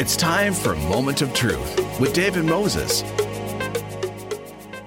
It's 0.00 0.16
time 0.16 0.54
for 0.54 0.74
Moment 0.74 1.20
of 1.20 1.34
Truth 1.34 2.00
with 2.00 2.14
David 2.14 2.46
Moses. 2.46 3.02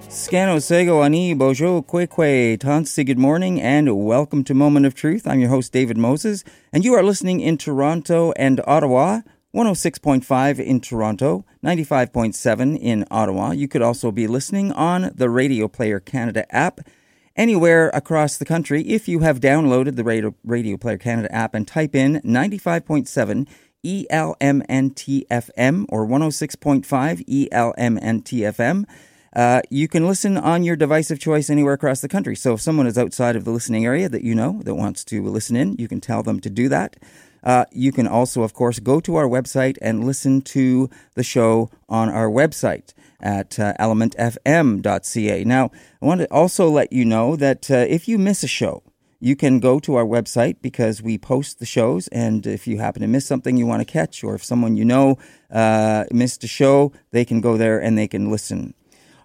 Scano 0.09 0.59
Sego 0.59 1.03
Ani 1.03 1.35
Bojo 1.35 1.83
Kwekwe 1.83 2.57
Tansi, 2.57 3.05
good 3.05 3.19
morning 3.19 3.61
and 3.61 4.07
welcome 4.07 4.43
to 4.43 4.55
Moment 4.55 4.87
of 4.87 4.95
Truth. 4.95 5.27
I'm 5.27 5.39
your 5.39 5.51
host, 5.51 5.71
David 5.71 5.97
Moses, 5.97 6.43
and 6.71 6.83
you 6.83 6.95
are 6.95 7.03
listening 7.03 7.41
in 7.41 7.59
Toronto 7.59 8.31
and 8.37 8.59
Ottawa, 8.65 9.21
106.5 9.53 10.59
in 10.59 10.81
Toronto, 10.81 11.45
95.7 11.63 12.79
in 12.79 13.05
Ottawa. 13.11 13.51
You 13.51 13.67
could 13.67 13.83
also 13.83 14.11
be 14.11 14.25
listening 14.25 14.71
on 14.71 15.11
the 15.13 15.29
Radio 15.29 15.67
Player 15.67 15.99
Canada 15.99 16.51
app 16.51 16.79
anywhere 17.35 17.89
across 17.93 18.37
the 18.37 18.45
country 18.45 18.81
if 18.83 19.07
you 19.07 19.19
have 19.19 19.39
downloaded 19.39 19.95
the 19.95 20.03
Radio, 20.03 20.33
Radio 20.43 20.77
Player 20.77 20.97
Canada 20.97 21.31
app 21.31 21.53
and 21.53 21.67
type 21.67 21.95
in 21.95 22.19
95.7 22.21 23.47
ELMNTFM 23.83 25.85
or 25.89 26.07
106.5 26.07 27.49
ELMNTFM. 27.49 28.85
Uh, 29.35 29.61
you 29.69 29.87
can 29.87 30.07
listen 30.07 30.37
on 30.37 30.63
your 30.63 30.75
device 30.75 31.09
of 31.09 31.19
choice 31.19 31.49
anywhere 31.49 31.73
across 31.73 32.01
the 32.01 32.07
country. 32.07 32.35
So 32.35 32.53
if 32.53 32.61
someone 32.61 32.87
is 32.87 32.97
outside 32.97 33.35
of 33.35 33.45
the 33.45 33.51
listening 33.51 33.85
area 33.85 34.07
that 34.09 34.23
you 34.23 34.35
know 34.35 34.61
that 34.63 34.75
wants 34.75 35.03
to 35.05 35.23
listen 35.23 35.55
in, 35.55 35.75
you 35.77 35.87
can 35.87 35.99
tell 35.99 36.23
them 36.23 36.39
to 36.41 36.49
do 36.49 36.69
that. 36.69 36.97
Uh, 37.43 37.65
you 37.71 37.91
can 37.91 38.07
also, 38.07 38.43
of 38.43 38.53
course, 38.53 38.79
go 38.79 38.99
to 39.01 39.15
our 39.15 39.27
website 39.27 39.77
and 39.81 40.05
listen 40.05 40.41
to 40.41 40.89
the 41.15 41.23
show 41.23 41.69
on 41.89 42.09
our 42.09 42.29
website 42.29 42.93
at 43.19 43.59
uh, 43.59 43.73
elementfm.ca. 43.79 45.43
Now, 45.43 45.71
I 46.01 46.05
want 46.05 46.21
to 46.21 46.31
also 46.31 46.69
let 46.69 46.93
you 46.93 47.03
know 47.03 47.35
that 47.35 47.69
uh, 47.69 47.75
if 47.75 48.07
you 48.07 48.17
miss 48.17 48.43
a 48.43 48.47
show, 48.47 48.83
you 49.23 49.37
can 49.37 49.61
go 49.61 49.79
to 49.79 49.95
our 49.95 50.03
website 50.03 50.57
because 50.61 51.01
we 51.01 51.17
post 51.17 51.59
the 51.59 51.65
shows. 51.65 52.09
And 52.09 52.45
if 52.45 52.67
you 52.67 52.79
happen 52.79 53.01
to 53.03 53.07
miss 53.07 53.25
something 53.25 53.55
you 53.55 53.65
want 53.65 53.79
to 53.79 53.89
catch, 53.89 54.21
or 54.21 54.35
if 54.35 54.43
someone 54.43 54.75
you 54.75 54.83
know 54.83 55.17
uh, 55.49 56.03
missed 56.11 56.43
a 56.43 56.47
show, 56.47 56.91
they 57.11 57.23
can 57.23 57.39
go 57.39 57.55
there 57.55 57.81
and 57.81 57.97
they 57.97 58.07
can 58.07 58.29
listen. 58.29 58.73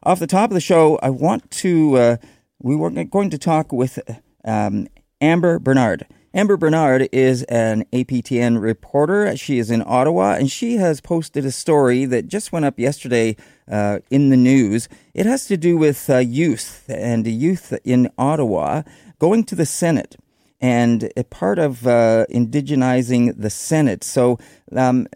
Off 0.04 0.20
the 0.20 0.28
top 0.28 0.50
of 0.50 0.54
the 0.54 0.60
show, 0.60 1.00
I 1.02 1.10
want 1.10 1.50
to, 1.50 1.96
uh, 1.96 2.16
we 2.60 2.76
were 2.76 2.90
going 2.90 3.30
to 3.30 3.38
talk 3.38 3.72
with 3.72 3.98
um, 4.44 4.86
Amber 5.20 5.58
Bernard. 5.58 6.06
Amber 6.32 6.56
Bernard 6.56 7.08
is 7.10 7.42
an 7.44 7.84
APTN 7.92 8.60
reporter. 8.60 9.36
She 9.36 9.58
is 9.58 9.68
in 9.68 9.82
Ottawa 9.84 10.34
and 10.34 10.48
she 10.48 10.76
has 10.76 11.00
posted 11.00 11.44
a 11.44 11.50
story 11.50 12.04
that 12.04 12.28
just 12.28 12.52
went 12.52 12.66
up 12.66 12.78
yesterday 12.78 13.34
uh, 13.68 13.98
in 14.10 14.28
the 14.28 14.36
news. 14.36 14.88
It 15.14 15.26
has 15.26 15.46
to 15.46 15.56
do 15.56 15.76
with 15.76 16.08
uh, 16.08 16.18
youth 16.18 16.84
and 16.88 17.26
youth 17.26 17.76
in 17.82 18.10
Ottawa 18.16 18.82
going 19.18 19.44
to 19.44 19.54
the 19.54 19.66
Senate 19.66 20.16
and 20.60 21.10
a 21.16 21.24
part 21.24 21.58
of 21.58 21.86
uh, 21.86 22.26
indigenizing 22.30 23.34
the 23.36 23.50
Senate. 23.50 24.02
So, 24.04 24.38
um, 24.74 25.06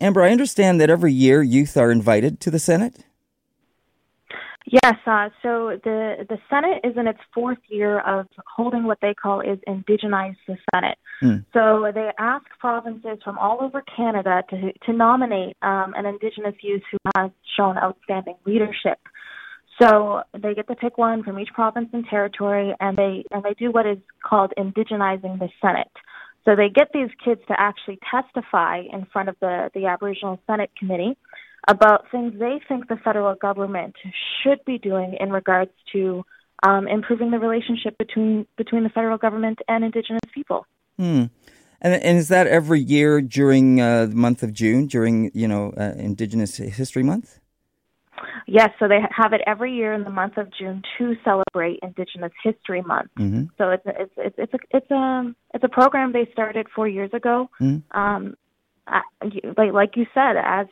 Amber, 0.00 0.22
I 0.22 0.30
understand 0.30 0.80
that 0.80 0.90
every 0.90 1.12
year 1.12 1.42
youth 1.42 1.76
are 1.76 1.90
invited 1.90 2.40
to 2.40 2.50
the 2.50 2.58
Senate. 2.58 3.04
Yes, 4.70 4.96
uh, 5.06 5.30
so 5.42 5.78
the 5.82 6.26
the 6.28 6.38
Senate 6.50 6.80
is 6.84 6.94
in 6.96 7.06
its 7.06 7.20
fourth 7.32 7.58
year 7.68 8.00
of 8.00 8.26
holding 8.54 8.84
what 8.84 8.98
they 9.00 9.14
call 9.14 9.40
is 9.40 9.58
indigenize 9.66 10.36
the 10.46 10.58
Senate. 10.74 10.98
Mm. 11.22 11.46
So 11.54 11.90
they 11.94 12.10
ask 12.18 12.44
provinces 12.58 13.18
from 13.24 13.38
all 13.38 13.58
over 13.62 13.82
Canada 13.96 14.42
to 14.50 14.72
to 14.84 14.92
nominate 14.92 15.56
um, 15.62 15.94
an 15.96 16.04
Indigenous 16.04 16.54
youth 16.60 16.82
who 16.90 16.98
has 17.16 17.30
shown 17.56 17.78
outstanding 17.78 18.34
leadership. 18.44 18.98
So 19.80 20.22
they 20.32 20.54
get 20.54 20.66
to 20.68 20.74
pick 20.74 20.98
one 20.98 21.22
from 21.22 21.38
each 21.38 21.50
province 21.54 21.88
and 21.92 22.04
territory, 22.06 22.74
and 22.80 22.96
they 22.96 23.24
and 23.30 23.44
they 23.44 23.54
do 23.54 23.70
what 23.70 23.86
is 23.86 23.98
called 24.28 24.52
indigenizing 24.58 25.38
the 25.38 25.48
Senate. 25.62 25.90
So 26.44 26.56
they 26.56 26.68
get 26.68 26.88
these 26.92 27.10
kids 27.24 27.40
to 27.48 27.54
actually 27.58 27.98
testify 28.10 28.82
in 28.92 29.06
front 29.12 29.28
of 29.28 29.36
the 29.40 29.70
the 29.74 29.86
Aboriginal 29.86 30.40
Senate 30.46 30.70
Committee 30.78 31.16
about 31.68 32.10
things 32.10 32.32
they 32.38 32.60
think 32.66 32.88
the 32.88 32.96
federal 32.96 33.34
government 33.34 33.94
should 34.42 34.64
be 34.64 34.78
doing 34.78 35.16
in 35.20 35.30
regards 35.30 35.70
to 35.92 36.24
um, 36.66 36.88
improving 36.88 37.30
the 37.30 37.38
relationship 37.38 37.96
between 37.98 38.46
between 38.56 38.82
the 38.82 38.88
federal 38.88 39.18
government 39.18 39.60
and 39.68 39.84
Indigenous 39.84 40.22
people. 40.34 40.66
Hmm. 40.98 41.26
And, 41.80 41.94
and 42.02 42.18
is 42.18 42.26
that 42.28 42.48
every 42.48 42.80
year 42.80 43.20
during 43.20 43.80
uh, 43.80 44.06
the 44.06 44.16
month 44.16 44.42
of 44.42 44.52
June, 44.52 44.86
during 44.86 45.30
you 45.34 45.46
know 45.46 45.72
uh, 45.76 45.92
Indigenous 45.96 46.56
History 46.56 47.04
Month? 47.04 47.38
Yes, 48.46 48.70
so 48.78 48.88
they 48.88 49.00
have 49.16 49.32
it 49.32 49.40
every 49.46 49.74
year 49.74 49.92
in 49.92 50.04
the 50.04 50.10
month 50.10 50.36
of 50.36 50.48
June 50.56 50.82
to 50.98 51.16
celebrate 51.24 51.78
Indigenous 51.82 52.32
History 52.42 52.82
Month. 52.82 53.10
Mm-hmm. 53.18 53.44
So 53.58 53.70
it's 53.70 53.82
it's 53.86 54.12
it's 54.16 54.36
it's 54.38 54.54
a 54.54 54.76
it's 54.76 54.90
a 54.90 55.34
it's 55.54 55.64
a 55.64 55.68
program 55.68 56.12
they 56.12 56.28
started 56.32 56.66
four 56.74 56.88
years 56.88 57.10
ago. 57.12 57.50
Mm-hmm. 57.60 57.98
Um, 57.98 58.36
like 59.56 59.72
like 59.72 59.96
you 59.96 60.06
said, 60.14 60.36
as 60.36 60.66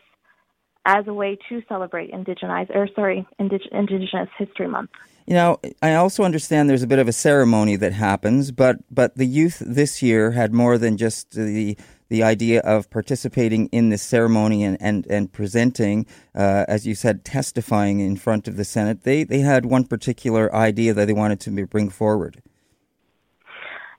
as 0.87 1.07
a 1.07 1.13
way 1.13 1.37
to 1.49 1.63
celebrate 1.69 2.13
Indigenize 2.13 2.75
or 2.75 2.89
sorry 2.95 3.27
Indig- 3.41 3.73
Indigenous 3.73 4.29
History 4.39 4.69
Month. 4.69 4.91
You 5.27 5.35
know, 5.35 5.59
I 5.83 5.95
also 5.95 6.23
understand 6.23 6.71
there's 6.71 6.85
a 6.85 6.87
bit 6.87 7.01
of 7.01 7.09
a 7.09 7.13
ceremony 7.13 7.75
that 7.77 7.93
happens, 7.93 8.53
but 8.53 8.77
but 8.91 9.17
the 9.17 9.27
youth 9.27 9.61
this 9.67 10.01
year 10.01 10.31
had 10.31 10.55
more 10.55 10.79
than 10.79 10.97
just 10.97 11.33
the 11.33 11.77
the 12.09 12.23
idea 12.23 12.61
of 12.61 12.89
participating 12.91 13.67
in 13.67 13.91
this 13.91 14.03
ceremony 14.03 14.65
and 14.65 14.77
and 14.81 15.07
and 15.07 15.33
presenting, 15.33 16.07
uh, 16.35 16.65
as 16.69 16.87
you 16.87 16.95
said, 16.95 17.25
testifying 17.25 18.01
in 18.01 18.17
front 18.17 18.49
of 18.49 18.57
the 18.57 18.65
Senate. 18.65 19.03
They 19.03 19.25
they 19.25 19.41
had 19.41 19.67
one 19.67 19.85
particular 19.85 20.55
idea 20.55 20.95
that 20.95 21.07
they 21.07 21.13
wanted 21.13 21.41
to 21.41 21.67
bring 21.67 21.91
forward. 21.91 22.43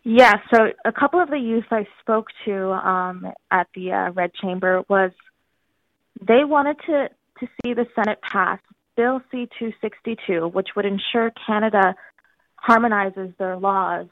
Yeah, 0.09 0.35
so 0.53 0.71
a 0.85 0.91
couple 0.93 1.19
of 1.19 1.29
the 1.29 1.37
youth 1.37 1.65
I 1.69 1.85
spoke 1.99 2.27
to 2.45 2.71
um, 2.71 3.27
at 3.51 3.67
the 3.75 3.91
uh, 3.91 4.11
Red 4.11 4.33
Chamber 4.35 4.83
was 4.87 5.11
they 6.25 6.45
wanted 6.45 6.77
to, 6.85 7.09
to 7.41 7.47
see 7.61 7.73
the 7.73 7.85
Senate 7.93 8.21
pass 8.21 8.59
Bill 8.95 9.21
C 9.29 9.49
262, 9.59 10.47
which 10.47 10.69
would 10.77 10.85
ensure 10.85 11.31
Canada 11.45 11.93
harmonizes 12.55 13.33
their 13.37 13.57
laws 13.57 14.07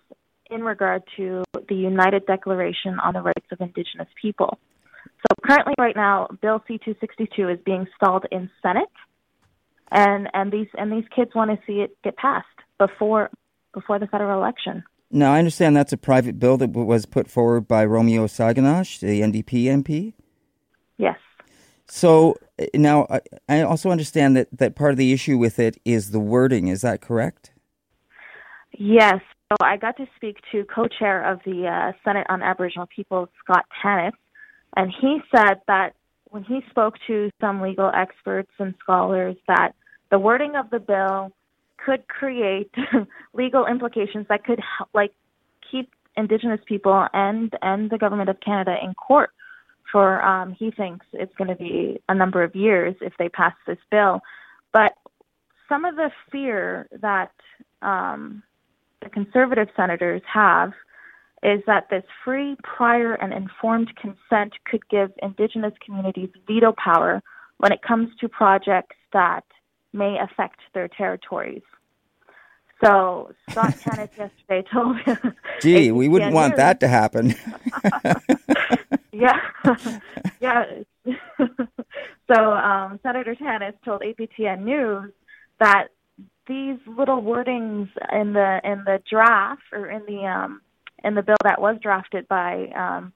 in 0.50 0.64
regard 0.64 1.04
to 1.18 1.44
the 1.68 1.76
United 1.76 2.26
Declaration 2.26 3.00
on 3.00 3.14
the 3.14 3.22
Rights 3.22 3.48
of 3.52 3.62
Indigenous 3.62 4.08
People. 4.22 4.58
So 5.06 5.36
currently, 5.44 5.74
right 5.80 5.96
now, 5.96 6.28
Bill 6.42 6.64
C 6.68 6.78
262 6.78 7.50
is 7.50 7.60
being 7.66 7.88
stalled 7.96 8.26
in 8.32 8.50
Senate, 8.62 8.90
and 9.92 10.30
and 10.34 10.52
these 10.52 10.68
and 10.78 10.92
these 10.92 11.06
kids 11.16 11.32
want 11.34 11.52
to 11.52 11.58
see 11.66 11.80
it 11.80 11.98
get 12.04 12.16
passed 12.18 12.46
before 12.78 13.30
before 13.74 14.00
the 14.00 14.08
federal 14.08 14.38
election. 14.40 14.84
Now, 15.12 15.34
I 15.34 15.40
understand 15.40 15.76
that's 15.78 15.94
a 15.94 15.98
private 15.98 16.40
bill 16.40 16.58
that 16.58 16.72
was 16.72 17.06
put 17.06 17.30
forward 17.30 17.68
by 17.68 17.86
Romeo 17.86 18.26
Saganash, 18.26 19.00
the 19.00 19.22
NDP 19.22 19.66
MP. 19.66 20.14
Yes. 20.98 21.18
So 21.88 22.36
uh, 22.60 22.66
now 22.74 23.08
I 23.48 23.62
also 23.62 23.92
understand 23.92 24.36
that, 24.36 24.48
that 24.52 24.76
part 24.76 24.92
of 24.92 24.98
the 24.98 25.14
issue 25.14 25.38
with 25.38 25.60
it 25.60 25.78
is 25.86 26.12
the 26.12 26.20
wording. 26.20 26.68
Is 26.68 26.82
that 26.82 27.02
correct? 27.02 27.52
Yes. 28.72 29.22
I 29.62 29.78
got 29.78 29.98
to 29.98 30.06
speak 30.16 30.38
to 30.52 30.66
co-chair 30.66 31.24
of 31.32 31.40
the 31.46 31.68
uh, 31.68 31.92
Senate 32.04 32.28
on 32.30 32.42
Aboriginal 32.42 32.88
People, 32.94 33.30
Scott 33.44 33.66
Tannas, 33.82 34.14
and 34.76 34.92
he 35.02 35.20
said 35.36 35.62
that 35.68 35.92
when 36.30 36.44
he 36.44 36.60
spoke 36.70 36.96
to 37.08 37.30
some 37.40 37.62
legal 37.62 37.92
experts 37.96 38.52
and 38.60 38.74
scholars, 38.82 39.36
that 39.48 39.72
the 40.12 40.20
wording 40.20 40.54
of 40.56 40.70
the 40.70 40.80
bill 40.80 41.32
could 41.78 42.08
create 42.08 42.72
legal 43.34 43.66
implications 43.68 44.26
that 44.30 44.44
could 44.44 44.60
help, 44.78 44.90
like 44.94 45.12
keep 45.72 45.90
Indigenous 46.18 46.62
people 46.66 47.08
and 47.14 47.54
and 47.62 47.90
the 47.90 47.98
government 47.98 48.30
of 48.30 48.40
Canada 48.40 48.76
in 48.82 48.94
court 48.94 49.32
for 49.92 50.22
um, 50.24 50.54
he 50.58 50.72
thinks 50.72 51.06
it's 51.14 51.34
going 51.36 51.50
to 51.50 51.56
be 51.56 52.02
a 52.10 52.16
number 52.16 52.44
of 52.44 52.56
years 52.56 52.96
if 53.02 53.14
they 53.18 53.30
pass 53.30 53.54
this 53.68 53.78
bill. 53.92 54.20
But 54.74 54.94
some 55.70 55.86
of 55.86 55.96
the 55.96 56.10
fear 56.32 56.88
that 57.02 57.32
um, 57.82 58.44
the 59.06 59.10
conservative 59.10 59.70
senators 59.76 60.22
have 60.32 60.74
is 61.44 61.62
that 61.68 61.88
this 61.90 62.04
free, 62.26 62.58
prior, 62.64 63.14
and 63.14 63.32
informed 63.32 63.96
consent 63.96 64.54
could 64.70 64.82
give 64.90 65.12
Indigenous 65.22 65.74
communities 65.86 66.30
veto 66.48 66.74
power 66.84 67.22
when 67.60 67.72
it 67.72 67.82
comes 67.82 68.10
to 68.20 68.28
projects 68.28 68.96
that 69.14 69.46
may 69.94 70.18
affect 70.20 70.60
their 70.74 70.88
territories. 70.88 71.62
So 72.84 73.32
Scott 73.52 73.76
Tannas 73.80 74.10
yesterday 74.18 74.68
told. 74.74 74.98
Gee, 75.62 75.92
we 75.92 76.10
wouldn't 76.10 76.34
want 76.34 76.58
that 76.58 76.82
to 76.82 76.88
happen. 76.88 77.36
Yeah, 79.18 79.40
yeah. 80.42 80.66
so 82.30 82.52
um, 82.52 83.00
Senator 83.02 83.34
Tannas 83.34 83.76
told 83.86 84.02
APTN 84.02 84.64
News 84.64 85.14
that 85.62 85.88
these 86.48 86.78
little 86.88 87.22
wordings 87.22 87.90
in 88.12 88.34
the 88.34 88.60
in 88.64 88.84
the 88.86 89.02
draft 89.10 89.62
or 89.72 89.90
in 89.90 90.06
the 90.06 90.26
um, 90.26 90.62
in 91.04 91.16
the 91.16 91.24
bill 91.24 91.36
that 91.44 91.62
was 91.62 91.78
drafted 91.82 92.28
by 92.28 92.68
um, 92.76 93.14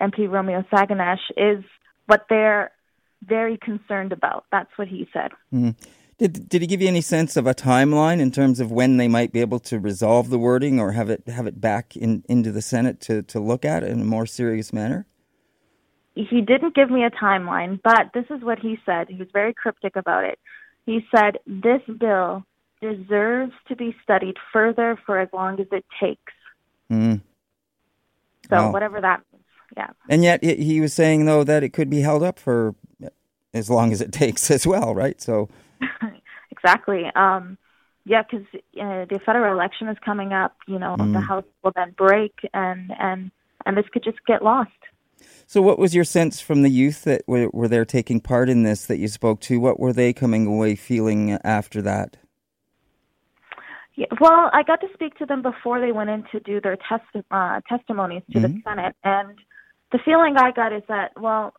MP 0.00 0.30
Romeo 0.30 0.64
Saganash 0.72 1.30
is 1.36 1.64
what 2.06 2.26
they're 2.28 2.70
very 3.24 3.58
concerned 3.58 4.12
about. 4.12 4.44
That's 4.50 4.70
what 4.76 4.88
he 4.88 5.08
said. 5.12 5.32
Mm-hmm. 5.52 5.70
Did 6.18 6.48
Did 6.48 6.62
he 6.62 6.66
give 6.66 6.80
you 6.80 6.88
any 6.88 7.00
sense 7.00 7.36
of 7.36 7.46
a 7.46 7.54
timeline 7.54 8.20
in 8.20 8.30
terms 8.30 8.60
of 8.60 8.72
when 8.72 8.96
they 8.96 9.08
might 9.08 9.32
be 9.32 9.40
able 9.40 9.60
to 9.60 9.78
resolve 9.78 10.30
the 10.30 10.38
wording 10.38 10.80
or 10.80 10.92
have 10.92 11.10
it 11.10 11.28
have 11.28 11.46
it 11.46 11.60
back 11.60 11.96
in 11.96 12.24
into 12.28 12.52
the 12.52 12.62
Senate 12.62 13.00
to 13.02 13.22
to 13.22 13.40
look 13.40 13.64
at 13.64 13.82
it 13.82 13.90
in 13.90 14.00
a 14.00 14.04
more 14.04 14.26
serious 14.26 14.72
manner? 14.72 15.06
he 16.30 16.40
didn't 16.40 16.74
give 16.74 16.90
me 16.90 17.04
a 17.04 17.10
timeline, 17.10 17.80
but 17.82 18.10
this 18.12 18.24
is 18.30 18.42
what 18.42 18.58
he 18.58 18.76
said. 18.84 19.08
He 19.08 19.16
was 19.16 19.28
very 19.32 19.54
cryptic 19.54 19.94
about 19.94 20.24
it. 20.24 20.38
He 20.84 21.06
said, 21.14 21.38
This 21.46 21.82
bill 21.98 22.44
deserves 22.80 23.52
to 23.68 23.76
be 23.76 23.94
studied 24.02 24.36
further 24.52 24.98
for 25.04 25.18
as 25.18 25.28
long 25.32 25.60
as 25.60 25.66
it 25.72 25.84
takes. 26.00 26.32
Mm. 26.90 27.20
So, 28.48 28.56
Wow. 28.56 28.72
whatever 28.72 29.00
that 29.00 29.20
means. 29.32 29.44
Yeah. 29.76 29.90
And 30.08 30.24
yet 30.24 30.42
he- 30.42 30.56
he 30.64 30.80
was 30.80 30.94
saying 30.94 31.26
though 31.26 31.44
that 31.44 31.62
it 31.62 31.70
could 31.72 31.90
be 31.90 32.00
held 32.00 32.22
up 32.22 32.38
for 32.38 32.74
as 33.54 33.68
long 33.70 33.92
as 33.92 34.00
it 34.00 34.12
takes 34.12 34.50
as 34.50 34.66
well, 34.66 34.94
right? 34.94 35.20
So 35.20 35.48
exactly. 36.50 37.04
Um, 37.14 37.58
yeah, 38.04 38.22
because 38.22 38.46
uh, 38.80 39.04
the 39.04 39.20
federal 39.24 39.52
election 39.52 39.88
is 39.88 39.98
coming 40.02 40.32
up. 40.32 40.56
You 40.66 40.78
know, 40.78 40.96
the 40.96 41.20
House 41.20 41.44
will 41.62 41.72
then 41.76 41.90
break, 41.98 42.32
and 42.54 42.90
and 42.98 43.30
and 43.66 43.76
this 43.76 43.84
could 43.92 44.02
just 44.02 44.24
get 44.26 44.42
lost. 44.42 44.70
So, 45.46 45.60
what 45.60 45.78
was 45.78 45.94
your 45.94 46.04
sense 46.04 46.40
from 46.40 46.62
the 46.62 46.70
youth 46.70 47.04
that 47.04 47.22
were, 47.26 47.50
were 47.52 47.68
there 47.68 47.84
taking 47.84 48.20
part 48.20 48.48
in 48.48 48.62
this 48.62 48.86
that 48.86 48.96
you 48.98 49.08
spoke 49.08 49.40
to? 49.42 49.60
What 49.60 49.78
were 49.78 49.92
they 49.92 50.14
coming 50.14 50.46
away 50.46 50.74
feeling 50.74 51.32
after 51.44 51.82
that? 51.82 52.16
Yeah, 53.98 54.06
well, 54.20 54.48
I 54.52 54.62
got 54.62 54.80
to 54.82 54.86
speak 54.94 55.16
to 55.16 55.26
them 55.26 55.42
before 55.42 55.80
they 55.80 55.90
went 55.90 56.08
in 56.08 56.22
to 56.30 56.38
do 56.38 56.60
their 56.60 56.76
testi- 56.76 57.24
uh, 57.32 57.60
testimonies 57.68 58.22
to 58.32 58.38
the 58.38 58.60
Senate, 58.62 58.94
and 59.02 59.36
the 59.90 59.98
feeling 60.04 60.36
I 60.36 60.52
got 60.52 60.72
is 60.72 60.84
that, 60.86 61.20
well, 61.20 61.52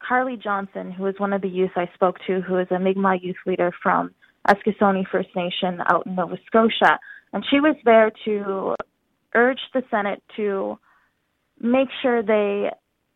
Carly 0.00 0.36
Johnson, 0.36 0.90
who 0.90 1.06
is 1.06 1.14
one 1.18 1.32
of 1.32 1.42
the 1.42 1.48
youth 1.48 1.70
I 1.76 1.88
spoke 1.94 2.16
to, 2.26 2.40
who 2.40 2.58
is 2.58 2.66
a 2.72 2.80
Mi'kmaq 2.80 3.22
youth 3.22 3.36
leader 3.46 3.70
from 3.80 4.12
Eskasoni 4.48 5.06
First 5.12 5.28
Nation 5.36 5.80
out 5.88 6.06
in 6.06 6.16
Nova 6.16 6.38
Scotia, 6.44 6.98
and 7.32 7.44
she 7.48 7.60
was 7.60 7.76
there 7.84 8.10
to 8.24 8.74
urge 9.36 9.60
the 9.72 9.84
Senate 9.92 10.24
to 10.34 10.76
make 11.60 11.88
sure 12.02 12.20
they 12.20 12.70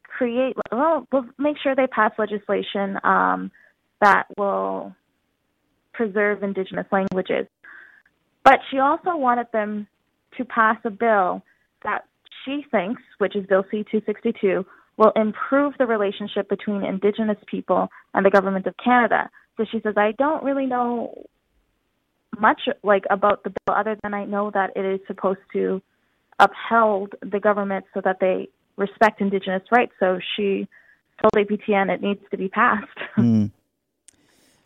create, 0.05 0.55
well, 0.71 1.09
well, 1.11 1.27
make 1.39 1.56
sure 1.61 1.75
they 1.75 1.89
pass 1.89 2.12
legislation 2.19 3.01
um, 3.03 3.51
that 4.01 4.27
will 4.39 4.95
preserve 5.93 6.45
Indigenous 6.45 6.87
languages. 6.93 7.49
But 8.44 8.61
she 8.70 8.79
also 8.79 9.17
wanted 9.17 9.46
them 9.52 9.87
to 10.37 10.44
pass 10.44 10.76
a 10.85 10.91
bill 10.91 11.43
that 11.82 12.05
she 12.44 12.64
thinks, 12.70 13.02
which 13.19 13.35
is 13.35 13.46
Bill 13.46 13.64
C 13.70 13.85
262, 13.91 14.64
will 14.96 15.12
improve 15.17 15.75
the 15.79 15.87
relationship 15.87 16.49
between 16.49 16.85
Indigenous 16.85 17.38
people 17.46 17.88
and 18.12 18.25
the 18.25 18.31
government 18.31 18.67
of 18.67 18.75
Canada. 18.82 19.29
So 19.56 19.64
she 19.70 19.81
says, 19.81 19.94
I 19.96 20.12
don't 20.12 20.44
really 20.44 20.67
know 20.67 21.26
much 22.38 22.62
like 22.82 23.05
about 23.11 23.44
the 23.44 23.50
bill 23.50 23.76
other 23.76 23.96
than 24.02 24.14
I 24.14 24.25
know 24.25 24.50
that 24.52 24.70
it 24.76 24.85
is 24.85 25.00
supposed 25.06 25.41
to 25.52 25.81
upheld 26.38 27.14
the 27.20 27.41
government 27.41 27.85
so 27.94 28.00
that 28.05 28.19
they 28.20 28.49
respect 28.76 29.20
Indigenous 29.20 29.62
rights. 29.70 29.93
So 30.00 30.19
she 30.37 30.69
told 31.20 31.32
APTN 31.49 31.94
it 31.94 32.02
needs 32.02 32.20
to 32.31 32.37
be 32.37 32.49
passed. 32.49 32.99
Hmm. 33.14 33.46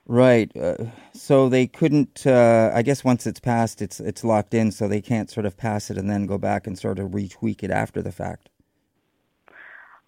Right. 0.08 0.50
Uh, 0.56 0.86
so 1.12 1.50
they 1.50 1.66
couldn't. 1.66 2.26
Uh, 2.26 2.72
I 2.74 2.80
guess 2.80 3.04
once 3.04 3.26
it's 3.26 3.40
passed, 3.40 3.82
it's 3.82 4.00
it's 4.00 4.24
locked 4.24 4.54
in. 4.54 4.72
So 4.72 4.88
they 4.88 5.02
can't 5.02 5.30
sort 5.30 5.44
of 5.44 5.56
pass 5.56 5.90
it 5.90 5.98
and 5.98 6.08
then 6.10 6.24
go 6.24 6.38
back 6.38 6.66
and 6.66 6.78
sort 6.78 6.98
of 6.98 7.10
retweak 7.10 7.62
it 7.62 7.70
after 7.70 8.00
the 8.00 8.10
fact. 8.10 8.48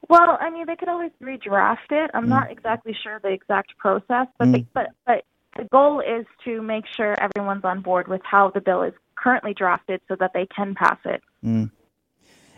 Well, 0.08 0.38
I 0.40 0.48
mean, 0.48 0.66
they 0.66 0.74
could 0.74 0.88
always 0.88 1.12
redraft 1.22 1.90
it. 1.90 2.10
I'm 2.14 2.28
not 2.28 2.50
exactly 2.50 2.96
sure 3.00 3.20
the 3.22 3.28
exact 3.28 3.76
process, 3.76 4.26
but 4.38 4.50
they, 4.50 4.66
but 4.72 4.86
but 5.06 5.24
the 5.58 5.64
goal 5.64 6.00
is 6.00 6.24
to 6.44 6.62
make 6.62 6.84
sure 6.96 7.14
everyone's 7.20 7.64
on 7.64 7.82
board 7.82 8.08
with 8.08 8.22
how 8.24 8.50
the 8.50 8.60
bill 8.62 8.82
is 8.82 8.94
currently 9.16 9.52
drafted, 9.52 10.00
so 10.08 10.16
that 10.18 10.32
they 10.32 10.46
can 10.46 10.74
pass 10.74 10.98
it. 11.04 11.22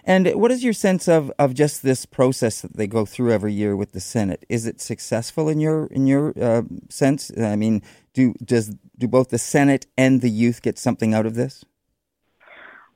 And 0.04 0.28
what 0.34 0.50
is 0.50 0.64
your 0.64 0.72
sense 0.72 1.06
of, 1.06 1.30
of 1.38 1.54
just 1.54 1.82
this 1.82 2.06
process 2.06 2.60
that 2.62 2.76
they 2.76 2.88
go 2.88 3.04
through 3.04 3.32
every 3.32 3.52
year 3.52 3.76
with 3.76 3.92
the 3.92 4.00
Senate? 4.00 4.44
Is 4.48 4.66
it 4.66 4.80
successful 4.80 5.48
in 5.48 5.60
your 5.60 5.86
in 5.86 6.06
your 6.06 6.32
uh, 6.40 6.62
sense? 6.88 7.30
I 7.38 7.54
mean, 7.54 7.82
do 8.12 8.34
does 8.44 8.74
do 8.98 9.06
both 9.06 9.28
the 9.28 9.38
Senate 9.38 9.86
and 9.96 10.20
the 10.20 10.30
youth 10.30 10.60
get 10.62 10.78
something 10.78 11.14
out 11.14 11.26
of 11.26 11.34
this? 11.34 11.64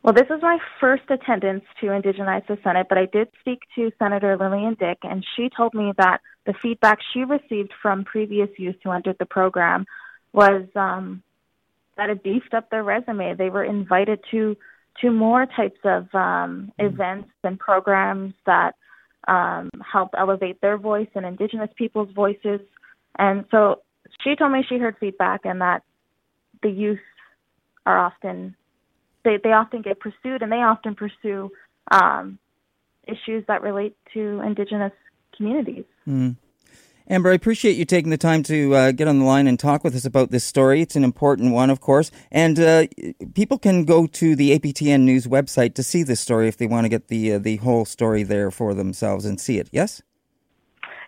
Well, 0.02 0.14
this 0.14 0.26
is 0.30 0.40
my 0.40 0.58
first 0.80 1.02
attendance 1.10 1.64
to 1.80 1.86
Indigenize 1.86 2.46
the 2.46 2.58
Senate, 2.62 2.86
but 2.88 2.96
I 2.96 3.06
did 3.06 3.28
speak 3.40 3.62
to 3.74 3.90
Senator 3.98 4.36
Lillian 4.36 4.76
Dyck, 4.78 4.98
and 5.02 5.26
she 5.34 5.48
told 5.48 5.74
me 5.74 5.92
that 5.98 6.20
the 6.44 6.54
feedback 6.62 6.98
she 7.12 7.24
received 7.24 7.72
from 7.82 8.04
previous 8.04 8.48
youth 8.56 8.76
who 8.84 8.92
entered 8.92 9.16
the 9.18 9.26
program 9.26 9.84
was 10.32 10.62
um, 10.76 11.24
that 11.96 12.08
it 12.08 12.22
beefed 12.22 12.54
up 12.54 12.70
their 12.70 12.84
resume. 12.84 13.34
They 13.34 13.50
were 13.50 13.64
invited 13.64 14.20
to 14.30 14.56
to 15.00 15.10
more 15.10 15.46
types 15.46 15.80
of 15.84 16.12
um, 16.14 16.72
events 16.78 17.30
and 17.44 17.58
programs 17.58 18.34
that 18.46 18.74
um, 19.28 19.70
help 19.92 20.10
elevate 20.16 20.60
their 20.60 20.78
voice 20.78 21.08
and 21.14 21.26
Indigenous 21.26 21.70
people's 21.76 22.12
voices. 22.14 22.60
And 23.18 23.44
so 23.50 23.82
she 24.22 24.36
told 24.36 24.52
me 24.52 24.64
she 24.68 24.78
heard 24.78 24.96
feedback 24.98 25.40
and 25.44 25.60
that 25.60 25.82
the 26.62 26.70
youth 26.70 26.98
are 27.84 27.98
often 27.98 28.56
they 29.24 29.38
they 29.42 29.52
often 29.52 29.82
get 29.82 30.00
pursued 30.00 30.42
and 30.42 30.50
they 30.50 30.56
often 30.56 30.94
pursue 30.94 31.50
um, 31.90 32.38
issues 33.06 33.44
that 33.48 33.62
relate 33.62 33.96
to 34.14 34.40
Indigenous 34.40 34.92
communities. 35.36 35.84
Amber, 37.08 37.30
I 37.30 37.34
appreciate 37.34 37.76
you 37.76 37.84
taking 37.84 38.10
the 38.10 38.18
time 38.18 38.42
to 38.44 38.74
uh, 38.74 38.92
get 38.92 39.06
on 39.06 39.20
the 39.20 39.24
line 39.24 39.46
and 39.46 39.58
talk 39.58 39.84
with 39.84 39.94
us 39.94 40.04
about 40.04 40.32
this 40.32 40.42
story. 40.42 40.80
It's 40.80 40.96
an 40.96 41.04
important 41.04 41.52
one, 41.52 41.70
of 41.70 41.80
course. 41.80 42.10
And 42.32 42.58
uh, 42.58 42.86
people 43.34 43.58
can 43.58 43.84
go 43.84 44.08
to 44.08 44.34
the 44.34 44.58
APTN 44.58 45.02
News 45.02 45.28
website 45.28 45.74
to 45.74 45.84
see 45.84 46.02
this 46.02 46.20
story 46.20 46.48
if 46.48 46.56
they 46.56 46.66
want 46.66 46.84
to 46.84 46.88
get 46.88 47.06
the 47.06 47.34
uh, 47.34 47.38
the 47.38 47.56
whole 47.56 47.84
story 47.84 48.24
there 48.24 48.50
for 48.50 48.74
themselves 48.74 49.24
and 49.24 49.40
see 49.40 49.58
it. 49.58 49.68
Yes. 49.70 50.02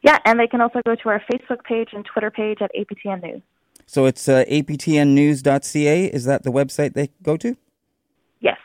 Yeah, 0.02 0.18
and 0.24 0.38
they 0.38 0.46
can 0.46 0.60
also 0.60 0.80
go 0.84 0.94
to 0.94 1.08
our 1.08 1.20
Facebook 1.30 1.64
page 1.64 1.88
and 1.92 2.04
Twitter 2.04 2.30
page 2.30 2.58
at 2.60 2.70
APTN 2.78 3.22
News. 3.22 3.42
So 3.86 4.06
it's 4.06 4.28
uh, 4.28 4.44
aptnnews.ca. 4.48 6.04
Is 6.04 6.24
that 6.26 6.44
the 6.44 6.50
website 6.50 6.94
they 6.94 7.10
go 7.22 7.36
to? 7.38 7.56
Yes. 8.38 8.58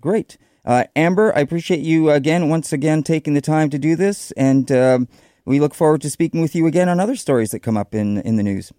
Great. 0.00 0.38
Uh, 0.64 0.84
Amber, 0.96 1.36
I 1.36 1.40
appreciate 1.40 1.80
you 1.80 2.10
again, 2.10 2.48
once 2.48 2.72
again, 2.72 3.04
taking 3.04 3.34
the 3.34 3.40
time 3.40 3.70
to 3.70 3.78
do 3.78 3.94
this. 3.94 4.32
And 4.32 4.72
um, 4.72 5.08
we 5.44 5.60
look 5.60 5.74
forward 5.74 6.00
to 6.02 6.10
speaking 6.10 6.40
with 6.40 6.54
you 6.54 6.66
again 6.66 6.88
on 6.88 7.00
other 7.00 7.16
stories 7.16 7.50
that 7.50 7.60
come 7.60 7.76
up 7.76 7.94
in, 7.94 8.18
in 8.22 8.36
the 8.36 8.42
news. 8.42 8.72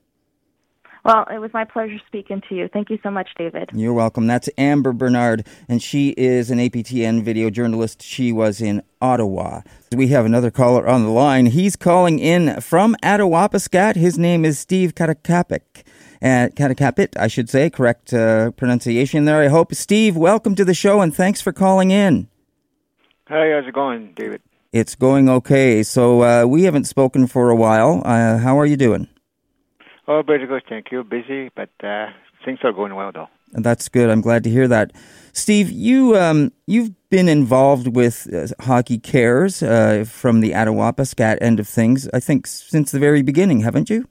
Well, 1.04 1.26
it 1.34 1.40
was 1.40 1.52
my 1.52 1.66
pleasure 1.66 1.98
speaking 2.06 2.44
to 2.48 2.56
you. 2.56 2.68
Thank 2.68 2.92
you 2.92 3.00
so 3.02 3.10
much, 3.10 3.30
David. 3.36 3.72
You're 3.74 3.94
welcome. 3.94 4.28
That's 4.28 4.50
Amber 4.56 4.94
Bernard, 4.94 5.48
and 5.68 5.82
she 5.82 6.10
is 6.10 6.52
an 6.52 6.60
APTN 6.60 7.24
video 7.24 7.50
journalist. 7.50 8.04
She 8.04 8.32
was 8.32 8.62
in 8.62 8.84
Ottawa. 9.02 9.62
We 9.96 10.10
have 10.10 10.28
another 10.28 10.52
caller 10.52 10.88
on 10.88 11.04
the 11.04 11.10
line. 11.10 11.48
He's 11.48 11.76
calling 11.76 12.20
in 12.20 12.62
from 12.62 12.96
Attawapiskat. 13.02 13.96
His 13.96 14.20
name 14.20 14.46
is 14.46 14.60
Steve 14.60 14.94
Katakapik. 14.94 15.84
Uh, 16.22 16.50
Katakapit, 16.54 17.18
I 17.18 17.28
should 17.28 17.50
say, 17.50 17.72
correct 17.72 18.14
uh, 18.14 18.52
pronunciation 18.52 19.26
there, 19.26 19.42
I 19.42 19.48
hope. 19.48 19.74
Steve, 19.74 20.16
welcome 20.16 20.54
to 20.54 20.64
the 20.64 20.76
show, 20.76 21.02
and 21.02 21.16
thanks 21.16 21.42
for 21.42 21.52
calling 21.52 21.90
in. 21.90 22.28
Hi, 23.28 23.50
how's 23.56 23.68
it 23.68 23.74
going, 23.74 24.14
David? 24.16 24.44
It's 24.72 24.96
going 24.96 25.30
okay. 25.30 25.84
So 25.84 26.24
uh, 26.24 26.46
we 26.46 26.64
haven't 26.64 26.86
spoken 26.86 27.28
for 27.28 27.50
a 27.50 27.56
while. 27.56 28.02
Uh, 28.06 28.38
how 28.38 28.60
are 28.60 28.66
you 28.66 28.78
doing? 28.78 29.08
Oh, 30.08 30.24
pretty 30.24 30.46
good, 30.46 30.64
thank 30.68 30.92
you. 30.92 31.04
Busy, 31.04 31.50
but 31.56 31.70
uh, 31.84 32.08
things 32.44 32.60
are 32.64 32.74
going 32.74 32.96
well, 32.96 33.12
though. 33.14 33.28
That's 33.54 33.90
good. 33.90 34.10
I'm 34.10 34.22
glad 34.22 34.44
to 34.46 34.50
hear 34.50 34.68
that. 34.68 34.92
Steve, 35.34 35.70
you 35.70 36.16
um, 36.18 36.52
you've 36.68 36.92
been 37.10 37.30
involved 37.30 37.96
with 37.96 38.28
uh, 38.34 38.48
Hockey 38.64 38.98
Cares 38.98 39.62
uh, 39.62 40.06
from 40.08 40.42
the 40.42 40.52
Attawapiskat 40.52 41.38
end 41.42 41.60
of 41.60 41.68
things. 41.68 42.10
I 42.14 42.20
think 42.20 42.48
since 42.48 42.92
the 42.92 43.00
very 43.00 43.22
beginning, 43.22 43.62
haven't 43.62 43.90
you? 43.90 44.08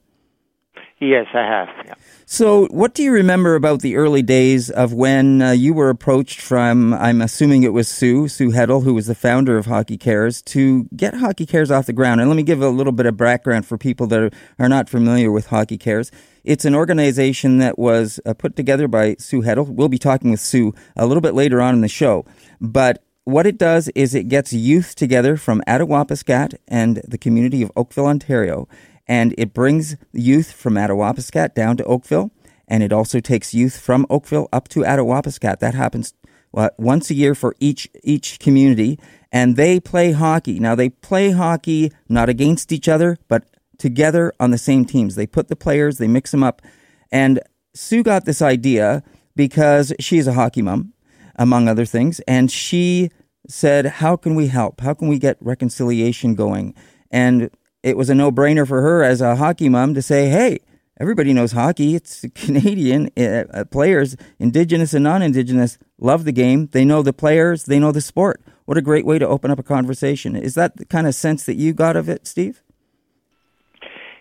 Yes, 1.00 1.26
I 1.32 1.38
have. 1.38 1.68
Yeah. 1.86 1.94
So, 2.26 2.66
what 2.66 2.92
do 2.92 3.02
you 3.02 3.10
remember 3.10 3.54
about 3.54 3.80
the 3.80 3.96
early 3.96 4.20
days 4.20 4.68
of 4.68 4.92
when 4.92 5.40
uh, 5.40 5.50
you 5.52 5.72
were 5.72 5.88
approached 5.88 6.40
from, 6.40 6.92
I'm 6.92 7.22
assuming 7.22 7.62
it 7.62 7.72
was 7.72 7.88
Sue, 7.88 8.28
Sue 8.28 8.50
Heddle, 8.50 8.84
who 8.84 8.92
was 8.92 9.06
the 9.06 9.14
founder 9.14 9.56
of 9.56 9.64
Hockey 9.64 9.96
Cares, 9.96 10.42
to 10.42 10.84
get 10.94 11.14
Hockey 11.14 11.46
Cares 11.46 11.70
off 11.70 11.86
the 11.86 11.94
ground? 11.94 12.20
And 12.20 12.28
let 12.28 12.36
me 12.36 12.42
give 12.42 12.60
a 12.60 12.68
little 12.68 12.92
bit 12.92 13.06
of 13.06 13.16
background 13.16 13.64
for 13.64 13.78
people 13.78 14.06
that 14.08 14.32
are, 14.58 14.68
not 14.68 14.90
familiar 14.90 15.32
with 15.32 15.46
Hockey 15.46 15.78
Cares. 15.78 16.12
It's 16.44 16.66
an 16.66 16.74
organization 16.74 17.58
that 17.58 17.78
was 17.78 18.20
uh, 18.26 18.34
put 18.34 18.54
together 18.54 18.86
by 18.86 19.16
Sue 19.18 19.40
Heddle. 19.40 19.66
We'll 19.66 19.88
be 19.88 19.98
talking 19.98 20.30
with 20.30 20.40
Sue 20.40 20.74
a 20.96 21.06
little 21.06 21.22
bit 21.22 21.34
later 21.34 21.62
on 21.62 21.74
in 21.74 21.80
the 21.80 21.88
show. 21.88 22.26
But 22.60 23.02
what 23.24 23.46
it 23.46 23.58
does 23.58 23.88
is 23.94 24.14
it 24.14 24.28
gets 24.28 24.52
youth 24.52 24.94
together 24.94 25.36
from 25.36 25.62
Attawapiskat 25.66 26.56
and 26.68 27.02
the 27.08 27.18
community 27.18 27.62
of 27.62 27.72
Oakville, 27.74 28.06
Ontario 28.06 28.68
and 29.10 29.34
it 29.36 29.52
brings 29.52 29.96
youth 30.12 30.52
from 30.52 30.74
Attawapiskat 30.74 31.52
down 31.52 31.76
to 31.76 31.84
Oakville, 31.84 32.30
and 32.68 32.80
it 32.80 32.92
also 32.92 33.18
takes 33.18 33.52
youth 33.52 33.76
from 33.76 34.06
Oakville 34.08 34.48
up 34.52 34.68
to 34.68 34.82
Attawapiskat. 34.82 35.58
That 35.58 35.74
happens 35.74 36.14
once 36.52 37.10
a 37.10 37.14
year 37.14 37.34
for 37.34 37.56
each 37.58 37.90
each 38.04 38.38
community, 38.38 39.00
and 39.32 39.56
they 39.56 39.80
play 39.80 40.12
hockey. 40.12 40.60
Now 40.60 40.76
they 40.76 40.90
play 40.90 41.32
hockey 41.32 41.90
not 42.08 42.28
against 42.28 42.70
each 42.70 42.88
other, 42.88 43.18
but 43.26 43.42
together 43.78 44.32
on 44.38 44.52
the 44.52 44.58
same 44.58 44.84
teams. 44.84 45.16
They 45.16 45.26
put 45.26 45.48
the 45.48 45.56
players, 45.56 45.98
they 45.98 46.06
mix 46.06 46.30
them 46.30 46.44
up, 46.44 46.62
and 47.10 47.40
Sue 47.74 48.04
got 48.04 48.26
this 48.26 48.40
idea 48.40 49.02
because 49.34 49.92
she's 49.98 50.28
a 50.28 50.34
hockey 50.34 50.62
mom, 50.62 50.92
among 51.34 51.66
other 51.66 51.84
things, 51.84 52.20
and 52.28 52.48
she 52.48 53.10
said, 53.48 53.86
"How 53.86 54.14
can 54.14 54.36
we 54.36 54.46
help? 54.46 54.82
How 54.82 54.94
can 54.94 55.08
we 55.08 55.18
get 55.18 55.36
reconciliation 55.40 56.36
going?" 56.36 56.74
and 57.10 57.50
it 57.82 57.96
was 57.96 58.10
a 58.10 58.14
no-brainer 58.14 58.66
for 58.66 58.82
her 58.82 59.02
as 59.02 59.20
a 59.20 59.36
hockey 59.36 59.68
mom 59.68 59.94
to 59.94 60.02
say, 60.02 60.28
"Hey, 60.28 60.60
everybody 61.00 61.32
knows 61.32 61.52
hockey. 61.52 61.94
It's 61.94 62.24
Canadian 62.34 63.10
uh, 63.16 63.64
players, 63.70 64.16
Indigenous 64.38 64.92
and 64.94 65.04
non-Indigenous, 65.04 65.78
love 65.98 66.24
the 66.24 66.32
game. 66.32 66.68
They 66.72 66.84
know 66.84 67.02
the 67.02 67.12
players. 67.12 67.64
They 67.64 67.78
know 67.78 67.92
the 67.92 68.00
sport. 68.00 68.40
What 68.66 68.76
a 68.78 68.82
great 68.82 69.04
way 69.06 69.18
to 69.18 69.26
open 69.26 69.50
up 69.50 69.58
a 69.58 69.62
conversation. 69.64 70.36
Is 70.36 70.54
that 70.54 70.76
the 70.76 70.84
kind 70.84 71.06
of 71.06 71.14
sense 71.14 71.44
that 71.46 71.56
you 71.56 71.72
got 71.72 71.96
of 71.96 72.08
it, 72.08 72.26
Steve? 72.26 72.62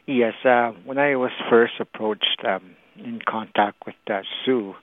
Yes. 0.07 0.33
Uh, 0.43 0.71
when 0.85 0.97
I 0.97 1.15
was 1.15 1.31
first 1.49 1.73
approached 1.79 2.43
um, 2.47 2.75
in 2.97 3.21
contact 3.27 3.77
with 3.85 3.95
uh, 4.09 4.21
Sue 4.43 4.75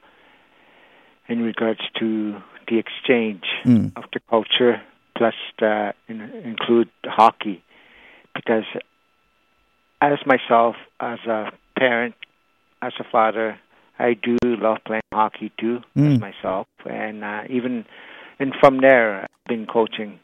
in 1.28 1.42
regards 1.42 1.80
to 1.98 2.36
the 2.68 2.78
exchange 2.78 3.42
Mm. 3.64 3.92
of 3.96 4.04
the 4.12 4.20
culture 4.30 4.80
plus 5.16 5.34
uh, 5.60 5.90
in, 6.08 6.20
include 6.20 6.88
hockey, 7.04 7.62
because 8.36 8.64
as 10.00 10.18
myself, 10.26 10.76
as 11.00 11.18
a 11.26 11.50
parent, 11.78 12.14
as 12.82 12.92
a 13.00 13.04
father, 13.10 13.58
I 13.98 14.14
do 14.14 14.36
love 14.42 14.78
playing 14.86 15.02
hockey 15.12 15.52
too, 15.58 15.80
Mm. 15.96 16.14
as 16.14 16.20
myself, 16.20 16.66
and 16.84 17.24
uh, 17.24 17.42
even 17.48 17.84
and 18.38 18.54
from 18.60 18.80
there, 18.80 19.22
I've 19.22 19.48
been 19.48 19.66
coaching 19.66 20.20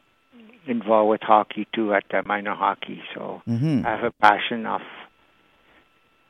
involved 0.67 1.09
with 1.09 1.21
hockey 1.23 1.67
too 1.73 1.93
at 1.93 2.05
uh, 2.13 2.21
minor 2.25 2.55
hockey. 2.55 3.01
So 3.15 3.41
Mm-hmm. 3.47 3.85
I 3.85 3.89
have 3.95 4.03
a 4.03 4.11
passion 4.21 4.65
of 4.67 4.81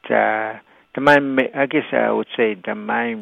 the 0.09 0.53
the 0.95 1.01
my 1.01 1.17
I 1.55 1.65
guess 1.65 1.85
I 1.91 2.11
would 2.11 2.27
say 2.37 2.55
the 2.55 2.75
my 2.75 3.15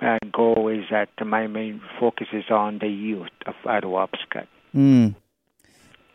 uh, 0.00 0.18
goal 0.32 0.68
is 0.68 0.84
that 0.90 1.08
my 1.24 1.46
main 1.46 1.80
focus 2.00 2.28
is 2.32 2.44
on 2.50 2.78
the 2.80 2.88
youth 2.88 3.28
of 3.46 3.54
Attawapiskat. 3.64 4.46
Mm. 4.74 5.14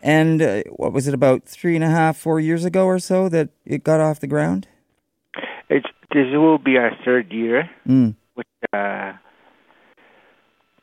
And 0.02 0.42
uh, 0.42 0.64
what 0.76 0.94
was 0.94 1.08
it 1.08 1.14
about 1.14 1.44
three 1.44 1.76
and 1.76 1.84
a 1.84 1.90
half, 1.90 2.18
four 2.18 2.40
years 2.40 2.64
ago 2.66 2.86
or 2.86 3.00
so 3.00 3.28
that 3.30 3.50
it 3.66 3.84
got 3.84 4.00
off 4.00 4.20
the 4.20 4.28
ground? 4.28 4.68
It's 5.70 5.86
this 6.14 6.28
will 6.32 6.58
be 6.58 6.78
our 6.78 6.92
third 7.06 7.32
year 7.32 7.70
Mm. 7.88 8.16
with 8.36 8.48
uh, 8.74 9.14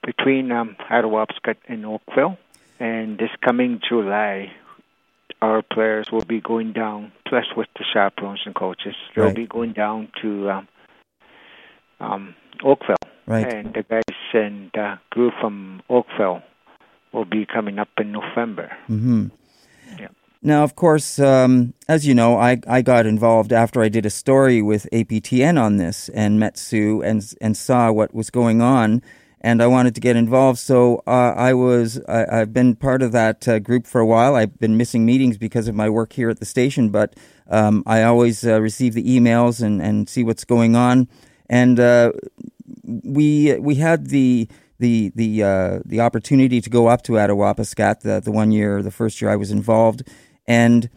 between 0.02 0.52
um, 0.52 0.76
Attawapiskat 0.90 1.56
and 1.68 1.84
Oakville, 1.84 2.38
and 2.78 3.18
this 3.18 3.30
coming 3.44 3.80
July, 3.88 4.52
our 5.42 5.62
players 5.62 6.12
will 6.12 6.24
be 6.24 6.40
going 6.40 6.72
down. 6.72 7.10
Plus, 7.26 7.44
with 7.56 7.66
the 7.76 7.84
chaperones 7.92 8.42
and 8.46 8.54
coaches, 8.54 8.94
they'll 9.14 9.26
Right. 9.26 9.34
be 9.34 9.46
going 9.46 9.72
down 9.72 10.08
to 10.22 10.50
um, 10.50 10.68
um, 12.00 12.34
Oakville. 12.62 12.96
Right. 13.26 13.52
And 13.52 13.74
the 13.74 13.82
guys 13.82 14.02
and 14.32 14.70
uh, 14.78 14.96
group 15.10 15.34
from 15.40 15.82
Oakville 15.90 16.42
will 17.16 17.24
be 17.24 17.46
coming 17.46 17.78
up 17.78 17.88
in 17.98 18.12
November. 18.12 18.76
hmm 18.86 19.28
Yeah. 19.98 20.08
Now, 20.42 20.62
of 20.62 20.76
course, 20.76 21.18
um, 21.18 21.72
as 21.88 22.06
you 22.06 22.14
know, 22.14 22.38
I, 22.38 22.60
I 22.68 22.82
got 22.82 23.06
involved 23.06 23.52
after 23.52 23.82
I 23.82 23.88
did 23.88 24.04
a 24.06 24.10
story 24.10 24.60
with 24.62 24.86
APTN 24.92 25.60
on 25.60 25.78
this 25.78 26.08
and 26.10 26.38
met 26.38 26.58
Sue 26.58 27.02
and 27.02 27.34
and 27.40 27.56
saw 27.56 27.90
what 27.90 28.14
was 28.14 28.30
going 28.30 28.60
on, 28.60 29.02
and 29.40 29.62
I 29.62 29.66
wanted 29.66 29.94
to 29.94 30.00
get 30.00 30.14
involved. 30.14 30.58
So 30.58 31.02
uh, 31.06 31.32
I 31.34 31.54
was 31.54 32.00
I, 32.06 32.26
I've 32.40 32.52
been 32.52 32.76
part 32.76 33.02
of 33.02 33.12
that 33.12 33.48
uh, 33.48 33.58
group 33.58 33.86
for 33.86 34.00
a 34.00 34.06
while. 34.06 34.36
I've 34.36 34.58
been 34.58 34.76
missing 34.76 35.06
meetings 35.06 35.38
because 35.38 35.68
of 35.68 35.74
my 35.74 35.88
work 35.88 36.12
here 36.12 36.30
at 36.30 36.38
the 36.38 36.46
station, 36.46 36.90
but 36.90 37.14
um, 37.50 37.82
I 37.86 38.02
always 38.02 38.46
uh, 38.46 38.60
receive 38.60 38.92
the 38.92 39.04
emails 39.04 39.62
and, 39.62 39.80
and 39.80 40.08
see 40.08 40.22
what's 40.22 40.44
going 40.44 40.76
on. 40.76 41.08
And 41.48 41.80
uh, 41.80 42.12
we 42.84 43.58
we 43.58 43.76
had 43.76 44.08
the 44.08 44.48
the 44.78 45.12
the 45.14 45.42
uh, 45.42 45.80
the 45.84 46.00
opportunity 46.00 46.60
to 46.60 46.70
go 46.70 46.86
up 46.86 47.02
to 47.02 47.12
Attawapiskat 47.12 48.00
the 48.00 48.20
the 48.20 48.32
one 48.32 48.52
year 48.52 48.82
the 48.82 48.90
first 48.90 49.20
year 49.20 49.30
I 49.30 49.36
was 49.36 49.50
involved, 49.50 50.02
and 50.46 50.90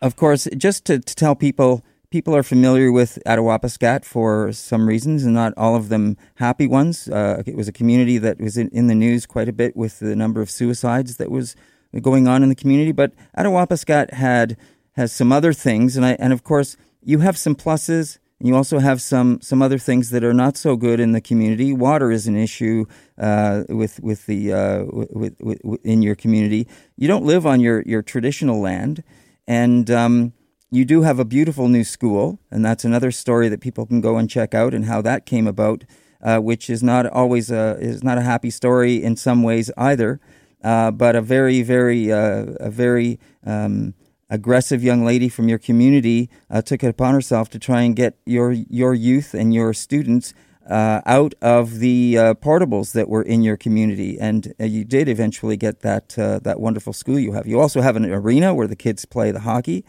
of 0.00 0.16
course 0.16 0.48
just 0.56 0.84
to, 0.86 0.98
to 0.98 1.14
tell 1.14 1.34
people 1.34 1.84
people 2.10 2.36
are 2.36 2.42
familiar 2.42 2.92
with 2.92 3.18
Attawapiskat 3.26 4.04
for 4.04 4.52
some 4.52 4.86
reasons 4.86 5.24
and 5.24 5.34
not 5.34 5.54
all 5.56 5.74
of 5.74 5.88
them 5.88 6.16
happy 6.34 6.66
ones. 6.66 7.08
Uh, 7.08 7.42
it 7.46 7.56
was 7.56 7.68
a 7.68 7.72
community 7.72 8.18
that 8.18 8.38
was 8.38 8.58
in, 8.58 8.68
in 8.68 8.86
the 8.86 8.94
news 8.94 9.24
quite 9.24 9.48
a 9.48 9.52
bit 9.52 9.74
with 9.74 9.98
the 9.98 10.14
number 10.14 10.42
of 10.42 10.50
suicides 10.50 11.16
that 11.16 11.30
was 11.30 11.56
going 12.02 12.28
on 12.28 12.42
in 12.42 12.48
the 12.48 12.54
community, 12.54 12.92
but 12.92 13.12
Attawapiskat 13.36 14.12
had 14.12 14.56
has 14.92 15.10
some 15.10 15.32
other 15.32 15.52
things, 15.52 15.96
and 15.96 16.04
I 16.04 16.12
and 16.18 16.32
of 16.32 16.42
course 16.44 16.76
you 17.02 17.20
have 17.20 17.36
some 17.38 17.54
pluses 17.54 18.18
you 18.44 18.56
also 18.56 18.80
have 18.80 19.00
some 19.00 19.40
some 19.40 19.62
other 19.62 19.78
things 19.78 20.10
that 20.10 20.24
are 20.24 20.34
not 20.34 20.56
so 20.56 20.76
good 20.76 20.98
in 20.98 21.12
the 21.12 21.20
community. 21.20 21.72
Water 21.72 22.10
is 22.10 22.26
an 22.26 22.36
issue 22.36 22.86
uh, 23.16 23.62
with 23.68 24.00
with 24.00 24.26
the 24.26 24.52
uh, 24.52 24.84
with, 24.90 25.36
with, 25.40 25.60
with 25.62 25.80
in 25.84 26.02
your 26.02 26.16
community. 26.16 26.66
You 26.96 27.06
don't 27.06 27.24
live 27.24 27.46
on 27.46 27.60
your 27.60 27.82
your 27.82 28.02
traditional 28.02 28.60
land, 28.60 29.04
and 29.46 29.88
um, 29.90 30.32
you 30.72 30.84
do 30.84 31.02
have 31.02 31.20
a 31.20 31.24
beautiful 31.24 31.68
new 31.68 31.84
school, 31.84 32.40
and 32.50 32.64
that's 32.64 32.84
another 32.84 33.12
story 33.12 33.48
that 33.48 33.60
people 33.60 33.86
can 33.86 34.00
go 34.00 34.16
and 34.16 34.28
check 34.28 34.54
out 34.54 34.74
and 34.74 34.86
how 34.86 35.00
that 35.02 35.24
came 35.24 35.46
about, 35.46 35.84
uh, 36.20 36.38
which 36.38 36.68
is 36.68 36.82
not 36.82 37.06
always 37.06 37.50
a 37.50 37.76
is 37.78 38.02
not 38.02 38.18
a 38.18 38.22
happy 38.22 38.50
story 38.50 39.00
in 39.00 39.14
some 39.14 39.44
ways 39.44 39.70
either, 39.76 40.18
uh, 40.64 40.90
but 40.90 41.14
a 41.14 41.22
very 41.22 41.62
very 41.62 42.10
uh, 42.10 42.46
a 42.58 42.70
very 42.70 43.20
um, 43.46 43.94
aggressive 44.32 44.82
young 44.82 45.04
lady 45.04 45.28
from 45.28 45.46
your 45.46 45.58
community 45.58 46.30
uh, 46.50 46.62
took 46.62 46.82
it 46.82 46.88
upon 46.88 47.12
herself 47.12 47.50
to 47.50 47.58
try 47.58 47.82
and 47.82 47.94
get 47.94 48.16
your 48.24 48.50
your 48.50 48.94
youth 48.94 49.34
and 49.34 49.54
your 49.54 49.74
students 49.74 50.32
uh, 50.68 51.00
out 51.04 51.34
of 51.42 51.80
the 51.80 52.16
uh, 52.16 52.34
portables 52.34 52.92
that 52.92 53.08
were 53.08 53.22
in 53.22 53.42
your 53.42 53.56
community, 53.56 54.18
and 54.18 54.54
uh, 54.60 54.64
you 54.64 54.84
did 54.84 55.08
eventually 55.08 55.56
get 55.56 55.80
that 55.80 56.18
uh, 56.18 56.38
that 56.40 56.60
wonderful 56.60 56.92
school 56.92 57.18
you 57.18 57.32
have. 57.32 57.46
You 57.46 57.60
also 57.60 57.80
have 57.80 57.96
an 57.96 58.06
arena 58.06 58.54
where 58.54 58.66
the 58.66 58.76
kids 58.76 59.04
play 59.04 59.30
the 59.32 59.40
hockey. 59.40 59.84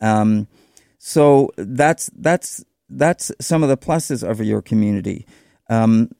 Um, 0.00 0.48
so 0.98 1.50
that's 1.56 2.10
that's 2.16 2.64
that's 2.90 3.32
some 3.40 3.62
of 3.62 3.68
the 3.68 3.76
pluses 3.76 4.28
of 4.28 4.40
your 4.42 4.60
community, 4.60 5.24
um, 5.70 6.10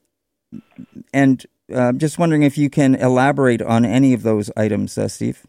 and 1.13 1.45
uh, 1.75 1.93
just 1.93 2.19
wondering 2.19 2.45
if 2.45 2.57
you 2.57 2.71
can 2.71 2.95
elaborate 2.95 3.61
on 3.61 3.85
any 3.85 4.15
of 4.15 4.23
those 4.23 4.51
items, 4.57 4.97
Steve. 5.13 5.45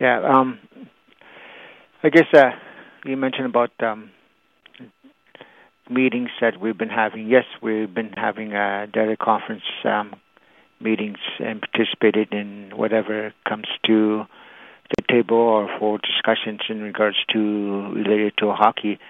Yeah, 0.00 0.22
um, 0.22 0.58
I 2.00 2.10
guess 2.10 2.26
uh, 2.32 2.50
you 3.04 3.16
mentioned 3.16 3.46
about 3.46 3.72
um, 3.80 4.10
meetings 5.90 6.30
that 6.40 6.60
we've 6.60 6.78
been 6.78 6.88
having. 6.88 7.26
Yes, 7.26 7.42
we've 7.60 7.92
been 7.92 8.12
having 8.12 8.54
uh, 8.54 8.86
daily 8.92 9.16
conference 9.16 9.64
um, 9.84 10.14
meetings 10.80 11.18
and 11.40 11.60
participated 11.60 12.32
in 12.32 12.70
whatever 12.76 13.34
comes 13.48 13.66
to 13.86 14.22
the 14.96 15.02
table 15.10 15.38
or 15.38 15.68
for 15.80 15.98
discussions 15.98 16.60
in 16.68 16.82
regards 16.82 17.16
to 17.32 17.92
related 17.92 18.32
to 18.38 18.52
hockey 18.52 19.00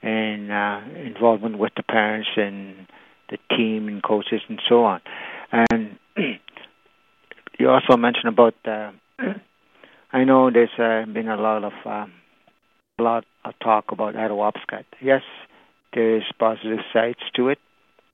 and 0.00 0.50
uh, 0.50 0.80
involvement 0.96 1.58
with 1.58 1.72
the 1.76 1.82
parents 1.82 2.30
and 2.36 2.86
the 3.28 3.36
team 3.54 3.88
and 3.88 4.02
coaches 4.02 4.40
and 4.48 4.58
so 4.66 4.84
on. 4.84 5.02
And 5.52 5.98
you 7.58 7.68
also 7.68 7.98
mentioned 7.98 8.28
about. 8.28 8.54
Uh, 8.64 8.92
I 10.10 10.24
know 10.24 10.50
there's 10.50 10.70
uh, 10.78 11.04
been 11.12 11.28
a 11.28 11.36
lot 11.36 11.62
of 11.64 11.74
um, 11.84 12.12
a 12.98 13.02
lot 13.02 13.24
of 13.44 13.54
talk 13.62 13.92
about 13.92 14.14
Attawapiskat. 14.14 14.84
Yes, 15.00 15.22
there 15.94 16.16
is 16.16 16.24
positive 16.38 16.80
sides 16.92 17.18
to 17.36 17.48
it. 17.48 17.58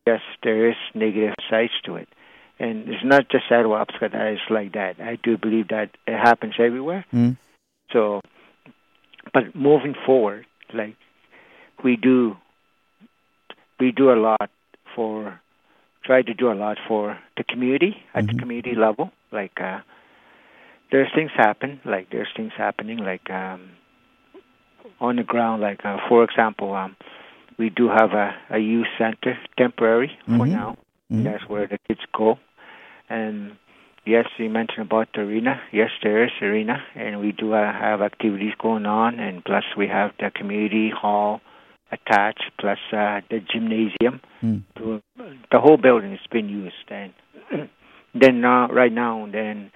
Yes, 0.06 0.20
there 0.42 0.68
is 0.68 0.76
negative 0.94 1.34
sides 1.50 1.72
to 1.84 1.96
it. 1.96 2.08
And 2.58 2.88
it's 2.88 3.04
not 3.04 3.28
just 3.30 3.44
Attawapiskat 3.50 4.12
that 4.12 4.32
is 4.32 4.40
like 4.50 4.72
that. 4.74 5.00
I 5.00 5.16
do 5.22 5.36
believe 5.38 5.68
that 5.68 5.90
it 6.06 6.16
happens 6.18 6.54
everywhere. 6.58 7.04
Mm. 7.12 7.36
So, 7.92 8.20
but 9.32 9.54
moving 9.54 9.94
forward, 10.06 10.46
like 10.72 10.96
we 11.82 11.96
do, 11.96 12.36
we 13.80 13.90
do 13.92 14.10
a 14.12 14.14
lot 14.20 14.50
for, 14.94 15.40
try 16.04 16.22
to 16.22 16.34
do 16.34 16.52
a 16.52 16.54
lot 16.54 16.76
for 16.86 17.18
the 17.36 17.44
community 17.44 17.96
at 18.14 18.24
Mhm. 18.24 18.32
the 18.32 18.38
community 18.38 18.74
level. 18.74 19.10
Like 19.32 19.58
uh, 19.60 19.80
there's 20.92 21.10
things 21.14 21.30
happen, 21.34 21.80
like 21.84 22.10
there's 22.10 22.28
things 22.36 22.52
happening, 22.56 22.98
like 22.98 23.28
um, 23.30 23.70
on 25.00 25.16
the 25.16 25.22
ground. 25.22 25.62
Like 25.62 25.84
uh, 25.84 25.98
for 26.08 26.24
example, 26.24 26.74
um, 26.74 26.96
we 27.58 27.70
do 27.70 27.88
have 27.88 28.12
a, 28.12 28.34
a 28.50 28.58
youth 28.58 28.86
center 28.98 29.38
temporary 29.56 30.16
for 30.26 30.46
Mhm. 30.46 30.52
now. 30.52 30.76
Mhm. 31.12 31.24
That's 31.24 31.48
where 31.48 31.66
the 31.66 31.78
kids 31.86 32.00
go. 32.12 32.38
And 33.08 33.56
yes, 34.06 34.26
you 34.38 34.48
mentioned 34.50 34.86
about 34.86 35.08
the 35.14 35.20
arena. 35.22 35.60
Yes, 35.72 35.90
there 36.02 36.24
is 36.24 36.30
arena, 36.40 36.82
and 36.94 37.20
we 37.20 37.32
do 37.32 37.52
uh, 37.54 37.72
have 37.72 38.02
activities 38.02 38.54
going 38.58 38.86
on. 38.86 39.18
And 39.20 39.44
plus, 39.44 39.64
we 39.76 39.86
have 39.88 40.12
the 40.18 40.30
community 40.30 40.90
hall 40.90 41.40
attached, 41.92 42.50
plus 42.58 42.78
uh, 42.92 43.20
the 43.30 43.40
gymnasium. 43.40 44.20
Mm. 44.42 44.62
To, 44.76 45.00
the 45.52 45.60
whole 45.60 45.76
building 45.76 46.10
has 46.10 46.26
been 46.30 46.48
used. 46.48 46.88
And 46.88 47.12
then 48.14 48.44
uh, 48.44 48.66
right 48.68 48.92
now, 48.92 49.28
then 49.30 49.70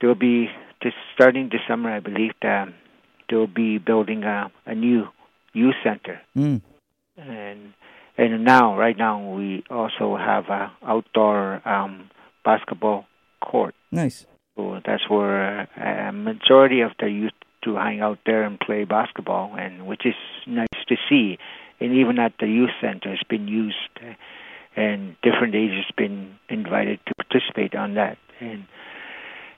there 0.00 0.08
will 0.08 0.14
be 0.14 0.48
just 0.82 0.96
starting 1.14 1.48
this 1.50 1.60
summer, 1.68 1.90
I 1.90 2.00
believe. 2.00 2.32
That 2.42 2.68
they 3.28 3.36
will 3.36 3.46
be 3.46 3.78
building 3.78 4.24
a, 4.24 4.50
a 4.66 4.74
new 4.74 5.06
youth 5.52 5.74
center 5.82 6.20
Mm. 6.36 6.60
and 7.16 7.72
and 8.18 8.44
now 8.44 8.76
right 8.78 8.96
now 8.96 9.32
we 9.34 9.62
also 9.70 10.16
have 10.16 10.46
a 10.48 10.72
outdoor 10.84 11.66
um, 11.68 12.10
basketball 12.44 13.04
court 13.40 13.74
Nice. 13.92 14.26
school. 14.52 14.80
That's 14.84 15.08
where 15.08 15.68
a 15.76 16.12
majority 16.12 16.80
of 16.80 16.92
the 16.98 17.10
youth 17.10 17.32
to 17.64 17.74
hang 17.76 18.00
out 18.00 18.18
there 18.24 18.42
and 18.42 18.58
play 18.58 18.84
basketball, 18.84 19.54
and 19.58 19.86
which 19.86 20.06
is 20.06 20.14
nice 20.46 20.66
to 20.88 20.96
see. 21.08 21.38
And 21.80 21.92
even 21.94 22.18
at 22.18 22.32
the 22.40 22.46
youth 22.46 22.70
center, 22.80 23.12
it's 23.12 23.22
been 23.24 23.48
used, 23.48 23.76
and 24.76 25.16
different 25.22 25.54
ages 25.54 25.84
been 25.96 26.36
invited 26.48 27.00
to 27.06 27.12
participate 27.16 27.74
on 27.74 27.94
that. 27.94 28.16
And 28.40 28.64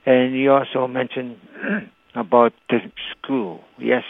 and 0.05 0.35
you 0.35 0.51
also 0.51 0.87
mentioned 0.87 1.37
about 2.19 2.53
the 2.69 2.79
school. 3.11 3.61
Yes, 3.79 4.03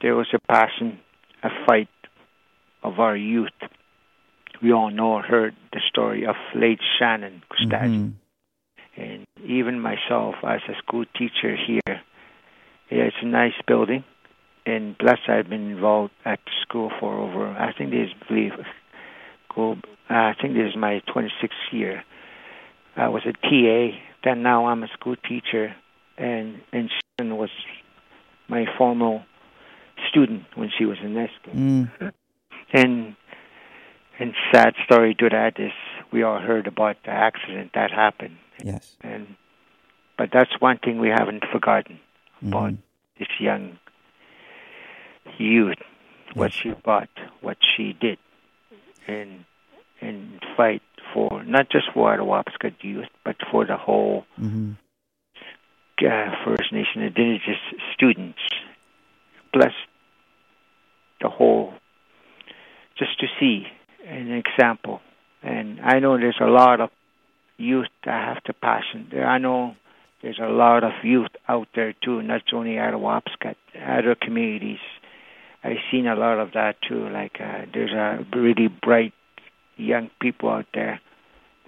there 0.00 0.14
was 0.14 0.28
a 0.32 0.38
passion, 0.38 0.98
a 1.42 1.48
fight 1.66 1.88
of 2.82 2.98
our 2.98 3.16
youth. 3.16 3.50
We 4.62 4.72
all 4.72 4.90
know, 4.90 5.20
heard 5.20 5.54
the 5.72 5.80
story 5.88 6.26
of 6.26 6.36
late 6.54 6.80
Shannen 7.00 7.42
Koostachin. 7.50 8.12
Mm-hmm. 8.12 9.00
And 9.00 9.26
even 9.44 9.80
myself, 9.80 10.34
as 10.42 10.60
a 10.68 10.76
school 10.78 11.04
teacher 11.16 11.54
here, 11.54 12.00
yeah, 12.90 13.04
it's 13.04 13.16
a 13.22 13.26
nice 13.26 13.52
building. 13.66 14.04
And 14.66 14.98
plus, 14.98 15.18
I've 15.28 15.48
been 15.48 15.70
involved 15.70 16.12
at 16.24 16.40
the 16.44 16.50
school 16.62 16.90
for 16.98 17.16
over, 17.18 17.48
I 17.48 17.72
think 17.72 17.90
this, 17.90 18.08
believe, 18.28 18.52
go, 19.54 19.76
I 20.10 20.34
think 20.40 20.54
this 20.54 20.70
is 20.70 20.76
my 20.76 21.00
26th 21.14 21.72
year. 21.72 22.02
I 22.96 23.08
was 23.08 23.22
a 23.24 23.32
TA, 23.32 23.96
then 24.24 24.42
now 24.42 24.66
I'm 24.66 24.82
a 24.82 24.88
school 24.88 25.14
teacher, 25.16 25.76
and 26.18 26.60
and 26.72 26.90
Shannen 26.90 27.36
was 27.36 27.50
my 28.48 28.66
formal 28.76 29.22
student 30.08 30.44
when 30.54 30.70
she 30.76 30.84
was 30.84 30.98
in 31.02 31.14
this. 31.14 31.30
Mm. 31.46 32.12
And 32.72 33.16
and 34.18 34.34
sad 34.52 34.74
story 34.84 35.14
to 35.14 35.28
that 35.30 35.58
is 35.58 35.72
we 36.10 36.22
all 36.22 36.40
heard 36.40 36.66
about 36.66 36.96
the 37.04 37.10
accident 37.10 37.70
that 37.74 37.90
happened. 37.90 38.36
Yes. 38.62 38.96
And 39.00 39.36
but 40.16 40.30
that's 40.32 40.60
one 40.60 40.78
thing 40.78 40.98
we 40.98 41.08
haven't 41.08 41.44
forgotten 41.52 42.00
mm-hmm. 42.36 42.48
about 42.48 42.72
this 43.18 43.28
young 43.38 43.78
youth, 45.38 45.78
what 46.34 46.52
yes. 46.52 46.60
she 46.60 46.70
bought, 46.70 47.10
what 47.40 47.58
she 47.76 47.92
did, 47.92 48.18
and 49.06 49.44
and 50.00 50.40
fight 50.56 50.82
for 51.14 51.42
not 51.44 51.70
just 51.70 51.86
for 51.94 52.16
the 52.16 52.24
Wapiskat 52.24 52.74
youth, 52.82 53.08
but 53.24 53.36
for 53.50 53.64
the 53.64 53.76
whole 53.76 54.26
mm-hmm. 54.40 54.72
Uh, 56.02 56.44
First 56.44 56.72
Nation 56.72 57.02
Indigenous 57.02 57.58
students, 57.94 58.38
plus 59.52 59.72
the 61.20 61.28
whole, 61.28 61.72
just 62.98 63.18
to 63.20 63.26
see 63.40 63.66
an 64.06 64.30
example. 64.32 65.00
And 65.42 65.80
I 65.80 65.98
know 66.00 66.18
there's 66.18 66.40
a 66.40 66.46
lot 66.46 66.80
of 66.80 66.90
youth 67.56 67.88
that 68.04 68.34
have 68.34 68.42
the 68.46 68.52
passion. 68.52 69.08
There, 69.10 69.26
I 69.26 69.38
know 69.38 69.74
there's 70.22 70.40
a 70.42 70.48
lot 70.48 70.84
of 70.84 70.92
youth 71.02 71.30
out 71.48 71.68
there 71.74 71.92
too, 71.92 72.22
not 72.22 72.42
only 72.52 72.78
at 72.78 72.94
Wapiskat, 72.94 73.56
other 73.80 74.16
communities. 74.20 74.78
I've 75.62 75.76
seen 75.90 76.06
a 76.06 76.14
lot 76.14 76.38
of 76.38 76.52
that 76.52 76.76
too. 76.88 77.08
Like 77.08 77.40
uh, 77.40 77.66
there's 77.72 77.92
a 77.92 78.24
really 78.36 78.68
bright 78.68 79.12
young 79.76 80.10
people 80.20 80.50
out 80.50 80.66
there 80.74 81.00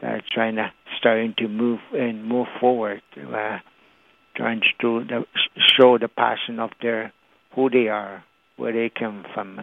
that 0.01 0.11
are 0.11 0.23
trying 0.33 0.57
to 0.57 0.73
starting 0.99 1.35
to 1.39 1.49
move 1.49 1.81
and 1.93 2.25
move 2.25 2.47
forward, 2.61 3.03
uh, 3.17 3.59
trying 4.41 4.63
to 4.81 5.05
the, 5.05 5.25
show 5.77 5.99
the 5.99 6.09
passion 6.09 6.59
of 6.59 6.71
their 6.81 7.13
who 7.55 7.69
they 7.69 7.89
are, 7.89 8.25
where 8.57 8.73
they 8.73 8.91
come 8.97 9.25
from, 9.35 9.61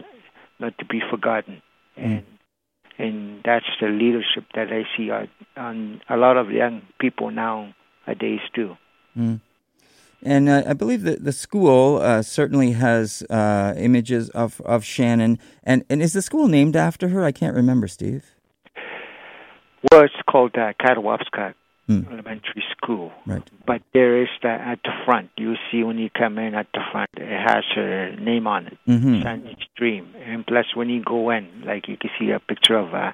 not 0.60 0.78
to 0.78 0.86
be 0.86 1.02
forgotten. 1.10 1.62
Mm. 1.98 2.04
And 2.06 2.26
and 3.00 3.42
that's 3.44 3.66
the 3.80 3.88
leadership 3.88 4.46
that 4.56 4.68
I 4.72 4.84
see 4.96 5.10
on, 5.12 5.30
on 5.56 6.02
a 6.10 6.18
lot 6.18 6.38
of 6.38 6.52
young 6.52 6.82
people 7.00 7.30
nowadays 7.32 8.40
too. 8.56 8.76
Mm. 9.18 9.42
And 10.24 10.50
uh, 10.50 10.64
I 10.68 10.74
believe 10.74 11.04
that 11.04 11.24
the 11.24 11.32
school 11.32 11.98
uh, 11.98 12.24
certainly 12.24 12.72
has 12.72 13.22
uh, 13.30 13.76
images 13.78 14.30
of, 14.32 14.60
of 14.62 14.82
Shannen. 14.82 15.38
And, 15.64 15.86
and 15.92 16.02
is 16.02 16.14
the 16.14 16.24
school 16.24 16.48
named 16.48 16.76
after 16.76 17.10
her? 17.10 17.24
I 17.24 17.32
can't 17.32 17.56
remember, 17.56 17.88
Steve. 17.88 18.26
Well, 19.92 20.02
it's 20.02 20.16
called 20.28 20.56
uh, 20.56 20.74
Kattawapiskak 20.82 21.54
mm. 21.88 22.12
Elementary 22.12 22.64
School. 22.72 23.12
Right. 23.26 23.44
But 23.66 23.82
there 23.94 24.22
is 24.22 24.30
the, 24.42 24.50
at 24.50 24.80
the 24.84 24.92
front. 25.06 25.30
You 25.38 25.56
see 25.72 25.84
when 25.84 25.98
you 25.98 26.10
come 26.10 26.38
in 26.38 26.54
at 26.56 26.68
the 26.74 26.82
front, 26.92 27.10
it 27.16 27.28
has 27.28 27.64
her 27.76 28.16
name 28.18 28.48
on 28.48 28.68
it, 28.68 28.78
mm-hmm. 28.88 29.48
Stream. 29.74 30.14
And 30.26 30.46
plus, 30.46 30.66
when 30.76 30.90
you 30.90 31.04
go 31.04 31.30
in, 31.30 31.64
like 31.66 31.88
you 31.88 31.98
can 31.98 32.10
see 32.20 32.32
a 32.32 32.40
picture 32.40 32.78
of 32.78 32.94
a, 32.94 33.14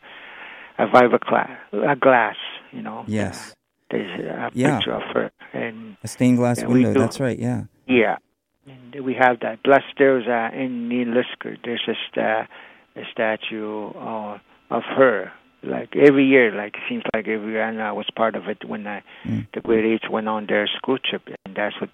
a 0.78 0.88
fiberglass, 0.88 1.58
a 1.72 1.96
glass, 1.96 2.36
you 2.72 2.82
know. 2.82 3.04
Yes. 3.08 3.54
There's 3.92 4.20
a 4.20 4.50
yeah. 4.54 4.78
picture 4.78 4.94
of 4.94 5.04
her. 5.14 5.32
and 5.54 5.98
A 6.04 6.08
stained 6.08 6.38
glass 6.38 6.64
window, 6.64 6.94
that's 6.94 7.20
right, 7.20 7.38
yeah. 7.38 7.64
Yeah. 7.88 8.18
And 8.66 9.06
we 9.06 9.14
have 9.14 9.40
that. 9.42 9.64
Plus, 9.64 9.84
there's 9.98 10.26
a, 10.26 10.50
in 10.58 10.90
Lisker, 10.90 11.58
there's 11.64 11.84
a, 11.88 11.94
sta- 12.10 12.48
a 12.96 13.04
statue 13.12 13.90
uh, 13.90 14.40
of 14.72 14.84
her 14.98 15.32
like 15.63 15.95
every 15.95 16.26
year, 16.26 16.54
like 16.54 16.76
it 16.76 16.82
seems 16.89 17.04
like 17.13 17.28
every 17.28 17.54
year, 17.54 17.63
and 17.67 17.82
I 17.82 17.91
was 17.91 18.06
part 18.15 18.36
of 18.36 18.47
it 18.47 18.63
when 18.65 18.86
I, 18.86 19.04
mm. 19.26 19.47
the 19.54 19.62
grade 19.62 19.86
eights 19.86 20.10
went 20.10 20.28
on 20.28 20.45
their 20.47 20.67
school 20.78 20.97
trip, 20.97 21.21
and 21.45 21.56
that's 21.56 21.80
what, 21.80 21.89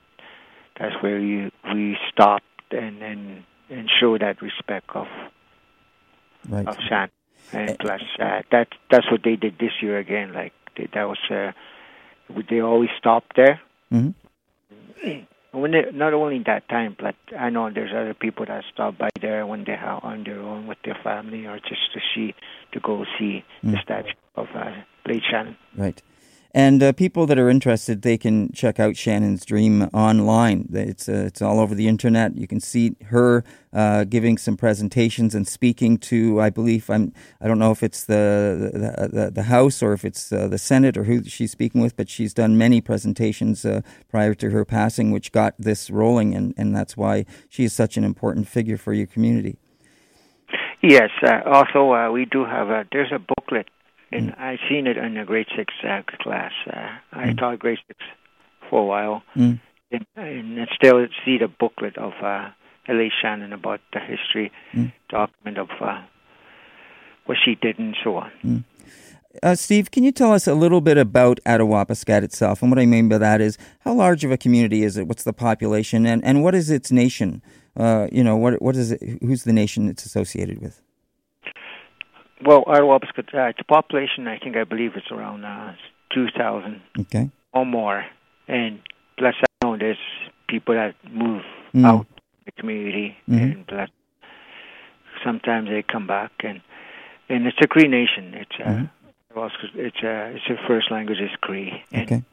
that's 0.79 0.95
where 1.01 1.19
you 1.19 1.51
we 1.73 1.97
stopped 2.11 2.45
and 2.71 3.01
and 3.01 3.43
and 3.69 3.89
show 3.99 4.17
that 4.17 4.41
respect 4.41 4.89
of 4.95 5.07
right. 6.49 6.67
of 6.67 6.77
Shan, 6.87 7.09
and 7.53 7.71
uh, 7.71 7.75
plus 7.79 8.01
uh, 8.19 8.41
that 8.51 8.69
that's 8.89 9.09
what 9.11 9.21
they 9.23 9.35
did 9.35 9.57
this 9.59 9.73
year 9.81 9.97
again. 9.99 10.33
Like 10.33 10.53
they, 10.75 10.87
that 10.93 11.07
was, 11.07 11.19
uh, 11.29 11.51
they 12.49 12.61
always 12.61 12.89
stopped 12.97 13.35
there. 13.35 13.61
Mm-hmm. 13.91 15.19
When 15.51 15.71
they, 15.71 15.85
not 15.93 16.13
only 16.13 16.41
that 16.45 16.67
time, 16.69 16.95
but 16.99 17.15
I 17.37 17.49
know 17.49 17.69
there's 17.69 17.91
other 17.91 18.13
people 18.13 18.45
that 18.45 18.63
stop 18.71 18.97
by 18.97 19.09
there 19.21 19.45
when 19.45 19.63
they 19.63 19.73
are 19.73 20.03
on 20.03 20.23
their 20.23 20.39
own 20.39 20.67
with 20.67 20.77
their 20.83 20.97
family 21.03 21.45
or 21.45 21.59
just 21.59 21.91
to 21.93 21.99
see 22.13 22.35
to 22.71 22.79
go 22.79 23.05
see 23.17 23.43
mm. 23.63 23.71
the 23.71 23.77
statue 23.83 24.13
of 24.35 24.47
uh, 24.55 24.71
Blade 25.05 25.23
Shannon. 25.29 25.57
Right. 25.75 26.01
And 26.51 26.81
uh, 26.81 26.93
people 26.93 27.27
that 27.27 27.37
are 27.37 27.47
interested, 27.47 28.01
they 28.01 28.17
can 28.17 28.51
check 28.53 28.79
out 28.79 28.97
Shannen's 28.97 29.45
Dream 29.45 29.83
online. 29.93 30.67
It's 30.73 31.07
uh, 31.07 31.25
it's 31.27 31.43
all 31.43 31.59
over 31.59 31.75
the 31.75 31.87
internet. 31.87 32.35
You 32.35 32.47
can 32.47 32.59
see 32.59 32.95
her 33.05 33.43
uh, 33.71 34.05
giving 34.05 34.35
some 34.39 34.57
presentations 34.57 35.35
and 35.35 35.47
speaking 35.47 35.99
to, 35.99 36.41
I 36.41 36.49
believe, 36.49 36.89
I'm 36.89 37.13
I 37.39 37.47
don't 37.47 37.59
know 37.59 37.69
if 37.69 37.83
it's 37.83 38.03
the 38.03 38.71
the, 38.73 39.07
the, 39.07 39.31
the 39.31 39.43
House 39.43 39.83
or 39.83 39.93
if 39.93 40.03
it's 40.03 40.31
uh, 40.31 40.47
the 40.47 40.57
Senate 40.57 40.97
or 40.97 41.03
who 41.03 41.23
she's 41.23 41.51
speaking 41.51 41.81
with, 41.81 41.95
but 41.95 42.09
she's 42.09 42.33
done 42.33 42.57
many 42.57 42.81
presentations 42.81 43.63
uh, 43.63 43.81
prior 44.09 44.33
to 44.33 44.49
her 44.49 44.65
passing, 44.65 45.11
which 45.11 45.31
got 45.31 45.53
this 45.59 45.91
rolling, 45.91 46.33
and, 46.33 46.55
and 46.57 46.75
that's 46.75 46.97
why 46.97 47.25
she 47.47 47.63
is 47.63 47.73
such 47.73 47.95
an 47.95 48.03
important 48.03 48.47
figure 48.47 48.77
for 48.77 48.93
your 48.93 49.05
community. 49.05 49.59
Yes. 50.81 51.11
Uh, 51.21 51.41
also, 51.45 52.11
we 52.11 52.25
do 52.25 52.43
have 52.43 52.87
there's 52.91 53.11
a 53.11 53.19
booklet 53.19 53.67
and 54.11 54.31
mm. 54.31 54.39
I 54.39 54.57
seen 54.69 54.87
it 54.87 54.97
in 54.97 55.17
a 55.17 55.25
grade 55.25 55.47
six 55.55 55.73
uh, 55.83 56.01
class. 56.21 56.51
Uh, 56.67 56.89
I 57.11 57.27
mm. 57.27 57.37
taught 57.37 57.59
grade 57.59 57.79
six 57.87 57.99
for 58.69 58.81
a 58.81 58.85
while, 58.85 59.23
mm. 59.35 59.59
and, 59.91 60.05
and 60.15 60.67
still 60.75 61.05
see 61.25 61.37
the 61.37 61.47
booklet 61.47 61.97
of 61.97 62.13
uh, 62.21 62.49
L.A. 62.87 63.11
Shannon 63.21 63.53
about 63.53 63.81
the 63.93 63.99
history 63.99 64.51
mm. 64.73 64.91
document 65.09 65.57
of 65.57 65.69
uh, 65.81 66.01
what 67.25 67.37
she 67.43 67.55
did 67.55 67.77
and 67.79 67.95
so 68.03 68.17
on. 68.17 68.31
Mm. 68.43 68.63
Uh, 69.43 69.53
Steve, 69.53 69.91
can 69.91 70.03
you 70.03 70.11
tell 70.11 70.33
us 70.33 70.47
a 70.47 70.55
little 70.55 70.81
bit 70.81 70.97
about 70.97 71.39
Attawapiskat 71.45 72.23
itself? 72.23 72.63
And 72.63 72.71
what 72.71 72.79
I 72.79 72.87
mean 72.87 73.07
by 73.09 73.19
that 73.19 73.41
is, 73.41 73.59
how 73.81 73.93
large 73.93 74.23
of 74.25 74.31
a 74.31 74.37
community 74.37 74.83
is 74.83 74.97
it? 74.97 75.07
What's 75.07 75.23
the 75.23 75.33
population, 75.33 76.07
and, 76.07 76.23
and 76.25 76.43
what 76.43 76.55
is 76.55 76.71
its 76.71 76.91
nation? 76.91 77.43
Uh, 77.77 78.07
you 78.11 78.23
know, 78.23 78.35
what 78.35 78.59
what 78.61 78.75
is 78.75 78.91
it? 78.91 79.01
Who's 79.21 79.43
the 79.43 79.53
nation 79.53 79.87
it's 79.87 80.05
associated 80.05 80.59
with? 80.59 80.81
Well, 82.45 82.63
Ottawa, 82.67 82.95
uh, 82.95 83.51
the 83.57 83.63
population, 83.67 84.27
I 84.27 84.37
think, 84.37 84.55
I 84.55 84.63
believe 84.63 84.91
it's 84.95 85.11
around 85.11 85.43
uh, 85.43 85.73
2,000 86.13 86.81
okay. 87.01 87.29
or 87.53 87.65
more. 87.65 88.05
And 88.47 88.79
plus, 89.17 89.35
I 89.41 89.65
know 89.65 89.77
there's 89.77 89.97
people 90.47 90.75
that 90.75 90.95
move 91.11 91.43
mm. 91.73 91.85
out 91.85 92.07
the 92.45 92.51
community, 92.53 93.17
mm-hmm. 93.29 93.43
and 93.43 93.67
plus, 93.67 93.89
sometimes 95.23 95.69
they 95.69 95.83
come 95.83 96.07
back. 96.07 96.31
And 96.43 96.61
and 97.29 97.45
it's 97.45 97.57
a 97.61 97.67
Cree 97.67 97.87
nation. 97.87 98.33
It's 98.33 98.55
a, 98.59 98.63
mm-hmm. 98.63 99.79
it's 99.79 100.03
a, 100.03 100.35
it's 100.35 100.49
a 100.49 100.67
first 100.67 100.91
language 100.91 101.19
is 101.19 101.29
Cree. 101.41 101.83
And, 101.91 102.11
okay. 102.11 102.23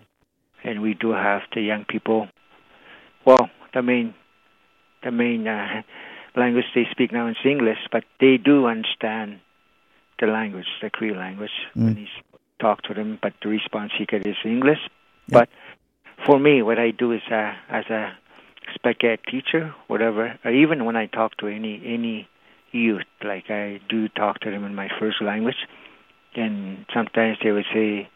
And 0.64 0.82
we 0.82 0.94
do 0.94 1.10
have 1.10 1.42
the 1.54 1.60
young 1.60 1.84
people. 1.84 2.28
Well, 3.24 3.50
the 3.74 3.82
main 3.82 4.14
the 5.02 5.10
main 5.10 5.46
uh, 5.46 5.82
language 6.34 6.64
they 6.74 6.86
speak 6.90 7.12
now 7.12 7.28
is 7.28 7.36
English, 7.44 7.78
but 7.92 8.04
they 8.20 8.38
do 8.38 8.66
understand 8.66 9.40
the 10.20 10.26
language, 10.26 10.66
the 10.82 10.90
Cree 10.90 11.14
language, 11.14 11.50
mm. 11.76 11.84
when 11.84 11.96
he 11.96 12.06
talk 12.58 12.82
to 12.82 12.94
them. 12.94 13.18
But 13.22 13.34
the 13.42 13.48
response 13.48 13.92
he 13.96 14.06
get 14.06 14.26
is 14.26 14.36
English. 14.44 14.78
Yeah. 15.28 15.40
But 15.40 15.48
for 16.24 16.38
me, 16.38 16.62
what 16.62 16.78
I 16.78 16.90
do 16.90 17.12
is 17.12 17.22
uh, 17.30 17.52
as 17.68 17.84
a 17.90 18.12
spec 18.74 19.04
ed 19.04 19.18
teacher, 19.30 19.74
whatever, 19.88 20.38
or 20.44 20.50
even 20.50 20.84
when 20.84 20.96
I 20.96 21.06
talk 21.06 21.36
to 21.38 21.46
any 21.46 21.82
any 21.84 22.28
youth, 22.72 23.04
like 23.24 23.50
I 23.50 23.80
do 23.88 24.08
talk 24.08 24.40
to 24.40 24.50
them 24.50 24.64
in 24.64 24.74
my 24.74 24.88
first 24.98 25.22
language, 25.22 25.56
and 26.34 26.84
sometimes 26.92 27.38
they 27.42 27.52
would 27.52 27.64
say, 27.72 28.08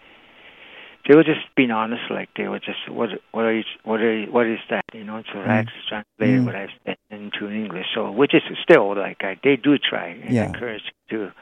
they 1.08 1.16
were 1.16 1.24
just 1.24 1.40
being 1.56 1.70
honest. 1.70 2.02
Like 2.10 2.28
they 2.36 2.48
were 2.48 2.58
just 2.58 2.88
what 2.88 3.10
what 3.32 3.44
are 3.44 3.54
you, 3.54 3.64
what 3.84 4.00
are 4.00 4.18
you, 4.18 4.32
what 4.32 4.46
is 4.46 4.58
that? 4.70 4.84
You 4.92 5.04
know, 5.04 5.22
so 5.32 5.40
I 5.40 5.62
just 5.62 5.88
translated 5.88 6.40
Mm. 6.42 6.44
what 6.46 6.54
I 6.56 6.68
said 6.84 6.96
into 7.10 7.50
English. 7.50 7.86
So 7.94 8.10
which 8.10 8.34
is 8.34 8.42
still 8.62 8.94
like 8.96 9.22
uh, 9.24 9.34
they 9.42 9.56
do 9.56 9.78
try 9.78 10.08
and 10.08 10.34
Yeah. 10.34 10.46
encourage 10.46 10.82
to 11.10 11.32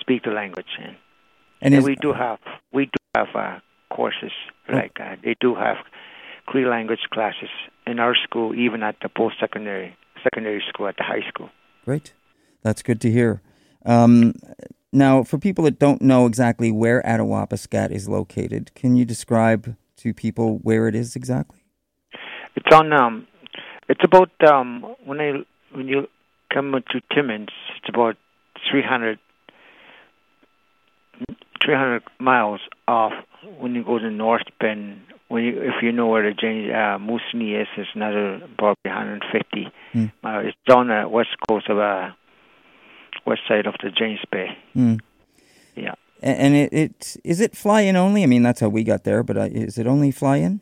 speak 0.00 0.22
the 0.24 0.30
language 0.30 0.72
and. 0.82 0.96
And 1.62 1.74
And 1.74 1.84
we 1.84 1.96
do 1.96 2.12
have 2.12 2.38
we 2.72 2.84
do 2.86 2.98
have 3.16 3.28
uh, 3.34 3.58
courses 3.90 4.32
Oh. 4.68 4.74
like 4.74 4.98
uh, 5.00 5.16
they 5.22 5.36
do 5.40 5.54
have 5.54 5.76
Cree 6.46 6.66
language 6.66 7.06
classes 7.12 7.48
in 7.86 7.98
our 7.98 8.14
school, 8.14 8.54
even 8.54 8.82
at 8.82 8.96
the 9.02 9.08
post 9.08 9.36
secondary 9.40 9.96
secondary 10.22 10.62
school 10.68 10.86
at 10.88 10.96
the 10.96 11.04
high 11.04 11.26
school. 11.28 11.48
Great. 11.84 12.12
That's 12.62 12.82
good 12.82 13.00
to 13.00 13.10
hear. 13.10 13.42
Um, 13.84 14.34
now, 14.92 15.22
for 15.22 15.38
people 15.38 15.64
that 15.64 15.78
don't 15.78 16.02
know 16.02 16.26
exactly 16.26 16.70
where 16.72 17.02
Attawapiskat 17.02 17.90
is 17.90 18.08
located, 18.08 18.74
can 18.74 18.96
you 18.96 19.04
describe 19.04 19.76
to 19.98 20.12
people 20.14 20.58
where 20.62 20.88
it 20.88 20.94
is 20.94 21.16
exactly? 21.16 21.60
It's 22.54 22.74
on 22.74 22.92
um, 22.92 23.26
it's 23.88 24.02
about 24.04 24.30
um 24.46 24.94
when 25.04 25.20
I 25.20 25.32
when 25.72 25.88
you 25.88 26.06
come 26.52 26.72
to 26.72 27.00
Timmins, 27.14 27.48
it's 27.76 27.88
about 27.88 28.16
300, 28.70 29.18
300 31.64 32.02
miles 32.18 32.60
off 32.86 33.12
when 33.58 33.74
you 33.74 33.84
go 33.84 33.98
to 33.98 34.10
North 34.10 34.46
Bend. 34.60 35.00
When 35.28 35.42
you, 35.42 35.60
if 35.60 35.82
you 35.82 35.90
know 35.90 36.06
where 36.06 36.22
the 36.22 36.34
James 36.34 36.70
uh, 36.70 36.98
Moosonee 36.98 37.60
is, 37.60 37.66
it's 37.76 37.88
another 37.94 38.36
about 38.36 38.78
150 38.84 39.72
Hmm. 39.92 40.06
miles. 40.22 40.46
It's 40.48 40.74
on 40.74 40.88
the 40.88 41.08
west 41.08 41.30
coast 41.48 41.68
of 41.68 41.78
uh, 41.78 42.10
west 43.26 43.40
side 43.48 43.66
of 43.66 43.74
the 43.82 43.90
James 43.90 44.20
Bay. 44.30 44.48
Hmm. 44.74 44.96
Yeah. 45.74 45.94
And 46.22 46.54
it, 46.54 46.72
it 46.72 47.16
is 47.24 47.40
it 47.40 47.56
fly 47.56 47.82
in 47.82 47.96
only? 47.96 48.22
I 48.22 48.26
mean, 48.26 48.42
that's 48.42 48.60
how 48.60 48.68
we 48.68 48.84
got 48.84 49.04
there, 49.04 49.22
but 49.22 49.36
uh, 49.36 49.40
is 49.50 49.78
it 49.78 49.86
only 49.86 50.10
fly 50.10 50.36
in? 50.36 50.60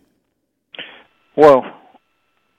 Well, 1.36 1.64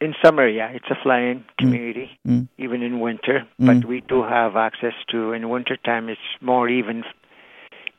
in 0.02 0.14
summer, 0.24 0.48
yeah, 0.48 0.70
it's 0.70 0.90
a 0.90 0.96
fly-in 1.02 1.44
community, 1.58 2.10
Mm. 2.28 2.48
even 2.58 2.82
in 2.84 3.00
winter. 3.00 3.46
Mm. 3.60 3.66
But 3.82 3.86
we 3.90 4.02
do 4.02 4.22
have 4.24 4.56
access 4.56 4.94
to. 5.12 5.32
In 5.34 5.50
winter 5.50 5.78
time, 5.78 6.10
it's 6.10 6.22
more 6.42 6.70
even 6.70 7.04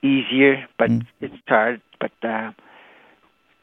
easier, 0.07 0.67
but 0.79 0.91
Mm. 0.91 1.07
it's 1.21 1.35
hard. 1.49 1.81
But 2.01 2.13
uh, 2.23 2.53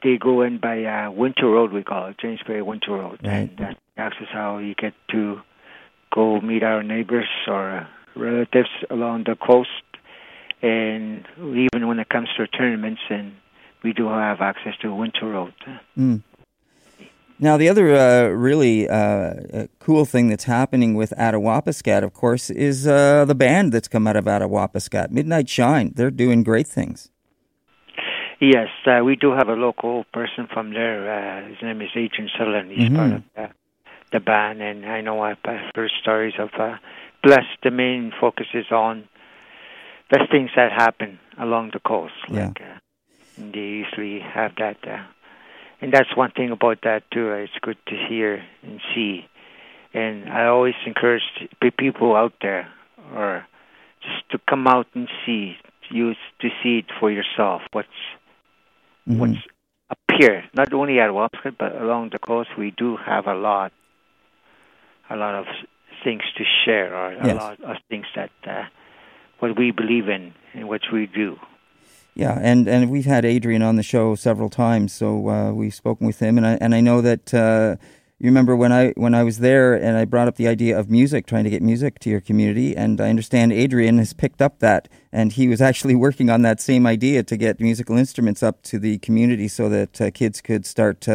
they 0.02 0.16
go 0.18 0.42
in 0.42 0.58
by 0.58 0.84
uh, 0.84 1.10
Winter 1.10 1.48
Road, 1.48 1.72
we 1.72 1.82
call 1.82 2.06
it 2.08 2.18
James 2.18 2.40
Bay 2.46 2.60
Winter 2.62 2.92
Road, 2.92 3.18
Right. 3.22 3.48
and 3.48 3.56
that, 3.58 3.76
that's 3.96 4.16
just 4.18 4.32
how 4.32 4.58
you 4.58 4.74
get 4.74 4.94
to 5.12 5.40
go 6.12 6.40
meet 6.40 6.62
our 6.62 6.82
neighbors 6.82 7.28
or 7.46 7.70
uh, 7.78 7.86
relatives 8.16 8.68
along 8.90 9.24
the 9.24 9.36
coast. 9.36 9.70
And 10.62 11.24
even 11.38 11.86
when 11.88 11.98
it 11.98 12.08
comes 12.08 12.28
to 12.36 12.46
tournaments, 12.46 13.02
and 13.10 13.32
we 13.82 13.92
do 13.92 14.08
have 14.08 14.40
access 14.40 14.74
to 14.82 14.94
Winter 14.94 15.26
Road. 15.28 15.54
Mm. 15.98 16.22
Now, 17.44 17.58
the 17.58 17.68
other 17.68 17.94
uh, 17.94 18.28
really 18.28 18.88
uh, 18.88 18.96
uh, 18.96 19.66
cool 19.78 20.06
thing 20.06 20.30
that's 20.30 20.44
happening 20.44 20.94
with 20.94 21.12
Attawapiskat, 21.18 22.02
of 22.02 22.14
course, 22.14 22.48
is 22.48 22.86
uh, 22.88 23.26
the 23.26 23.34
band 23.34 23.70
that's 23.70 23.86
come 23.86 24.06
out 24.06 24.16
of 24.16 24.24
Attawapiskat, 24.24 25.10
Midnight 25.10 25.50
Shine. 25.50 25.92
They're 25.94 26.10
doing 26.10 26.42
great 26.42 26.66
things. 26.66 27.10
Yes, 28.40 28.68
uh, 28.86 29.04
we 29.04 29.16
do 29.16 29.32
have 29.32 29.50
a 29.50 29.56
local 29.56 30.04
person 30.14 30.48
from 30.54 30.72
there. 30.72 31.00
Uh, 31.04 31.46
his 31.50 31.58
name 31.60 31.82
is 31.82 31.90
Adrian 31.94 32.30
Sutherland. 32.34 32.70
He's 32.70 32.88
Mhm. 32.88 32.96
part 32.96 33.12
of 33.12 33.50
the 34.10 34.20
band, 34.20 34.62
and 34.62 34.86
I 34.86 35.02
know 35.02 35.20
I've 35.20 35.44
heard 35.74 35.90
stories 36.00 36.38
of 36.38 36.48
uh, 36.58 36.78
Bless. 37.22 37.44
The 37.62 37.70
main 37.70 38.10
focus 38.18 38.46
is 38.54 38.72
on 38.72 39.04
the 40.10 40.26
things 40.30 40.50
that 40.56 40.72
happen 40.72 41.18
along 41.36 41.72
the 41.74 41.80
coast. 41.80 42.14
Yeah. 42.30 42.46
Like, 42.46 42.62
uh, 42.62 42.78
they 43.52 43.84
usually 43.84 44.20
have 44.20 44.52
that. 44.56 44.78
And 45.84 45.92
that's 45.92 46.16
one 46.16 46.30
thing 46.30 46.50
about 46.50 46.78
that, 46.84 47.02
too. 47.10 47.30
It's 47.32 47.52
good 47.60 47.76
to 47.88 47.94
hear 48.08 48.42
and 48.62 48.80
see. 48.94 49.26
And 49.92 50.30
I 50.32 50.46
always 50.46 50.72
encourage 50.86 51.20
people 51.78 52.16
out 52.16 52.32
there 52.40 52.72
or 53.14 53.46
just 54.00 54.30
to 54.30 54.38
come 54.48 54.66
out 54.66 54.86
and 54.94 55.10
see, 55.26 55.58
use 55.90 56.16
to 56.40 56.48
see 56.62 56.78
it 56.78 56.86
for 56.98 57.10
yourself. 57.10 57.60
What's 57.72 58.00
Mhm. 59.06 59.18
what's 59.18 59.46
up 59.90 59.98
here, 60.18 60.44
not 60.54 60.72
only 60.72 61.00
at 61.00 61.10
Wapscott, 61.10 61.58
but 61.58 61.76
along 61.76 62.08
the 62.08 62.18
coast, 62.18 62.56
we 62.56 62.70
do 62.70 62.96
have 62.96 63.26
a 63.26 63.34
lot, 63.34 63.70
a 65.10 65.16
lot 65.16 65.34
of 65.34 65.46
things 66.02 66.22
to 66.38 66.44
share, 66.64 66.96
or 66.96 67.12
a 67.12 67.26
Yes. 67.26 67.36
lot 67.36 67.60
of 67.60 67.76
things 67.90 68.06
that 68.14 68.30
uh, 68.46 68.64
what 69.40 69.58
we 69.58 69.70
believe 69.70 70.08
in 70.08 70.32
and 70.54 70.66
what 70.66 70.90
we 70.90 71.04
do. 71.04 71.38
Yeah, 72.14 72.38
and, 72.40 72.68
and 72.68 72.90
we've 72.90 73.06
had 73.06 73.24
Adrian 73.24 73.62
on 73.62 73.74
the 73.76 73.82
show 73.82 74.14
several 74.14 74.48
times, 74.48 74.92
so 74.92 75.28
uh, 75.28 75.52
we've 75.52 75.74
spoken 75.74 76.06
with 76.06 76.20
him, 76.20 76.36
and 76.38 76.46
I 76.46 76.58
and 76.60 76.72
I 76.72 76.80
know 76.80 77.00
that 77.00 77.34
uh, 77.34 77.74
you 78.20 78.26
remember 78.26 78.54
when 78.54 78.70
I 78.70 78.90
when 78.90 79.14
I 79.14 79.24
was 79.24 79.38
there 79.38 79.74
and 79.74 79.96
I 79.96 80.04
brought 80.04 80.28
up 80.28 80.36
the 80.36 80.46
idea 80.46 80.78
of 80.78 80.88
music, 80.88 81.26
trying 81.26 81.42
to 81.42 81.50
get 81.50 81.60
music 81.60 81.98
to 82.00 82.10
your 82.10 82.20
community, 82.20 82.76
and 82.76 83.00
I 83.00 83.10
understand 83.10 83.52
Adrian 83.52 83.98
has 83.98 84.12
picked 84.12 84.40
up 84.40 84.60
that, 84.60 84.88
and 85.12 85.32
he 85.32 85.48
was 85.48 85.60
actually 85.60 85.94
working 86.06 86.30
on 86.30 86.42
that 86.42 86.60
same 86.60 86.86
idea 86.86 87.24
to 87.24 87.36
get 87.36 87.58
musical 87.58 87.96
instruments 87.96 88.44
up 88.44 88.62
to 88.62 88.78
the 88.78 88.98
community 88.98 89.48
so 89.48 89.68
that 89.68 90.00
uh, 90.00 90.10
kids 90.12 90.40
could 90.40 90.64
start 90.64 91.08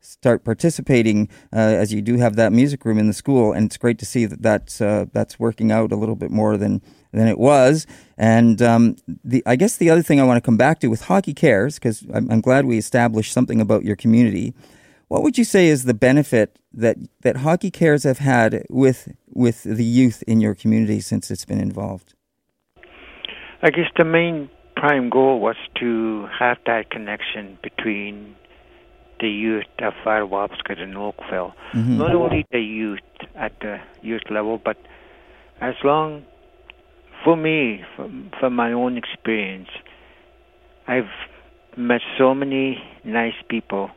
start 0.00 0.44
participating 0.44 1.28
uh, 1.52 1.58
as 1.58 1.92
you 1.92 2.02
do 2.02 2.16
have 2.16 2.36
that 2.36 2.52
music 2.52 2.84
room 2.84 2.98
in 2.98 3.06
the 3.06 3.12
school, 3.12 3.52
and 3.52 3.66
it's 3.66 3.76
great 3.76 3.98
to 3.98 4.06
see 4.06 4.26
that 4.26 4.42
that's 4.42 4.80
uh, 4.80 5.06
that's 5.12 5.38
working 5.38 5.70
out 5.70 5.92
a 5.92 5.96
little 5.96 6.16
bit 6.16 6.30
more 6.30 6.56
than 6.56 6.82
than 7.12 7.28
it 7.28 7.38
was. 7.38 7.86
And 8.16 8.60
um, 8.62 8.96
the 9.24 9.42
I 9.46 9.56
guess 9.56 9.76
the 9.76 9.90
other 9.90 10.02
thing 10.02 10.20
I 10.20 10.24
want 10.24 10.36
to 10.36 10.46
come 10.46 10.56
back 10.56 10.80
to 10.80 10.88
with 10.88 11.02
Hockey 11.02 11.34
Cares 11.34 11.76
because 11.76 12.04
I'm, 12.12 12.30
I'm 12.30 12.40
glad 12.40 12.66
we 12.66 12.78
established 12.78 13.32
something 13.32 13.60
about 13.60 13.84
your 13.84 13.96
community. 13.96 14.54
What 15.08 15.22
would 15.22 15.36
you 15.36 15.44
say 15.44 15.68
is 15.68 15.84
the 15.84 15.94
benefit 15.94 16.58
that 16.72 16.96
that 17.22 17.38
Hockey 17.38 17.70
Cares 17.70 18.04
have 18.04 18.18
had 18.18 18.64
with 18.68 19.12
with 19.32 19.64
the 19.64 19.84
youth 19.84 20.22
in 20.26 20.40
your 20.40 20.54
community 20.54 21.00
since 21.00 21.30
it's 21.30 21.44
been 21.44 21.60
involved? 21.60 22.14
I 23.62 23.70
guess 23.70 23.90
the 23.96 24.04
main 24.04 24.48
prime 24.76 25.10
goal 25.10 25.40
was 25.40 25.56
to 25.80 26.26
have 26.38 26.58
that 26.66 26.90
connection 26.90 27.58
between 27.62 28.36
the 29.20 29.28
youth 29.28 29.66
of 29.80 29.92
Firewapscott 30.04 30.80
and 30.80 30.96
Oakville. 30.96 31.54
Mhm. 31.74 31.98
Not 31.98 32.14
only 32.14 32.46
the 32.50 32.60
youth 32.60 33.00
at 33.34 33.58
the 33.60 33.80
youth 34.00 34.22
level, 34.30 34.58
but 34.64 34.78
as 35.60 35.74
long, 35.84 36.24
for 37.24 37.36
me, 37.36 37.82
from, 37.96 38.30
from 38.38 38.54
my 38.54 38.72
own 38.72 38.96
experience, 38.96 39.68
I've 40.86 41.10
met 41.76 42.00
so 42.18 42.34
many 42.34 42.82
nice 43.04 43.34
people. 43.48 43.90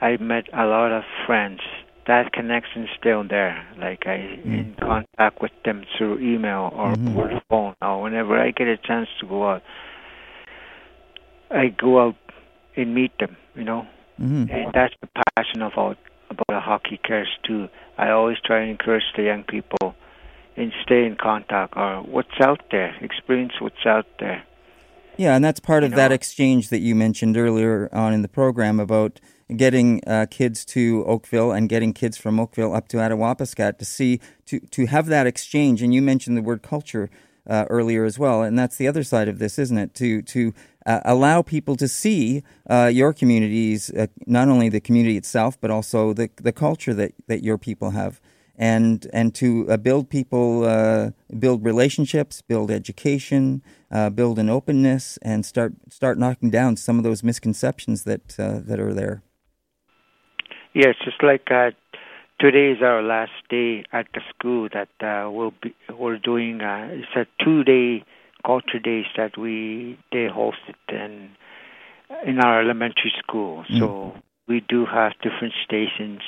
I've 0.00 0.20
met 0.20 0.44
a 0.52 0.66
lot 0.66 0.92
of 0.92 1.04
friends. 1.26 1.60
That 2.06 2.32
connection's 2.32 2.88
still 2.98 3.24
there. 3.28 3.66
Like 3.80 4.06
I 4.06 4.14
in 4.44 4.76
contact 4.80 5.42
with 5.42 5.50
them 5.64 5.84
through 5.96 6.18
email 6.20 6.70
or 6.72 6.94
Mhm. 6.94 7.16
over 7.16 7.42
phone. 7.48 7.74
Or 7.82 8.02
whenever 8.02 8.38
I 8.38 8.52
get 8.52 8.68
a 8.68 8.76
chance 8.76 9.08
to 9.20 9.26
go 9.26 9.48
out, 9.48 9.62
I 11.50 11.68
go 11.68 12.00
out 12.00 12.16
and 12.76 12.94
meet 12.94 13.16
them. 13.18 13.36
You 13.54 13.64
know, 13.64 13.86
hmm 14.18 14.44
and 14.50 14.72
that's 14.72 14.94
the 15.00 15.08
passion 15.36 15.62
about 15.62 15.98
about 16.30 16.46
the 16.48 16.60
hockey 16.60 16.98
cares 17.02 17.28
too. 17.44 17.68
I 17.98 18.10
always 18.10 18.38
try 18.44 18.60
and 18.60 18.70
encourage 18.70 19.04
the 19.16 19.22
young 19.22 19.42
people 19.44 19.94
and 20.56 20.72
stay 20.82 21.04
in 21.04 21.16
contact 21.16 21.74
or 21.76 22.02
what's 22.02 22.40
out 22.40 22.62
there, 22.70 22.94
experience 23.00 23.52
what's 23.60 23.84
out 23.86 24.06
there. 24.18 24.44
Yeah, 25.16 25.34
and 25.34 25.44
that's 25.44 25.60
part 25.60 25.82
You 25.82 25.88
of 25.88 25.94
that 25.94 26.12
exchange 26.12 26.68
that 26.68 26.80
you 26.80 26.94
mentioned 26.94 27.36
earlier 27.36 27.88
on 27.92 28.12
in 28.12 28.22
the 28.22 28.28
program 28.28 28.78
about 28.78 29.20
getting 29.54 30.02
uh, 30.06 30.26
kids 30.30 30.64
to 30.64 31.04
Oakville 31.06 31.52
and 31.52 31.68
getting 31.68 31.92
kids 31.92 32.16
from 32.16 32.38
Oakville 32.38 32.74
up 32.74 32.88
to 32.88 32.98
Attawapiskat 32.98 33.78
to 33.78 33.84
see 33.84 34.20
to 34.46 34.60
to 34.60 34.86
have 34.86 35.06
that 35.06 35.26
exchange. 35.26 35.82
And 35.82 35.94
you 35.94 36.02
mentioned 36.02 36.36
the 36.36 36.42
word 36.42 36.62
culture 36.62 37.08
uh, 37.48 37.64
earlier 37.70 38.04
as 38.04 38.18
well, 38.18 38.42
and 38.42 38.58
that's 38.58 38.76
the 38.76 38.88
other 38.88 39.04
side 39.04 39.28
of 39.28 39.38
this, 39.38 39.58
isn't 39.58 39.78
it? 39.78 39.94
To 39.94 40.20
to 40.22 40.52
uh, 40.84 41.00
allow 41.04 41.42
people 41.42 41.76
to 41.76 41.88
see 41.88 42.42
uh, 42.68 42.90
your 42.92 43.12
communities, 43.12 43.90
uh, 43.90 44.08
not 44.26 44.48
only 44.48 44.68
the 44.68 44.80
community 44.80 45.16
itself, 45.16 45.58
but 45.60 45.70
also 45.70 46.12
the 46.12 46.28
the 46.36 46.52
culture 46.52 46.94
that 46.94 47.12
that 47.28 47.42
your 47.42 47.58
people 47.58 47.90
have. 47.90 48.20
And 48.58 49.06
and 49.12 49.34
to 49.34 49.66
uh, 49.68 49.76
build 49.76 50.08
people, 50.08 50.64
uh, 50.64 51.10
build 51.38 51.64
relationships, 51.64 52.40
build 52.40 52.70
education, 52.70 53.62
uh, 53.90 54.08
build 54.10 54.38
an 54.38 54.48
openness, 54.48 55.18
and 55.20 55.44
start 55.44 55.74
start 55.90 56.18
knocking 56.18 56.50
down 56.50 56.76
some 56.76 56.96
of 56.96 57.04
those 57.04 57.22
misconceptions 57.22 58.04
that 58.04 58.38
uh, 58.38 58.60
that 58.64 58.80
are 58.80 58.94
there. 58.94 59.22
Yes, 60.72 60.94
just 61.04 61.22
like 61.22 61.50
uh, 61.50 61.70
today 62.38 62.72
is 62.72 62.82
our 62.82 63.02
last 63.02 63.32
day 63.48 63.84
at 63.92 64.06
the 64.14 64.20
school 64.30 64.68
that 64.72 64.88
uh, 65.00 65.30
we'll 65.30 65.54
be 65.62 65.74
we're 65.98 66.18
doing. 66.18 66.60
Uh, 66.60 66.88
it's 66.92 67.14
a 67.14 67.44
two 67.44 67.62
day 67.64 68.04
culture 68.44 68.78
days 68.78 69.06
that 69.16 69.36
we 69.36 69.98
they 70.12 70.28
hosted 70.28 70.76
in 70.88 71.30
in 72.24 72.38
our 72.38 72.60
elementary 72.60 73.12
school. 73.18 73.64
So 73.78 74.14
we 74.46 74.60
do 74.60 74.86
have 74.86 75.12
different 75.22 75.54
stations, 75.64 76.20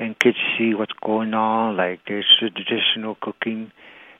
and 0.00 0.18
kids 0.18 0.38
see 0.58 0.74
what's 0.74 0.92
going 1.04 1.34
on. 1.34 1.76
Like 1.76 2.00
there's 2.08 2.26
traditional 2.40 3.16
cooking, 3.20 3.70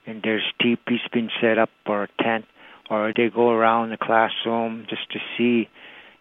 and 0.07 0.23
there's 0.23 0.45
teepees 0.62 1.01
being 1.12 1.31
set 1.40 1.59
up 1.59 1.71
or 1.87 2.05
a 2.05 2.23
tent, 2.23 2.45
or 2.88 3.12
they 3.16 3.31
go 3.31 3.51
around 3.51 3.90
the 3.90 3.97
classroom 3.97 4.87
just 4.88 5.11
to 5.11 5.19
see 5.37 5.69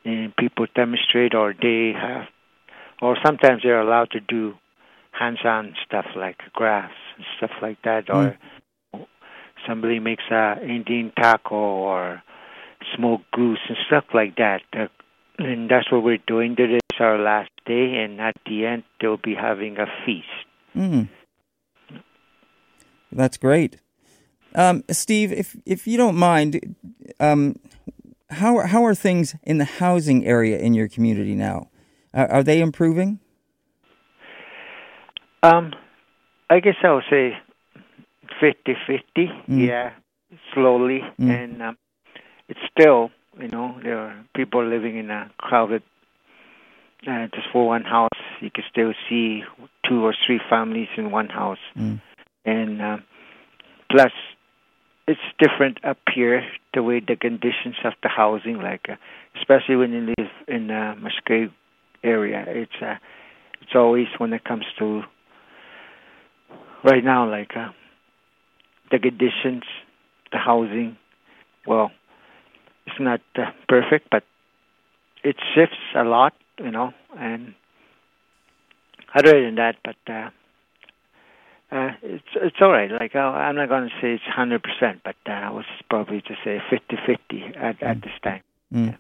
and 0.06 0.36
people 0.38 0.66
demonstrate, 0.76 1.36
or 1.36 1.54
they 1.62 1.92
have, 1.92 2.26
or 3.02 3.18
sometimes 3.24 3.62
they're 3.64 3.82
allowed 3.82 4.10
to 4.12 4.22
do 4.22 4.54
hands-on 5.12 5.76
stuff 5.86 6.06
like 6.16 6.38
graphs 6.54 6.94
and 7.18 7.26
stuff 7.38 7.52
like 7.62 7.82
that, 7.84 8.08
Mm. 8.08 8.38
or 8.94 9.08
somebody 9.68 10.00
makes 10.00 10.24
a 10.32 10.58
Indian 10.64 11.12
taco 11.20 11.56
or 11.56 12.24
smoked 12.96 13.30
goose 13.32 13.60
and 13.68 13.78
stuff 13.88 14.06
like 14.14 14.36
that. 14.38 14.62
Uh, 14.74 14.88
and 15.38 15.70
that's 15.70 15.92
what 15.92 16.02
we're 16.02 16.18
doing. 16.28 16.56
Today 16.56 16.80
our 17.00 17.18
last 17.18 17.52
day, 17.66 17.96
and 18.04 18.20
at 18.20 18.36
the 18.46 18.66
end 18.66 18.84
they'll 19.00 19.18
be 19.18 19.36
having 19.36 19.78
a 19.78 19.86
feast. 20.06 20.28
Mm. 20.76 21.10
That's 23.12 23.38
great. 23.38 23.78
Um, 24.56 24.84
Steve, 24.92 25.32
if 25.32 25.56
if 25.66 25.88
you 25.88 25.98
don't 25.98 26.16
mind, 26.16 26.76
um, 27.20 27.56
how 28.30 28.60
how 28.66 28.84
are 28.86 28.96
things 28.96 29.36
in 29.44 29.58
the 29.58 29.66
housing 29.66 30.26
area 30.26 30.58
in 30.60 30.74
your 30.74 30.88
community 30.88 31.36
now? 31.36 31.70
Uh, 32.14 32.28
are 32.30 32.44
they 32.44 32.60
improving? 32.62 33.20
Um, 35.44 35.74
I 36.50 36.60
guess 36.60 36.76
I 36.84 36.92
would 36.92 37.04
say 37.10 37.38
50-50. 38.42 39.02
Mm. 39.48 39.68
Yeah, 39.68 39.92
slowly, 40.54 41.02
Mm. 41.20 41.30
and 41.30 41.62
um, 41.62 41.78
it's 42.48 42.60
still, 42.72 43.12
you 43.40 43.48
know, 43.48 43.80
there 43.84 43.98
are 43.98 44.16
people 44.36 44.66
living 44.66 44.98
in 44.98 45.10
a 45.12 45.30
crowded. 45.38 45.84
Uh, 47.08 47.28
just 47.34 47.48
for 47.54 47.66
one 47.66 47.84
house, 47.84 48.10
you 48.42 48.52
can 48.52 48.64
still 48.70 48.94
see 49.08 49.42
two 49.88 50.04
or 50.04 50.14
three 50.26 50.40
families 50.50 50.90
in 50.98 51.12
one 51.12 51.30
house, 51.30 51.58
Mm. 51.78 52.02
and 52.46 52.82
um, 52.82 53.04
plus, 53.90 54.12
it's 55.08 55.20
different 55.40 55.78
up 55.86 55.98
here. 56.14 56.44
The 56.74 56.84
way 56.84 57.00
the 57.00 57.16
conditions 57.16 57.76
of 57.86 57.94
the 58.04 58.10
housing, 58.10 58.58
like 58.58 58.90
uh, 58.90 58.96
especially 59.38 59.78
when 59.78 59.94
you 59.94 60.14
live 60.18 60.30
in 60.48 60.68
the 60.68 60.96
Musgrave 61.00 61.52
area, 62.04 62.44
it's 62.48 62.76
uh, 62.82 62.96
it's 63.62 63.74
always 63.76 64.08
when 64.18 64.34
it 64.34 64.44
comes 64.44 64.66
to 64.80 65.04
right 66.84 67.04
now, 67.04 67.30
like 67.30 67.56
uh, 67.56 67.70
the 68.92 69.00
conditions, 69.00 69.64
the 70.34 70.38
housing. 70.38 70.98
Well, 71.66 71.92
it's 72.86 73.00
not 73.00 73.22
uh, 73.38 73.52
perfect, 73.70 74.10
but 74.12 74.24
it 75.24 75.38
shifts 75.56 75.78
a 75.96 76.04
lot, 76.04 76.34
you 76.60 76.72
know. 76.72 76.94
And 77.18 77.56
other 79.14 79.44
than 79.44 79.56
that, 79.56 79.76
but 79.84 79.96
uh, 80.12 80.30
uh, 81.72 81.92
it's 82.02 82.24
it's 82.36 82.58
all 82.62 82.72
right. 82.72 82.92
Like 82.92 83.16
uh, 83.16 83.20
I'm 83.20 83.56
not 83.56 83.70
going 83.70 83.90
to 83.90 83.96
say 84.02 84.14
it's 84.14 84.24
hundred 84.24 84.64
percent, 84.64 85.02
but 85.04 85.16
uh, 85.28 85.32
I 85.32 85.50
was 85.52 85.66
probably 85.90 86.22
to 86.22 86.36
say 86.44 86.62
50-50 86.72 87.58
at 87.58 87.82
at 87.84 88.02
this 88.02 88.14
time. 88.24 88.42
Mm. 88.74 88.98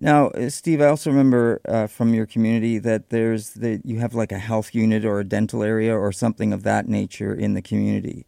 Now, 0.00 0.28
uh, 0.28 0.48
Steve, 0.48 0.80
I 0.80 0.86
also 0.86 1.10
remember 1.10 1.60
uh, 1.68 1.86
from 1.88 2.14
your 2.14 2.24
community 2.24 2.78
that 2.78 3.10
there's 3.10 3.50
that 3.54 3.82
you 3.84 3.98
have 3.98 4.14
like 4.14 4.32
a 4.32 4.38
health 4.38 4.74
unit 4.74 5.04
or 5.04 5.20
a 5.20 5.24
dental 5.24 5.62
area 5.62 5.94
or 5.94 6.12
something 6.12 6.52
of 6.52 6.62
that 6.62 6.88
nature 6.88 7.34
in 7.34 7.54
the 7.54 7.62
community. 7.62 8.24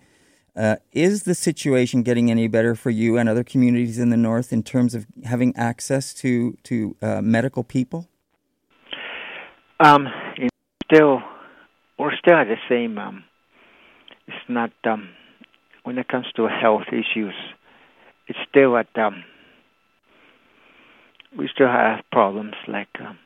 Uh, 0.56 0.76
is 0.92 1.22
the 1.22 1.34
situation 1.34 2.02
getting 2.02 2.30
any 2.30 2.48
better 2.48 2.74
for 2.74 2.90
you 2.90 3.16
and 3.16 3.28
other 3.28 3.44
communities 3.44 3.98
in 3.98 4.10
the 4.10 4.16
north 4.16 4.52
in 4.52 4.62
terms 4.64 4.94
of 4.94 5.06
having 5.24 5.56
access 5.56 6.12
to 6.14 6.58
to 6.64 6.96
uh, 7.00 7.22
medical 7.22 7.62
people? 7.62 8.08
Um, 9.80 10.06
it's 10.36 10.54
still, 10.84 11.20
we're 11.98 12.14
still 12.16 12.34
at 12.34 12.46
the 12.48 12.56
same. 12.68 12.98
Um, 12.98 13.24
it's 14.26 14.36
not 14.48 14.70
um, 14.84 15.08
when 15.84 15.98
it 15.98 16.06
comes 16.08 16.26
to 16.36 16.46
health 16.48 16.84
issues. 16.88 17.34
It's 18.28 18.38
still 18.48 18.76
at 18.76 18.86
um, 18.96 19.24
we 21.36 21.48
still 21.52 21.66
have 21.68 22.00
problems 22.12 22.54
like 22.68 22.88
um, 23.00 23.18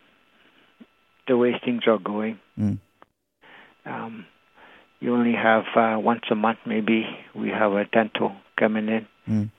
the 1.26 1.36
way 1.36 1.54
things 1.64 1.82
are 1.86 1.98
going. 1.98 2.38
Mm. 2.58 2.78
Um, 3.86 4.26
you 5.00 5.14
only 5.14 5.34
have 5.34 5.64
uh, 5.76 5.98
once 5.98 6.22
a 6.30 6.34
month, 6.34 6.58
maybe 6.66 7.04
we 7.34 7.48
have 7.48 7.72
a 7.72 7.84
dental 7.86 8.32
coming 8.58 8.88
in, 8.88 9.06
Mm. 9.28 9.50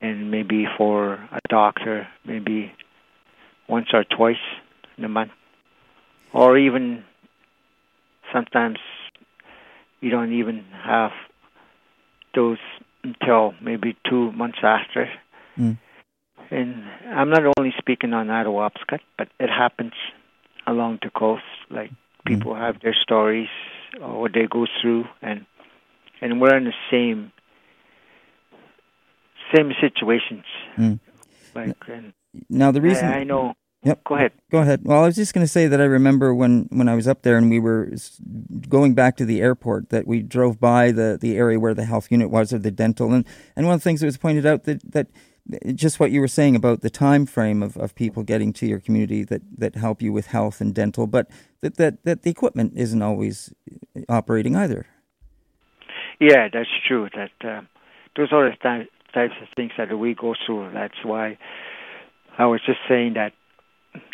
and 0.00 0.30
maybe 0.32 0.66
for 0.76 1.14
a 1.14 1.38
doctor, 1.48 2.08
maybe 2.24 2.72
once 3.68 3.86
or 3.92 4.02
twice 4.04 4.34
in 4.98 5.04
a 5.04 5.08
month, 5.08 5.30
or 6.32 6.56
even 6.58 7.04
sometimes 8.32 8.78
you 10.00 10.10
don't 10.10 10.32
even 10.32 10.64
have 10.84 11.12
those 12.34 12.58
until 13.04 13.54
maybe 13.60 13.96
two 14.08 14.32
months 14.32 14.58
after. 14.62 15.08
Mm. 15.58 15.78
And 16.50 16.84
I'm 17.06 17.30
not 17.30 17.42
only 17.58 17.72
speaking 17.78 18.12
on 18.12 18.28
Attawapiskat, 18.28 19.00
but 19.16 19.28
it 19.40 19.48
happens 19.48 19.92
along 20.66 20.98
the 21.02 21.10
coast. 21.10 21.42
Like 21.70 21.90
people 22.26 22.54
have 22.54 22.80
their 22.82 22.94
stories 23.00 23.48
or 24.00 24.20
what 24.20 24.32
they 24.32 24.46
go 24.50 24.66
through, 24.80 25.04
and 25.20 25.46
and 26.20 26.40
we're 26.40 26.56
in 26.56 26.64
the 26.64 26.74
same 26.90 27.32
same 29.54 29.72
situations. 29.80 30.44
Mm. 30.76 31.00
Like, 31.54 31.76
and 31.88 32.12
Now, 32.48 32.70
the 32.70 32.80
reason 32.80 33.08
I, 33.08 33.20
I 33.20 33.24
know. 33.24 33.54
Yep. 33.84 34.04
Go 34.04 34.14
ahead. 34.14 34.32
Go 34.50 34.58
ahead. 34.58 34.80
Well, 34.84 35.02
I 35.02 35.06
was 35.06 35.16
just 35.16 35.34
going 35.34 35.44
to 35.44 35.50
say 35.50 35.66
that 35.66 35.80
I 35.80 35.84
remember 35.84 36.32
when, 36.32 36.68
when 36.70 36.88
I 36.88 36.94
was 36.94 37.08
up 37.08 37.22
there 37.22 37.36
and 37.36 37.50
we 37.50 37.58
were 37.58 37.90
going 38.68 38.94
back 38.94 39.16
to 39.16 39.24
the 39.24 39.40
airport 39.40 39.88
that 39.88 40.06
we 40.06 40.22
drove 40.22 40.60
by 40.60 40.92
the, 40.92 41.18
the 41.20 41.36
area 41.36 41.58
where 41.58 41.74
the 41.74 41.84
health 41.84 42.10
unit 42.10 42.30
was 42.30 42.52
or 42.52 42.58
the 42.58 42.70
dental 42.70 43.12
and, 43.12 43.26
and 43.56 43.66
one 43.66 43.74
of 43.74 43.80
the 43.80 43.84
things 43.84 44.00
that 44.00 44.06
was 44.06 44.18
pointed 44.18 44.46
out 44.46 44.64
that, 44.64 44.92
that 44.92 45.08
just 45.74 45.98
what 45.98 46.12
you 46.12 46.20
were 46.20 46.28
saying 46.28 46.54
about 46.54 46.82
the 46.82 46.90
time 46.90 47.26
frame 47.26 47.60
of, 47.60 47.76
of 47.76 47.94
people 47.96 48.22
getting 48.22 48.52
to 48.52 48.66
your 48.66 48.78
community 48.78 49.24
that, 49.24 49.42
that 49.58 49.74
help 49.74 50.00
you 50.00 50.12
with 50.12 50.28
health 50.28 50.60
and 50.60 50.72
dental, 50.74 51.08
but 51.08 51.28
that, 51.60 51.76
that, 51.76 52.04
that 52.04 52.22
the 52.22 52.30
equipment 52.30 52.74
isn't 52.76 53.02
always 53.02 53.52
operating 54.08 54.54
either. 54.54 54.86
Yeah, 56.20 56.48
that's 56.52 56.70
true. 56.86 57.08
That 57.16 57.32
um, 57.48 57.68
those 58.16 58.28
are 58.30 58.48
the 58.48 58.56
ty- 58.62 58.88
types 59.12 59.34
of 59.42 59.48
things 59.56 59.72
that 59.76 59.98
we 59.98 60.14
go 60.14 60.36
through. 60.46 60.70
That's 60.72 61.04
why 61.04 61.36
I 62.38 62.46
was 62.46 62.60
just 62.64 62.78
saying 62.88 63.14
that 63.14 63.32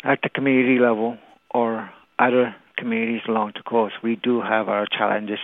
at 0.03 0.19
the 0.21 0.29
community 0.29 0.79
level 0.79 1.17
or 1.51 1.89
other 2.17 2.55
communities 2.77 3.21
along 3.27 3.53
the 3.55 3.63
coast, 3.63 3.95
we 4.03 4.15
do 4.15 4.41
have 4.41 4.69
our 4.69 4.85
challenges 4.87 5.39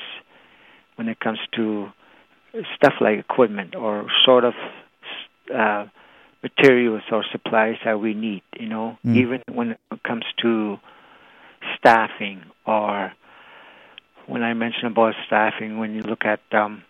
when 0.95 1.07
it 1.09 1.19
comes 1.19 1.39
to 1.53 1.89
stuff 2.75 2.93
like 3.01 3.19
equipment 3.19 3.75
or 3.75 4.07
sort 4.23 4.45
of 4.45 4.53
uh, 5.53 5.85
materials 6.41 7.01
or 7.11 7.23
supplies 7.31 7.75
that 7.83 7.99
we 7.99 8.13
need. 8.13 8.43
You 8.59 8.69
know, 8.69 8.97
Mm. 9.05 9.15
even 9.15 9.41
when 9.51 9.71
it 9.71 10.03
comes 10.03 10.23
to 10.41 10.79
staffing 11.77 12.43
or 12.65 13.11
when 14.27 14.41
I 14.43 14.53
mention 14.53 14.85
about 14.87 15.15
staffing, 15.27 15.77
when 15.77 15.93
you 15.93 16.01
look 16.01 16.25
at 16.25 16.39
um, 16.51 16.83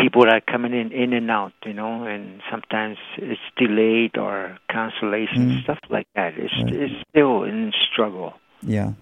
people 0.00 0.24
are 0.28 0.40
coming 0.40 0.72
in 0.72 0.92
in 0.92 1.12
and 1.12 1.30
out, 1.30 1.52
you 1.64 1.72
know, 1.72 2.04
and 2.04 2.40
sometimes 2.50 2.96
it's 3.18 3.40
delayed 3.56 4.16
or 4.16 4.58
cancellation, 4.70 5.50
Mm. 5.50 5.62
stuff 5.64 5.78
like 5.88 6.06
that. 6.14 6.34
It's 6.36 6.54
Right. 6.62 6.72
it's 6.72 6.94
still 7.08 7.44
in 7.44 7.72
struggle. 7.92 8.34
Yeah. 8.62 8.92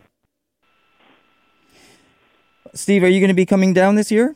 Steve, 2.75 3.03
are 3.03 3.09
you 3.09 3.21
going 3.21 3.29
to 3.29 3.35
be 3.35 3.47
coming 3.47 3.73
down 3.73 3.95
this 3.95 4.11
year? 4.11 4.35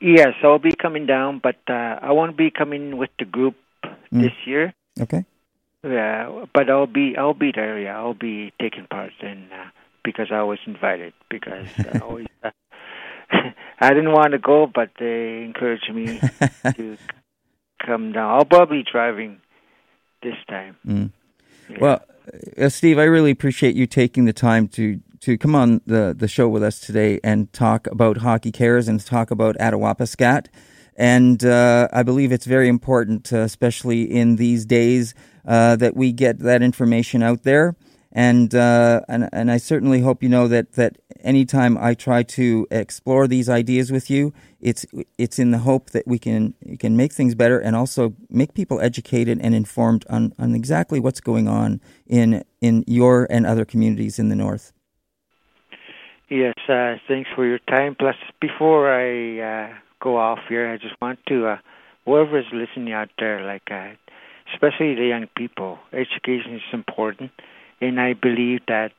Yes, 0.00 0.34
I'll 0.42 0.58
be 0.58 0.74
coming 0.74 1.06
down, 1.06 1.38
but 1.38 1.56
uh, 1.68 1.98
I 2.02 2.10
won't 2.12 2.36
be 2.36 2.50
coming 2.50 2.96
with 2.96 3.10
the 3.18 3.24
group 3.24 3.54
Mm. 4.12 4.22
this 4.22 4.32
year. 4.46 4.72
Okay. 5.00 5.24
Yeah, 5.82 6.46
but 6.54 6.70
I'll 6.70 6.86
be 6.86 7.16
I'll 7.16 7.34
be 7.34 7.50
there. 7.52 7.78
Yeah, 7.78 7.96
I'll 7.98 8.14
be 8.14 8.52
taking 8.60 8.86
part 8.86 9.12
in 9.20 9.46
uh, 9.52 9.70
because 10.04 10.28
I 10.32 10.42
was 10.42 10.58
invited. 10.66 11.12
Because 11.30 11.66
I 11.78 11.98
always 12.06 12.26
uh, 12.42 12.50
I 13.78 13.90
didn't 13.90 14.12
want 14.12 14.32
to 14.32 14.38
go, 14.38 14.66
but 14.66 14.90
they 14.98 15.44
encouraged 15.44 15.92
me 15.92 16.20
to 16.76 16.96
come 17.84 18.12
down. 18.12 18.30
I'll 18.30 18.44
probably 18.44 18.78
be 18.78 18.90
driving 18.90 19.40
this 20.22 20.36
time. 20.48 20.76
Mm. 20.86 21.10
Yeah. 21.68 21.76
Well, 21.80 22.02
uh, 22.58 22.68
Steve, 22.68 22.98
I 22.98 23.04
really 23.04 23.30
appreciate 23.30 23.76
you 23.76 23.86
taking 23.86 24.24
the 24.24 24.32
time 24.32 24.68
to 24.68 25.00
to 25.20 25.38
come 25.38 25.54
on 25.54 25.80
the 25.86 26.14
the 26.16 26.28
show 26.28 26.48
with 26.48 26.62
us 26.62 26.80
today 26.80 27.20
and 27.22 27.52
talk 27.52 27.86
about 27.88 28.18
hockey 28.18 28.52
cares 28.52 28.88
and 28.88 29.04
talk 29.04 29.30
about 29.30 29.56
Attawapiskat. 29.56 30.46
And 30.96 31.44
uh, 31.44 31.88
I 31.92 32.02
believe 32.02 32.32
it's 32.32 32.46
very 32.46 32.68
important, 32.68 33.30
uh, 33.30 33.40
especially 33.40 34.02
in 34.02 34.36
these 34.36 34.64
days, 34.64 35.14
uh, 35.46 35.76
that 35.76 35.94
we 35.94 36.12
get 36.12 36.38
that 36.38 36.62
information 36.62 37.22
out 37.22 37.42
there. 37.42 37.76
And 38.16 38.54
uh, 38.54 39.02
and 39.08 39.28
and 39.30 39.50
I 39.50 39.58
certainly 39.58 40.00
hope 40.00 40.22
you 40.22 40.30
know 40.30 40.48
that 40.48 40.72
that 40.72 40.96
anytime 41.20 41.76
I 41.76 41.92
try 41.92 42.22
to 42.22 42.66
explore 42.70 43.28
these 43.28 43.50
ideas 43.50 43.92
with 43.92 44.08
you, 44.08 44.32
it's 44.58 44.86
it's 45.18 45.38
in 45.38 45.50
the 45.50 45.58
hope 45.58 45.90
that 45.90 46.06
we 46.06 46.18
can 46.18 46.54
can 46.78 46.96
make 46.96 47.12
things 47.12 47.34
better 47.34 47.58
and 47.58 47.76
also 47.76 48.14
make 48.30 48.54
people 48.54 48.80
educated 48.80 49.38
and 49.42 49.54
informed 49.54 50.06
on, 50.08 50.32
on 50.38 50.54
exactly 50.54 50.98
what's 50.98 51.20
going 51.20 51.46
on 51.46 51.82
in 52.06 52.42
in 52.62 52.84
your 52.86 53.26
and 53.28 53.44
other 53.44 53.66
communities 53.66 54.18
in 54.18 54.30
the 54.30 54.36
north. 54.36 54.72
Yes, 56.30 56.54
uh, 56.70 56.94
thanks 57.06 57.28
for 57.34 57.44
your 57.46 57.60
time. 57.68 57.96
Plus, 57.96 58.16
before 58.40 58.90
I 58.90 59.40
uh, 59.40 59.74
go 60.00 60.16
off 60.16 60.40
here, 60.48 60.72
I 60.72 60.78
just 60.78 60.94
want 61.02 61.18
to, 61.28 61.48
uh, 61.48 61.58
whoever 62.04 62.38
is 62.38 62.46
listening 62.52 62.92
out 62.92 63.10
there, 63.18 63.46
like, 63.46 63.70
uh, 63.70 63.90
especially 64.52 64.94
the 64.94 65.06
young 65.06 65.28
people. 65.36 65.78
Education 65.92 66.56
is 66.56 66.62
important, 66.72 67.30
and 67.80 68.00
I 68.00 68.14
believe 68.14 68.60
that 68.68 68.92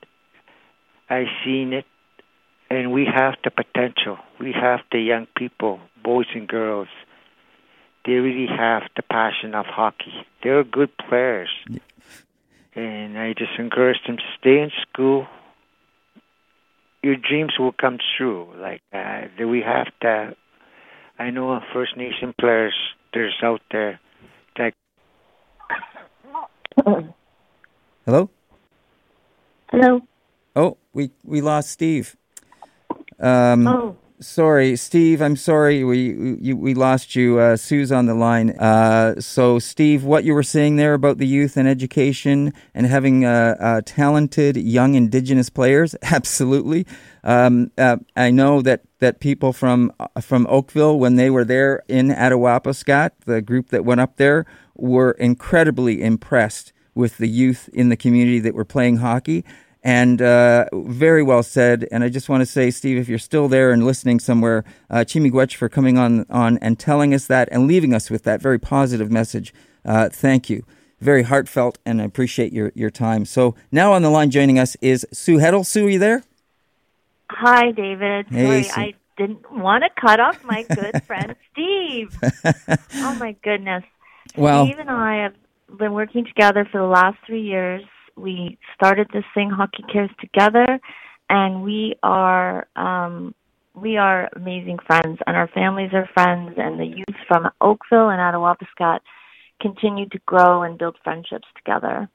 I've 1.10 1.26
seen 1.44 1.72
it, 1.72 1.86
and 2.70 2.92
we 2.92 3.06
have 3.06 3.34
the 3.42 3.50
potential. 3.50 4.18
We 4.38 4.52
have 4.52 4.80
the 4.92 5.00
young 5.00 5.26
people, 5.36 5.80
boys 6.02 6.26
and 6.34 6.46
girls. 6.46 6.88
They 8.04 8.12
really 8.12 8.46
have 8.46 8.82
the 8.96 9.02
passion 9.02 9.54
of 9.54 9.66
hockey. 9.66 10.12
They're 10.42 10.64
good 10.64 10.90
players. 10.96 11.50
And 12.74 13.18
I 13.18 13.32
just 13.32 13.58
encourage 13.58 13.98
them 14.06 14.18
to 14.18 14.22
stay 14.38 14.60
in 14.60 14.70
school. 14.82 15.26
Your 17.02 17.16
dreams 17.16 17.52
will 17.58 17.72
come 17.72 17.98
true. 18.16 18.48
Like 18.56 18.82
uh, 18.92 19.22
we 19.38 19.62
have 19.62 19.88
to. 20.02 20.36
I 21.18 21.30
know 21.30 21.60
First 21.72 21.96
Nation 21.96 22.34
players. 22.38 22.74
There's 23.12 23.36
out 23.42 23.62
there 23.72 24.00
that. 24.56 24.74
Hello. 28.04 28.30
Hello. 29.70 30.00
Oh, 30.56 30.78
we 30.94 31.10
we 31.24 31.40
lost 31.40 31.70
Steve. 31.70 32.16
Um, 33.20 33.66
oh. 33.66 33.96
Sorry, 34.20 34.74
Steve. 34.74 35.20
I'm 35.20 35.36
sorry. 35.36 35.84
We 35.84 36.14
we, 36.14 36.52
we 36.54 36.74
lost 36.74 37.14
you. 37.14 37.38
Uh, 37.38 37.56
Sue's 37.56 37.92
on 37.92 38.06
the 38.06 38.14
line. 38.14 38.50
Uh, 38.50 39.20
so, 39.20 39.60
Steve, 39.60 40.02
what 40.02 40.24
you 40.24 40.34
were 40.34 40.42
saying 40.42 40.76
there 40.76 40.94
about 40.94 41.18
the 41.18 41.26
youth 41.26 41.56
and 41.56 41.68
education 41.68 42.52
and 42.74 42.86
having 42.86 43.24
uh, 43.24 43.56
uh 43.60 43.80
talented 43.84 44.56
young 44.56 44.94
Indigenous 44.94 45.50
players, 45.50 45.94
absolutely. 46.02 46.86
Um, 47.22 47.70
uh, 47.76 47.98
I 48.16 48.30
know 48.30 48.62
that, 48.62 48.82
that 49.00 49.20
people 49.20 49.52
from 49.52 49.92
from 50.20 50.46
Oakville, 50.48 50.98
when 50.98 51.16
they 51.16 51.30
were 51.30 51.44
there 51.44 51.82
in 51.86 52.08
Attawapiskat, 52.08 53.10
the 53.26 53.42
group 53.42 53.68
that 53.68 53.84
went 53.84 54.00
up 54.00 54.16
there, 54.16 54.46
were 54.74 55.12
incredibly 55.12 56.02
impressed 56.02 56.72
with 56.98 57.16
the 57.18 57.28
youth 57.28 57.70
in 57.72 57.90
the 57.90 57.96
community 57.96 58.40
that 58.40 58.54
were 58.54 58.64
playing 58.64 58.96
hockey 58.96 59.44
and 59.84 60.20
uh, 60.20 60.66
very 60.72 61.22
well 61.22 61.44
said. 61.44 61.86
And 61.92 62.02
I 62.02 62.08
just 62.08 62.28
want 62.28 62.40
to 62.40 62.46
say, 62.46 62.72
Steve, 62.72 62.98
if 62.98 63.08
you're 63.08 63.20
still 63.20 63.46
there 63.46 63.70
and 63.70 63.86
listening 63.86 64.18
somewhere, 64.18 64.64
uh, 64.90 65.04
Chi-miigwech 65.04 65.54
for 65.54 65.68
coming 65.68 65.96
on, 65.96 66.26
on 66.28 66.58
and 66.58 66.76
telling 66.76 67.14
us 67.14 67.26
that 67.28 67.48
and 67.52 67.68
leaving 67.68 67.94
us 67.94 68.10
with 68.10 68.24
that 68.24 68.42
very 68.42 68.58
positive 68.58 69.12
message. 69.12 69.54
Uh, 69.84 70.08
thank 70.08 70.50
you. 70.50 70.64
Very 71.00 71.22
heartfelt, 71.22 71.78
and 71.86 72.02
I 72.02 72.04
appreciate 72.04 72.52
your, 72.52 72.72
your 72.74 72.90
time. 72.90 73.24
So 73.24 73.54
now 73.70 73.92
on 73.92 74.02
the 74.02 74.10
line 74.10 74.32
joining 74.32 74.58
us 74.58 74.76
is 74.80 75.06
Sue 75.12 75.36
Heddle. 75.36 75.64
Sue, 75.64 75.86
are 75.86 75.90
you 75.90 76.00
there? 76.00 76.24
Hi, 77.30 77.70
David. 77.70 78.26
Hey, 78.28 78.64
Sorry. 78.64 78.86
I 78.86 78.94
didn't 79.16 79.48
want 79.52 79.84
to 79.84 79.90
cut 80.00 80.18
off 80.18 80.42
my 80.42 80.64
good 80.64 81.00
friend 81.04 81.36
Steve. 81.52 82.18
oh, 82.94 83.14
my 83.20 83.36
goodness. 83.44 83.84
Well, 84.36 84.66
Steve 84.66 84.80
and 84.80 84.90
I 84.90 85.22
have 85.22 85.34
been 85.76 85.92
working 85.92 86.24
together 86.24 86.66
for 86.70 86.78
the 86.78 86.86
last 86.86 87.18
three 87.26 87.42
years 87.42 87.82
we 88.18 88.58
started 88.74 89.08
this 89.12 89.24
thing, 89.34 89.50
Hockey 89.50 89.84
Cares 89.90 90.10
Together, 90.20 90.80
and 91.30 91.62
we 91.62 91.94
are 92.02 92.66
um, 92.76 93.34
we 93.74 93.96
are 93.96 94.28
amazing 94.34 94.78
friends, 94.86 95.18
and 95.26 95.36
our 95.36 95.48
families 95.48 95.90
are 95.92 96.08
friends, 96.14 96.54
and 96.56 96.78
the 96.78 96.86
youth 96.86 97.16
from 97.26 97.48
Oakville 97.60 98.08
and 98.08 98.20
Attawapiskat 98.20 99.00
continue 99.60 100.08
to 100.08 100.18
grow 100.26 100.62
and 100.62 100.78
build 100.78 100.96
friendships 101.04 101.46
together. 101.56 102.08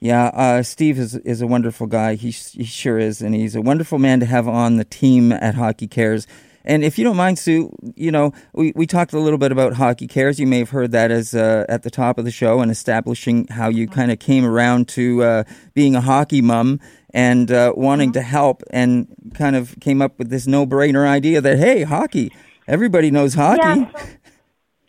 Yeah, 0.00 0.26
uh, 0.28 0.62
Steve 0.62 0.98
is 0.98 1.16
is 1.16 1.42
a 1.42 1.46
wonderful 1.46 1.86
guy. 1.86 2.14
He 2.14 2.30
he 2.30 2.64
sure 2.64 2.98
is, 2.98 3.20
and 3.20 3.34
he's 3.34 3.54
a 3.54 3.62
wonderful 3.62 3.98
man 3.98 4.20
to 4.20 4.26
have 4.26 4.48
on 4.48 4.76
the 4.76 4.84
team 4.84 5.32
at 5.32 5.54
Hockey 5.54 5.88
Cares. 5.88 6.26
And 6.64 6.84
if 6.84 6.98
you 6.98 7.04
don't 7.04 7.16
mind, 7.16 7.38
Sue, 7.38 7.74
you 7.94 8.10
know, 8.10 8.32
we, 8.52 8.72
we 8.76 8.86
talked 8.86 9.12
a 9.12 9.18
little 9.18 9.38
bit 9.38 9.52
about 9.52 9.74
Hockey 9.74 10.06
Cares. 10.06 10.38
You 10.38 10.46
may 10.46 10.58
have 10.58 10.70
heard 10.70 10.92
that 10.92 11.10
as 11.10 11.34
uh, 11.34 11.64
at 11.68 11.82
the 11.82 11.90
top 11.90 12.18
of 12.18 12.24
the 12.24 12.30
show 12.30 12.60
and 12.60 12.70
establishing 12.70 13.46
how 13.48 13.68
you 13.68 13.86
mm-hmm. 13.86 13.94
kind 13.94 14.12
of 14.12 14.18
came 14.18 14.44
around 14.44 14.88
to 14.88 15.22
uh, 15.22 15.44
being 15.74 15.94
a 15.94 16.00
hockey 16.00 16.42
mom 16.42 16.80
and 17.12 17.50
uh, 17.50 17.72
wanting 17.76 18.10
mm-hmm. 18.10 18.20
to 18.20 18.22
help 18.22 18.62
and 18.70 19.08
kind 19.34 19.56
of 19.56 19.74
came 19.80 20.02
up 20.02 20.18
with 20.18 20.28
this 20.30 20.46
no 20.46 20.66
brainer 20.66 21.06
idea 21.06 21.40
that, 21.40 21.58
hey, 21.58 21.82
hockey, 21.82 22.32
everybody 22.66 23.10
knows 23.10 23.34
hockey. 23.34 23.60
Yeah, 23.62 23.90
so, 23.96 24.06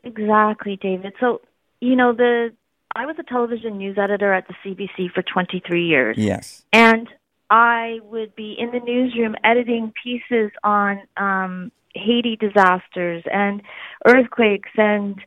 exactly, 0.03 0.77
David. 0.81 1.13
So, 1.19 1.41
you 1.79 1.95
know, 1.95 2.13
the 2.13 2.51
I 2.95 3.05
was 3.05 3.15
a 3.19 3.23
television 3.23 3.77
news 3.77 3.97
editor 3.97 4.33
at 4.33 4.47
the 4.47 4.53
CBC 4.63 5.11
for 5.11 5.21
23 5.21 5.85
years. 5.85 6.17
Yes. 6.17 6.65
And 6.73 7.07
I 7.51 7.99
would 8.05 8.33
be 8.33 8.55
in 8.57 8.71
the 8.71 8.79
newsroom 8.79 9.35
editing 9.43 9.91
pieces 10.01 10.51
on 10.63 11.01
um, 11.17 11.71
Haiti 11.93 12.37
disasters 12.37 13.23
and 13.31 13.61
earthquakes 14.07 14.69
and 14.77 15.17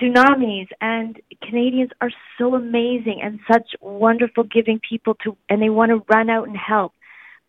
tsunamis 0.00 0.68
and 0.80 1.20
Canadians 1.42 1.90
are 2.00 2.12
so 2.38 2.54
amazing 2.54 3.20
and 3.22 3.40
such 3.50 3.74
wonderful 3.80 4.44
giving 4.44 4.80
people 4.88 5.16
to 5.24 5.36
and 5.48 5.60
they 5.60 5.68
want 5.68 5.90
to 5.90 6.04
run 6.14 6.30
out 6.30 6.46
and 6.46 6.56
help. 6.56 6.92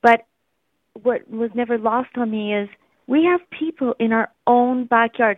But 0.02 0.26
what 1.04 1.30
was 1.30 1.52
never 1.54 1.78
lost 1.78 2.10
on 2.18 2.32
me 2.32 2.56
is 2.56 2.70
we 3.06 3.26
have 3.26 3.42
people 3.52 3.94
in 4.00 4.12
our 4.12 4.32
own 4.48 4.86
backyard 4.86 5.38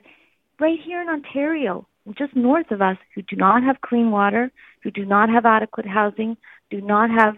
right 0.62 0.80
here 0.86 1.02
in 1.02 1.10
Ontario, 1.10 1.86
just 2.18 2.34
north 2.38 2.72
of 2.72 2.82
us 2.82 2.98
who 3.13 3.22
do 3.24 3.36
not 3.36 3.63
have 3.63 3.82
clean 3.82 4.12
water, 4.12 4.50
who 4.82 4.91
do 4.91 5.04
not 5.04 5.28
have 5.28 5.46
adequate 5.46 5.86
housing, 5.86 6.38
do 6.70 6.80
not 6.80 7.10
have 7.10 7.36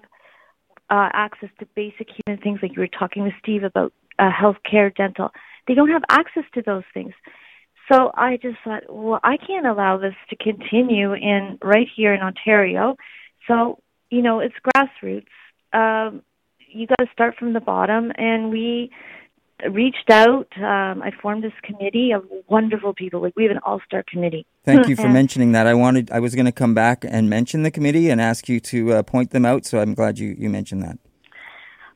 uh, 0.89 1.09
access 1.13 1.49
to 1.59 1.67
basic 1.75 2.07
human 2.25 2.41
things, 2.41 2.59
like 2.61 2.75
you 2.75 2.81
were 2.81 2.87
talking 2.87 3.23
with 3.23 3.33
Steve 3.41 3.63
about 3.63 3.93
uh, 4.19 4.29
health 4.31 4.57
care, 4.69 4.89
dental. 4.89 5.31
They 5.67 5.73
don't 5.73 5.89
have 5.89 6.03
access 6.09 6.43
to 6.53 6.61
those 6.61 6.83
things. 6.93 7.13
So 7.91 8.11
I 8.15 8.37
just 8.41 8.57
thought, 8.63 8.83
well, 8.89 9.19
I 9.23 9.37
can't 9.37 9.65
allow 9.65 9.97
this 9.97 10.15
to 10.29 10.35
continue 10.35 11.13
in 11.13 11.57
right 11.61 11.87
here 11.95 12.13
in 12.13 12.21
Ontario. 12.21 12.97
So 13.47 13.79
you 14.09 14.21
know, 14.21 14.39
it's 14.39 14.55
grassroots. 14.75 15.25
Um, 15.73 16.21
you 16.69 16.87
got 16.87 16.99
to 16.99 17.07
start 17.11 17.35
from 17.37 17.53
the 17.53 17.59
bottom, 17.59 18.11
and 18.15 18.49
we 18.49 18.91
reached 19.69 20.09
out. 20.09 20.47
Um, 20.57 21.01
I 21.01 21.11
formed 21.21 21.43
this 21.43 21.53
committee 21.63 22.11
of 22.11 22.25
wonderful 22.47 22.93
people. 22.93 23.21
Like 23.21 23.33
we 23.35 23.43
have 23.43 23.51
an 23.51 23.59
all-star 23.65 24.03
committee. 24.07 24.45
Thank 24.63 24.87
you 24.87 24.95
for 25.03 25.09
mentioning 25.09 25.51
that. 25.53 25.67
I 25.67 25.73
wanted, 25.73 26.11
I 26.11 26.19
was 26.19 26.35
going 26.35 26.45
to 26.45 26.51
come 26.51 26.73
back 26.73 27.03
and 27.07 27.29
mention 27.29 27.63
the 27.63 27.71
committee 27.71 28.09
and 28.09 28.21
ask 28.21 28.47
you 28.47 28.59
to 28.61 28.93
uh, 28.93 29.03
point 29.03 29.31
them 29.31 29.45
out. 29.45 29.65
So 29.65 29.79
I'm 29.79 29.93
glad 29.93 30.19
you 30.19 30.35
you 30.37 30.49
mentioned 30.49 30.83
that. 30.83 30.99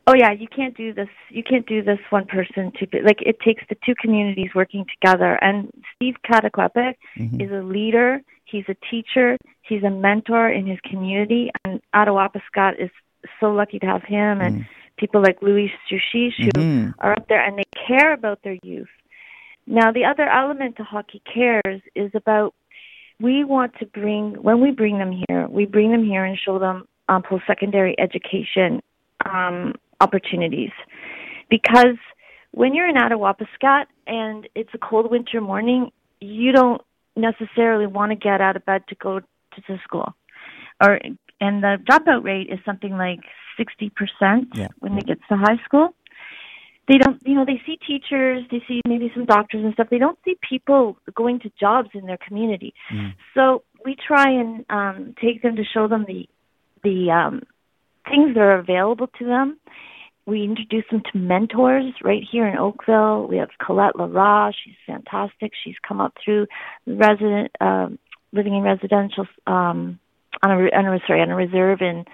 Oh 0.08 0.16
yeah, 0.16 0.32
you 0.32 0.48
can't 0.48 0.76
do 0.76 0.94
this. 0.94 1.10
You 1.30 1.44
can't 1.44 1.66
do 1.68 1.84
this 1.84 2.00
one 2.10 2.26
person 2.26 2.72
to 2.80 2.88
be, 2.88 3.02
like. 3.02 3.22
It 3.22 3.40
takes 3.40 3.64
the 3.70 3.78
two 3.86 3.94
communities 4.02 4.50
working 4.56 4.86
together. 5.00 5.36
And 5.42 5.72
Steve 5.96 6.16
Kataquapit 6.28 6.96
mm-hmm. 7.18 7.40
is 7.40 7.52
a 7.52 7.64
leader. 7.64 8.22
He's 8.46 8.66
a 8.68 8.76
teacher. 8.90 9.38
He's 9.62 9.84
a 9.84 9.92
mentor 9.92 10.50
in 10.50 10.66
his 10.66 10.80
community. 10.90 11.52
And 11.64 11.82
Attawapiskat 11.96 12.84
is 12.84 12.90
so 13.40 13.52
lucky 13.52 13.78
to 13.80 13.86
have 13.86 14.04
him. 14.04 14.42
And 14.42 14.62
mm 14.62 14.68
people 15.02 15.22
like 15.22 15.42
Louis 15.42 15.72
Sushish 15.90 16.38
who 16.38 16.52
mm-hmm. 16.52 16.90
are 17.00 17.14
up 17.14 17.28
there 17.28 17.44
and 17.44 17.58
they 17.58 17.68
care 17.88 18.14
about 18.14 18.44
their 18.44 18.58
youth. 18.64 18.88
Now, 19.66 19.92
the 19.92 20.06
other 20.06 20.30
element 20.30 20.78
to 20.78 20.84
Hockey 20.84 21.22
Cares 21.34 21.82
is 21.96 22.12
about 22.14 22.54
we 23.20 23.44
want 23.44 23.74
to 23.80 23.86
bring, 23.86 24.36
when 24.42 24.62
we 24.62 24.72
bring 24.72 24.98
them 24.98 25.12
here, 25.28 25.48
we 25.48 25.66
bring 25.66 25.92
them 25.92 26.04
here 26.04 26.24
and 26.24 26.38
show 26.38 26.58
them 26.60 26.88
um, 27.10 27.24
post 27.24 27.44
secondary 27.46 27.96
education 28.00 28.82
um, 29.26 29.74
opportunities. 30.00 30.72
Because 31.50 31.98
when 32.52 32.74
you're 32.74 32.88
in 32.88 32.96
Attawapiskat 32.96 33.86
and 34.08 34.48
it's 34.56 34.72
a 34.74 34.78
cold 34.78 35.12
winter 35.12 35.42
morning, 35.42 35.92
you 36.20 36.52
don't 36.52 36.82
necessarily 37.16 37.88
want 37.88 38.12
to 38.12 38.16
get 38.16 38.40
out 38.40 38.56
of 38.56 38.66
bed 38.66 38.84
to 38.90 38.96
go 38.96 39.20
to 39.20 39.62
the 39.68 39.78
school. 39.84 40.14
Or 40.82 41.00
and 41.40 41.64
the 41.64 41.78
dropout 41.90 42.24
rate 42.24 42.50
is 42.52 42.60
something 42.66 42.98
like 42.98 43.22
60% 43.62 44.48
yeah. 44.54 44.68
when 44.80 44.96
they 44.96 45.02
get 45.02 45.20
to 45.30 45.38
high 45.38 45.62
school. 45.66 45.94
They 46.88 46.98
don't, 46.98 47.22
you 47.26 47.36
know, 47.36 47.46
they 47.46 47.62
see 47.66 47.78
teachers, 47.88 48.44
they 48.52 48.62
see 48.68 48.82
maybe 48.88 49.12
some 49.14 49.26
doctors 49.26 49.64
and 49.64 49.74
stuff. 49.74 49.88
They 49.90 50.00
don't 50.00 50.18
see 50.26 50.36
people 50.48 50.98
going 51.16 51.40
to 51.42 51.52
jobs 51.60 51.90
in 51.94 52.06
their 52.06 52.18
community. 52.18 52.74
Mm. 52.92 53.14
So 53.36 53.64
we 53.86 53.96
try 53.96 54.30
and 54.30 54.66
um, 54.70 55.16
take 55.22 55.42
them 55.42 55.56
to 55.56 55.64
show 55.64 55.88
them 55.88 56.06
the 56.08 56.28
the 56.84 57.12
um, 57.12 57.44
things 58.10 58.34
that 58.34 58.42
are 58.42 58.58
available 58.58 59.08
to 59.20 59.26
them. 59.26 59.60
We 60.26 60.44
introduce 60.44 60.86
them 60.92 61.02
to 61.12 61.18
mentors 61.18 61.94
right 62.04 62.24
here 62.30 62.48
in 62.48 62.58
Oakville. 62.58 63.28
We 63.28 63.38
have 63.38 63.50
Colette 63.64 63.96
Lara. 63.96 64.52
She's 64.64 64.76
fantastic. 64.86 65.52
She's 65.64 65.76
come 65.88 66.00
up 66.00 66.14
through 66.24 66.48
resident, 66.86 67.52
uh, 67.60 67.88
living 68.32 68.56
in 68.56 68.62
residential 68.62 69.26
um, 69.48 70.00
on 70.44 70.52
a, 70.52 70.56
on 70.76 70.94
a 70.94 71.00
sorry 71.08 71.22
on 71.22 71.30
a 71.30 71.36
reserve 71.36 71.82
in 71.82 72.06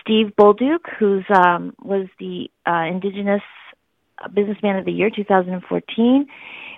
Steve 0.00 0.32
Bolduc, 0.38 0.80
who's 0.98 1.24
um, 1.34 1.74
was 1.82 2.06
the 2.18 2.50
uh, 2.66 2.84
Indigenous 2.90 3.42
Businessman 4.34 4.76
of 4.76 4.84
the 4.84 4.92
Year 4.92 5.10
2014. 5.14 6.26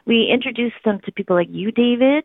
We 0.06 0.30
introduced 0.32 0.76
them 0.84 1.00
to 1.04 1.12
people 1.12 1.36
like 1.36 1.48
you, 1.50 1.70
David, 1.70 2.24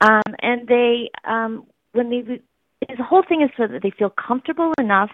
um, 0.00 0.22
and 0.40 0.68
they 0.68 1.10
um, 1.24 1.66
when 1.92 2.10
they 2.10 2.40
the 2.88 3.02
whole 3.02 3.22
thing 3.26 3.42
is 3.42 3.50
so 3.56 3.66
that 3.66 3.82
they 3.82 3.90
feel 3.90 4.10
comfortable 4.10 4.72
enough 4.78 5.10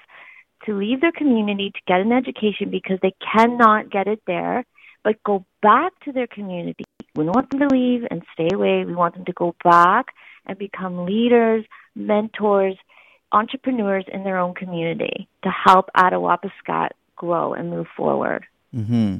to 0.66 0.76
leave 0.76 1.00
their 1.00 1.12
community 1.12 1.70
to 1.70 1.80
get 1.86 2.00
an 2.00 2.12
education 2.12 2.70
because 2.70 2.98
they 3.00 3.14
cannot 3.34 3.90
get 3.90 4.06
it 4.06 4.20
there, 4.26 4.64
but 5.02 5.22
go 5.24 5.44
back 5.62 5.92
to 6.04 6.12
their 6.12 6.26
community. 6.26 6.84
We 7.14 7.24
don't 7.24 7.34
want 7.34 7.50
them 7.50 7.60
to 7.60 7.74
leave 7.74 8.02
and 8.10 8.22
stay 8.34 8.48
away. 8.52 8.84
We 8.84 8.94
want 8.94 9.14
them 9.14 9.24
to 9.24 9.32
go 9.32 9.54
back 9.64 10.06
and 10.46 10.58
become 10.58 11.06
leaders, 11.06 11.64
mentors, 11.94 12.76
entrepreneurs 13.32 14.04
in 14.12 14.24
their 14.24 14.38
own 14.38 14.54
community 14.54 15.28
to 15.42 15.50
help 15.50 15.90
Attawapiskat 15.96 16.90
grow 17.16 17.52
and 17.52 17.70
move 17.70 17.86
forward. 17.96 18.46
hmm 18.72 19.18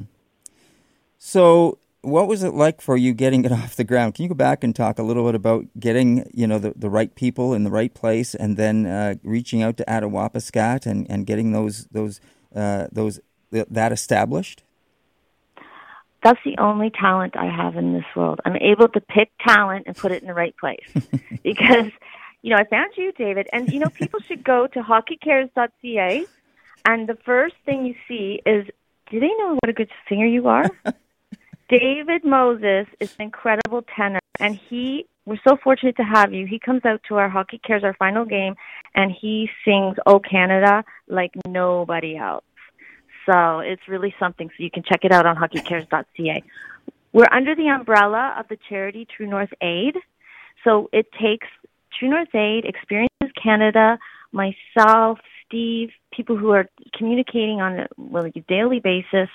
So, 1.17 1.77
what 2.01 2.27
was 2.27 2.41
it 2.41 2.53
like 2.53 2.81
for 2.81 2.97
you 2.97 3.13
getting 3.13 3.45
it 3.45 3.51
off 3.59 3.75
the 3.75 3.83
ground? 3.83 4.15
Can 4.15 4.23
you 4.23 4.29
go 4.29 4.35
back 4.35 4.63
and 4.63 4.75
talk 4.75 4.99
a 4.99 5.03
little 5.03 5.25
bit 5.25 5.35
about 5.35 5.65
getting, 5.79 6.29
you 6.33 6.47
know, 6.47 6.59
the, 6.59 6.73
the 6.75 6.89
right 6.89 7.13
people 7.15 7.53
in 7.53 7.63
the 7.63 7.69
right 7.69 7.93
place, 7.93 8.33
and 8.35 8.57
then 8.57 8.85
uh, 8.85 9.15
reaching 9.23 9.61
out 9.61 9.77
to 9.77 9.85
Attawapiskat 9.85 10.85
and, 10.85 11.09
and 11.09 11.25
getting 11.25 11.51
those 11.51 11.85
those 11.91 12.19
uh, 12.55 12.87
those 12.91 13.19
that 13.51 13.91
established? 13.91 14.63
That's 16.23 16.39
the 16.45 16.57
only 16.59 16.91
talent 16.91 17.35
I 17.35 17.45
have 17.45 17.75
in 17.75 17.93
this 17.93 18.05
world. 18.15 18.41
I'm 18.45 18.55
able 18.57 18.87
to 18.89 19.01
pick 19.01 19.31
talent 19.39 19.85
and 19.87 19.95
put 19.95 20.11
it 20.11 20.21
in 20.21 20.27
the 20.27 20.33
right 20.33 20.55
place 20.57 20.85
because, 21.43 21.91
you 22.41 22.49
know, 22.49 22.57
I 22.57 22.65
found 22.65 22.93
you, 22.97 23.11
David, 23.11 23.47
and 23.53 23.71
you 23.71 23.79
know, 23.79 23.89
people 23.89 24.19
should 24.27 24.43
go 24.43 24.67
to 24.67 24.79
hockeycares.ca, 24.81 26.25
and 26.85 27.07
the 27.07 27.17
first 27.25 27.55
thing 27.65 27.85
you 27.85 27.95
see 28.07 28.41
is, 28.45 28.65
do 29.09 29.19
they 29.19 29.27
know 29.27 29.57
what 29.61 29.69
a 29.69 29.73
good 29.73 29.89
singer 30.07 30.25
you 30.25 30.47
are? 30.47 30.69
David 31.69 32.25
Moses 32.25 32.87
is 32.99 33.15
an 33.17 33.23
incredible 33.25 33.83
tenor, 33.95 34.19
and 34.39 34.59
he 34.69 35.05
we're 35.25 35.39
so 35.47 35.55
fortunate 35.63 35.95
to 35.97 36.03
have 36.03 36.33
you. 36.33 36.47
He 36.47 36.57
comes 36.57 36.83
out 36.83 37.01
to 37.07 37.15
our 37.15 37.29
Hockey 37.29 37.59
Cares, 37.59 37.83
our 37.83 37.93
final 37.93 38.25
game, 38.25 38.55
and 38.95 39.11
he 39.11 39.49
sings 39.63 39.95
"Oh 40.05 40.19
Canada" 40.19 40.83
like 41.07 41.31
nobody 41.47 42.17
else. 42.17 42.43
So 43.29 43.59
it's 43.59 43.87
really 43.87 44.13
something. 44.19 44.49
So 44.49 44.63
you 44.63 44.71
can 44.71 44.83
check 44.83 45.01
it 45.03 45.11
out 45.11 45.25
on 45.25 45.35
hockeycares.ca. 45.35 46.43
We're 47.13 47.27
under 47.31 47.55
the 47.55 47.67
umbrella 47.67 48.35
of 48.39 48.47
the 48.47 48.57
charity 48.67 49.05
True 49.15 49.27
North 49.27 49.53
Aid. 49.61 49.95
So 50.63 50.89
it 50.91 51.07
takes 51.13 51.47
True 51.97 52.09
North 52.09 52.33
Aid, 52.33 52.65
Experiences 52.65 53.31
Canada, 53.41 53.97
myself, 54.31 55.19
Steve, 55.45 55.89
people 56.13 56.37
who 56.37 56.51
are 56.51 56.67
communicating 56.97 57.61
on 57.61 57.79
a, 57.79 57.87
well, 57.97 58.25
a 58.25 58.39
daily 58.47 58.79
basis. 58.79 59.29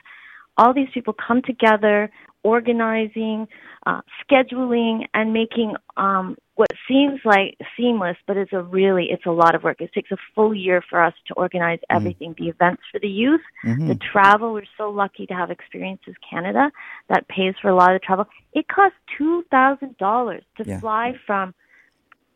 All 0.57 0.73
these 0.73 0.89
people 0.95 1.15
come 1.15 1.43
together, 1.43 2.11
organizing, 2.43 3.47
uh, 3.85 4.01
scheduling, 4.25 5.05
and 5.13 5.33
making 5.33 5.75
um, 5.99 6.37
what 6.55 6.71
seems 6.89 7.21
like 7.27 7.59
seamless, 7.77 8.17
but 8.27 8.39
it's 8.39 8.55
a 8.55 8.63
really 8.63 9.09
it's 9.11 9.27
a 9.27 9.31
lot 9.31 9.55
of 9.55 9.63
work. 9.63 9.83
It 9.83 9.93
takes 9.93 10.11
a 10.11 10.17
full 10.35 10.55
year 10.55 10.83
for 10.89 11.03
us 11.03 11.13
to 11.27 11.35
organize 11.35 11.81
mm-hmm. 11.81 11.97
everything, 11.97 12.31
mm-hmm. 12.31 12.45
the 12.45 12.51
events 12.51 12.83
for 12.91 12.99
the 12.99 13.09
youth, 13.09 13.43
mm-hmm. 13.63 13.89
the 13.89 13.97
travel. 13.97 14.55
We're 14.55 14.63
so 14.79 14.89
lucky 14.89 15.27
to 15.27 15.35
have 15.35 15.51
Experiences 15.51 16.15
Canada 16.29 16.71
that 17.11 17.29
pays 17.29 17.55
for 17.61 17.69
a 17.69 17.75
lot 17.75 17.95
of 17.95 18.01
the 18.01 18.07
travel. 18.07 18.25
It 18.55 18.67
costs 18.69 18.97
two 19.19 19.45
thousand 19.51 19.99
dollars 19.99 20.43
to 20.57 20.65
yeah. 20.67 20.81
fly 20.81 21.13
from 21.27 21.55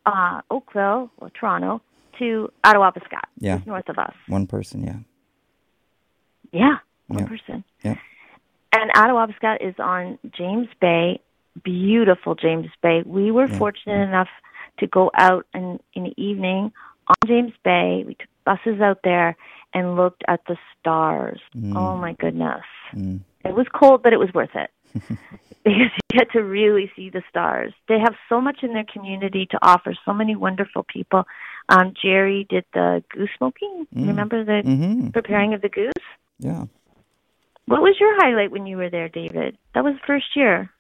uh, 0.06 0.40
Oakville 0.50 1.10
or 1.18 1.30
Toronto 1.30 1.80
to 2.18 2.50
Attawapiskat, 2.64 3.24
yeah. 3.38 3.56
just 3.56 3.66
north 3.66 3.88
of 3.88 3.98
us. 3.98 4.14
One 4.28 4.46
person, 4.46 4.82
yeah. 4.82 4.98
Yeah, 6.52 6.78
one 7.06 7.20
yeah. 7.20 7.26
person. 7.26 7.64
Yeah. 7.82 7.94
And 8.72 8.90
Attawapiskat 8.92 9.66
is 9.66 9.74
on 9.78 10.18
James 10.36 10.68
Bay 10.80 11.20
beautiful 11.62 12.34
James 12.34 12.68
Bay. 12.82 13.02
We 13.04 13.30
were 13.30 13.46
yeah. 13.46 13.58
fortunate 13.58 14.02
enough 14.02 14.28
to 14.78 14.86
go 14.86 15.10
out 15.14 15.46
in, 15.54 15.80
in 15.94 16.04
the 16.04 16.14
evening 16.22 16.72
on 17.06 17.16
James 17.26 17.52
Bay. 17.64 18.04
We 18.06 18.14
took 18.14 18.28
buses 18.44 18.80
out 18.80 19.00
there 19.04 19.36
and 19.74 19.96
looked 19.96 20.22
at 20.28 20.40
the 20.46 20.56
stars. 20.78 21.40
Mm. 21.56 21.76
Oh 21.76 21.96
my 21.96 22.14
goodness. 22.14 22.62
Mm. 22.94 23.20
It 23.44 23.54
was 23.54 23.66
cold, 23.72 24.02
but 24.02 24.12
it 24.12 24.18
was 24.18 24.32
worth 24.34 24.54
it. 24.54 24.70
because 25.64 25.90
you 25.94 26.18
get 26.18 26.30
to 26.32 26.42
really 26.42 26.90
see 26.96 27.10
the 27.10 27.22
stars. 27.28 27.72
They 27.88 27.98
have 27.98 28.14
so 28.28 28.40
much 28.40 28.62
in 28.62 28.72
their 28.72 28.84
community 28.84 29.46
to 29.50 29.58
offer, 29.62 29.94
so 30.04 30.12
many 30.12 30.36
wonderful 30.36 30.84
people. 30.84 31.24
Um, 31.68 31.92
Jerry 32.00 32.46
did 32.48 32.64
the 32.72 33.02
goose 33.10 33.30
smoking. 33.36 33.86
Mm. 33.94 34.08
Remember 34.08 34.44
the 34.44 34.62
mm-hmm. 34.64 35.08
preparing 35.10 35.54
of 35.54 35.62
the 35.62 35.68
goose? 35.68 35.92
Yeah. 36.38 36.64
What 37.66 37.82
was 37.82 37.96
your 38.00 38.16
highlight 38.16 38.50
when 38.50 38.66
you 38.66 38.76
were 38.76 38.90
there, 38.90 39.08
David? 39.08 39.56
That 39.74 39.84
was 39.84 39.94
the 39.94 40.06
first 40.06 40.34
year. 40.34 40.70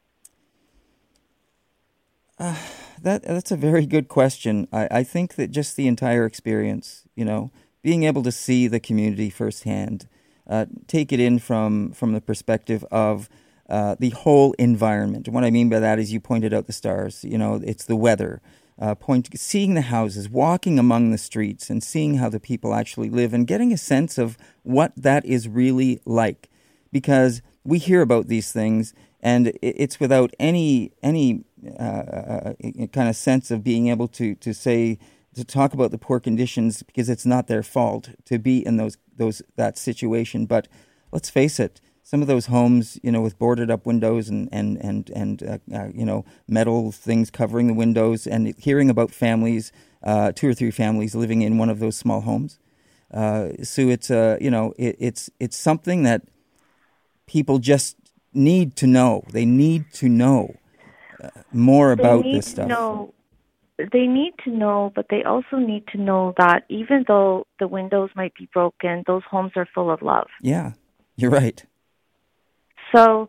Uh, 2.38 2.56
that 3.02 3.22
that's 3.22 3.52
a 3.52 3.56
very 3.56 3.86
good 3.86 4.08
question. 4.08 4.66
I, 4.72 4.88
I 4.90 5.02
think 5.04 5.34
that 5.34 5.50
just 5.50 5.76
the 5.76 5.86
entire 5.86 6.24
experience, 6.24 7.06
you 7.14 7.24
know, 7.24 7.52
being 7.82 8.04
able 8.04 8.22
to 8.22 8.32
see 8.32 8.66
the 8.66 8.80
community 8.80 9.30
firsthand, 9.30 10.08
uh, 10.48 10.66
take 10.86 11.12
it 11.12 11.20
in 11.20 11.38
from 11.38 11.92
from 11.92 12.12
the 12.12 12.20
perspective 12.20 12.84
of 12.90 13.28
uh, 13.70 13.96
the 13.98 14.10
whole 14.10 14.52
environment. 14.54 15.28
What 15.28 15.44
I 15.44 15.50
mean 15.50 15.68
by 15.68 15.78
that 15.78 15.98
is 15.98 16.12
you 16.12 16.20
pointed 16.20 16.52
out 16.52 16.66
the 16.66 16.72
stars. 16.72 17.24
You 17.24 17.38
know, 17.38 17.60
it's 17.62 17.86
the 17.86 17.96
weather. 17.96 18.42
Uh, 18.78 18.94
point 18.94 19.28
seeing 19.38 19.74
the 19.74 19.82
houses, 19.82 20.28
walking 20.28 20.78
among 20.78 21.10
the 21.10 21.18
streets, 21.18 21.68
and 21.68 21.82
seeing 21.82 22.14
how 22.14 22.30
the 22.30 22.40
people 22.40 22.74
actually 22.74 23.10
live, 23.10 23.34
and 23.34 23.46
getting 23.46 23.72
a 23.72 23.76
sense 23.76 24.16
of 24.16 24.38
what 24.62 24.92
that 24.96 25.24
is 25.26 25.46
really 25.46 26.00
like, 26.06 26.48
because 26.90 27.42
we 27.62 27.78
hear 27.78 28.00
about 28.00 28.28
these 28.28 28.52
things, 28.52 28.94
and 29.20 29.52
it's 29.60 30.00
without 30.00 30.32
any 30.38 30.92
any 31.02 31.44
uh, 31.78 31.82
uh 31.82 32.52
kind 32.92 33.08
of 33.08 33.16
sense 33.16 33.50
of 33.50 33.62
being 33.62 33.88
able 33.88 34.08
to 34.08 34.34
to 34.36 34.54
say 34.54 34.98
to 35.34 35.44
talk 35.44 35.74
about 35.74 35.90
the 35.90 35.98
poor 35.98 36.18
conditions 36.18 36.82
because 36.82 37.08
it's 37.08 37.26
not 37.26 37.46
their 37.46 37.62
fault 37.62 38.10
to 38.24 38.38
be 38.38 38.64
in 38.66 38.78
those 38.78 38.96
those 39.14 39.42
that 39.56 39.78
situation. 39.78 40.46
But 40.46 40.68
let's 41.12 41.30
face 41.30 41.60
it, 41.60 41.80
some 42.10 42.22
of 42.22 42.26
those 42.26 42.46
homes, 42.46 42.98
you 43.04 43.12
know, 43.12 43.20
with 43.20 43.38
boarded 43.38 43.70
up 43.70 43.86
windows 43.86 44.28
and 44.28 44.48
and 44.50 44.76
and 44.78 45.10
and 45.10 45.42
uh, 45.44 45.58
uh, 45.72 45.88
you 45.94 46.04
know 46.04 46.24
metal 46.48 46.90
things 46.90 47.30
covering 47.30 47.68
the 47.68 47.72
windows, 47.72 48.26
and 48.26 48.52
hearing 48.58 48.90
about 48.90 49.12
families, 49.12 49.70
uh, 50.02 50.32
two 50.32 50.48
or 50.48 50.54
three 50.54 50.72
families 50.72 51.14
living 51.14 51.42
in 51.42 51.56
one 51.56 51.70
of 51.70 51.78
those 51.78 51.96
small 51.96 52.22
homes. 52.22 52.58
so 53.12 53.82
it's 53.94 54.10
you 54.10 54.50
know 54.50 54.74
it, 54.76 54.96
it's 54.98 55.30
it's 55.38 55.56
something 55.56 56.02
that 56.02 56.22
people 57.28 57.60
just 57.60 57.96
need 58.34 58.74
to 58.74 58.88
know. 58.88 59.22
They 59.30 59.44
need 59.44 59.92
to 59.92 60.08
know 60.08 60.56
uh, 61.22 61.28
more 61.52 61.92
about 61.92 62.24
this 62.24 62.50
stuff. 62.50 62.68
Know, 62.70 63.14
they 63.78 64.08
need 64.08 64.34
to 64.42 64.50
know, 64.50 64.90
but 64.96 65.06
they 65.10 65.22
also 65.22 65.58
need 65.58 65.86
to 65.92 65.98
know 65.98 66.34
that 66.38 66.64
even 66.68 67.04
though 67.06 67.46
the 67.60 67.68
windows 67.68 68.10
might 68.16 68.34
be 68.34 68.48
broken, 68.52 69.04
those 69.06 69.22
homes 69.30 69.52
are 69.54 69.68
full 69.72 69.92
of 69.92 70.02
love. 70.02 70.26
Yeah, 70.42 70.72
you're 71.14 71.30
right. 71.30 71.64
So 72.94 73.28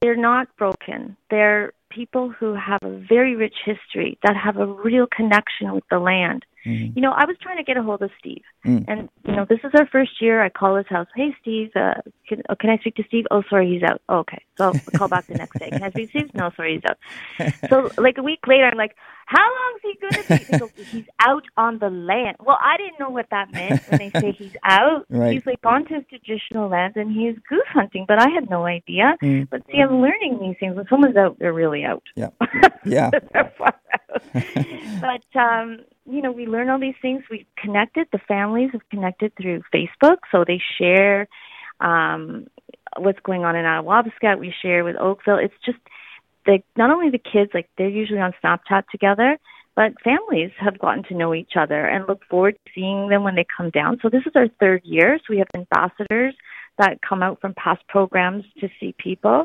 they're 0.00 0.16
not 0.16 0.48
broken. 0.56 1.16
They're 1.30 1.72
people 1.90 2.30
who 2.30 2.54
have 2.54 2.80
a 2.82 2.98
very 3.08 3.34
rich 3.34 3.56
history 3.64 4.18
that 4.22 4.36
have 4.36 4.56
a 4.56 4.66
real 4.66 5.06
connection 5.06 5.72
with 5.72 5.84
the 5.90 5.98
land. 5.98 6.44
Mm-hmm. 6.66 6.92
You 6.96 7.02
know, 7.02 7.12
I 7.12 7.24
was 7.24 7.36
trying 7.40 7.56
to 7.58 7.62
get 7.62 7.76
a 7.76 7.82
hold 7.82 8.02
of 8.02 8.10
Steve, 8.18 8.42
mm. 8.66 8.84
and 8.88 9.08
you 9.24 9.34
know, 9.34 9.46
this 9.48 9.60
is 9.64 9.70
our 9.74 9.86
first 9.86 10.20
year. 10.20 10.42
I 10.42 10.48
call 10.48 10.76
his 10.76 10.86
house. 10.88 11.06
Hey, 11.14 11.34
Steve, 11.40 11.70
uh, 11.76 11.94
can, 12.28 12.42
oh, 12.48 12.54
can 12.54 12.70
I 12.70 12.78
speak 12.78 12.96
to 12.96 13.04
Steve? 13.06 13.26
Oh, 13.30 13.42
sorry, 13.48 13.70
he's 13.70 13.82
out. 13.82 14.02
Oh, 14.08 14.18
okay, 14.18 14.42
so 14.56 14.66
I'll 14.66 14.80
call 14.96 15.08
back 15.08 15.26
the 15.26 15.34
next 15.34 15.58
day. 15.58 15.70
Can 15.70 15.82
I 15.82 15.90
speak 15.90 16.12
to 16.12 16.18
Steve? 16.18 16.34
No, 16.34 16.50
sorry, 16.56 16.74
he's 16.74 16.90
out. 16.90 17.70
so, 17.70 17.90
like 18.02 18.18
a 18.18 18.22
week 18.22 18.40
later, 18.46 18.66
I'm 18.66 18.76
like, 18.76 18.96
how 19.28 19.44
long 19.44 19.74
is 19.76 19.82
he 19.82 19.98
going 20.00 20.24
to 20.24 20.28
be? 20.28 20.52
He 20.52 20.58
goes, 20.58 20.90
he's 20.90 21.08
out 21.20 21.44
on 21.58 21.78
the 21.80 21.90
land. 21.90 22.38
Well, 22.40 22.56
I 22.62 22.78
didn't 22.78 22.98
know 22.98 23.10
what 23.10 23.26
that 23.30 23.52
meant 23.52 23.82
when 23.90 23.98
they 23.98 24.20
say 24.20 24.32
he's 24.32 24.56
out. 24.64 25.04
Right. 25.18 25.34
He's 25.34 25.46
like 25.46 25.60
gone 25.62 25.84
to 25.86 25.94
his 25.94 26.04
traditional 26.08 26.68
lands 26.68 26.96
and 26.96 27.10
he's 27.10 27.36
goose 27.48 27.66
hunting, 27.72 28.04
but 28.06 28.20
I 28.20 28.28
had 28.28 28.48
no 28.48 28.66
idea. 28.66 29.16
Mm. 29.22 29.48
But 29.50 29.62
see, 29.66 29.78
I'm 29.78 30.00
learning 30.00 30.38
these 30.40 30.56
things. 30.60 30.76
When 30.76 30.86
someone's 30.88 31.16
out, 31.16 31.38
they're 31.38 31.52
really 31.52 31.84
out. 31.84 32.02
Yeah. 32.14 32.28
Yeah. 32.84 33.10
but 35.00 35.40
um 35.40 35.80
you 36.10 36.22
know, 36.22 36.32
we 36.32 36.46
learn 36.46 36.70
all 36.70 36.80
these 36.80 36.94
things. 37.02 37.22
We 37.30 37.46
connected. 37.58 38.08
The 38.12 38.18
families 38.26 38.70
have 38.72 38.88
connected 38.88 39.32
through 39.40 39.62
Facebook, 39.72 40.18
so 40.32 40.44
they 40.46 40.60
share 40.78 41.28
um, 41.80 42.46
what's 42.96 43.20
going 43.20 43.44
on 43.44 43.56
in 43.56 43.64
Attawapiskat. 43.64 44.38
We 44.38 44.54
share 44.62 44.84
with 44.84 44.96
Oakville. 44.96 45.38
It's 45.38 45.54
just 45.64 45.78
the 46.46 46.60
not 46.76 46.90
only 46.90 47.10
the 47.10 47.18
kids, 47.18 47.50
like 47.52 47.68
they're 47.76 47.88
usually 47.88 48.20
on 48.20 48.32
Snapchat 48.42 48.84
together, 48.90 49.38
but 49.76 49.92
families 50.02 50.50
have 50.58 50.78
gotten 50.78 51.04
to 51.04 51.14
know 51.14 51.34
each 51.34 51.52
other 51.56 51.84
and 51.84 52.08
look 52.08 52.22
forward 52.28 52.54
to 52.54 52.72
seeing 52.74 53.08
them 53.08 53.22
when 53.22 53.34
they 53.34 53.46
come 53.54 53.70
down. 53.70 53.98
So 54.02 54.08
this 54.08 54.22
is 54.26 54.32
our 54.34 54.48
third 54.58 54.82
year. 54.84 55.18
So 55.18 55.34
we 55.34 55.38
have 55.38 55.48
ambassadors 55.54 56.34
that 56.78 57.00
come 57.06 57.22
out 57.22 57.40
from 57.40 57.54
past 57.54 57.86
programs 57.88 58.44
to 58.60 58.68
see 58.80 58.94
people, 58.98 59.44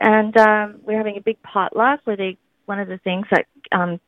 and 0.00 0.36
um, 0.36 0.80
we're 0.84 0.98
having 0.98 1.16
a 1.16 1.22
big 1.22 1.42
potluck 1.42 2.00
where 2.04 2.16
they. 2.16 2.38
One 2.70 2.78
of 2.78 2.86
the 2.86 2.98
things 2.98 3.26
that 3.32 3.46
um, 3.72 3.98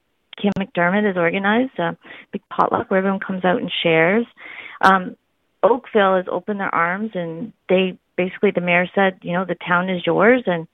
Kim 0.40 0.52
McDermott 0.56 1.04
has 1.04 1.16
organized 1.16 1.76
a 1.80 1.96
big 2.30 2.42
potluck 2.48 2.88
where 2.92 2.98
everyone 2.98 3.18
comes 3.18 3.44
out 3.44 3.60
and 3.60 3.72
shares. 3.82 4.24
Um, 4.80 5.16
Oakville 5.64 6.14
has 6.14 6.26
opened 6.30 6.60
their 6.60 6.72
arms 6.72 7.10
and 7.14 7.52
they 7.68 7.98
basically 8.16 8.52
the 8.52 8.60
mayor 8.60 8.86
said, 8.94 9.18
you 9.22 9.32
know, 9.32 9.44
the 9.44 9.56
town 9.56 9.90
is 9.90 10.06
yours 10.06 10.44
and 10.46 10.68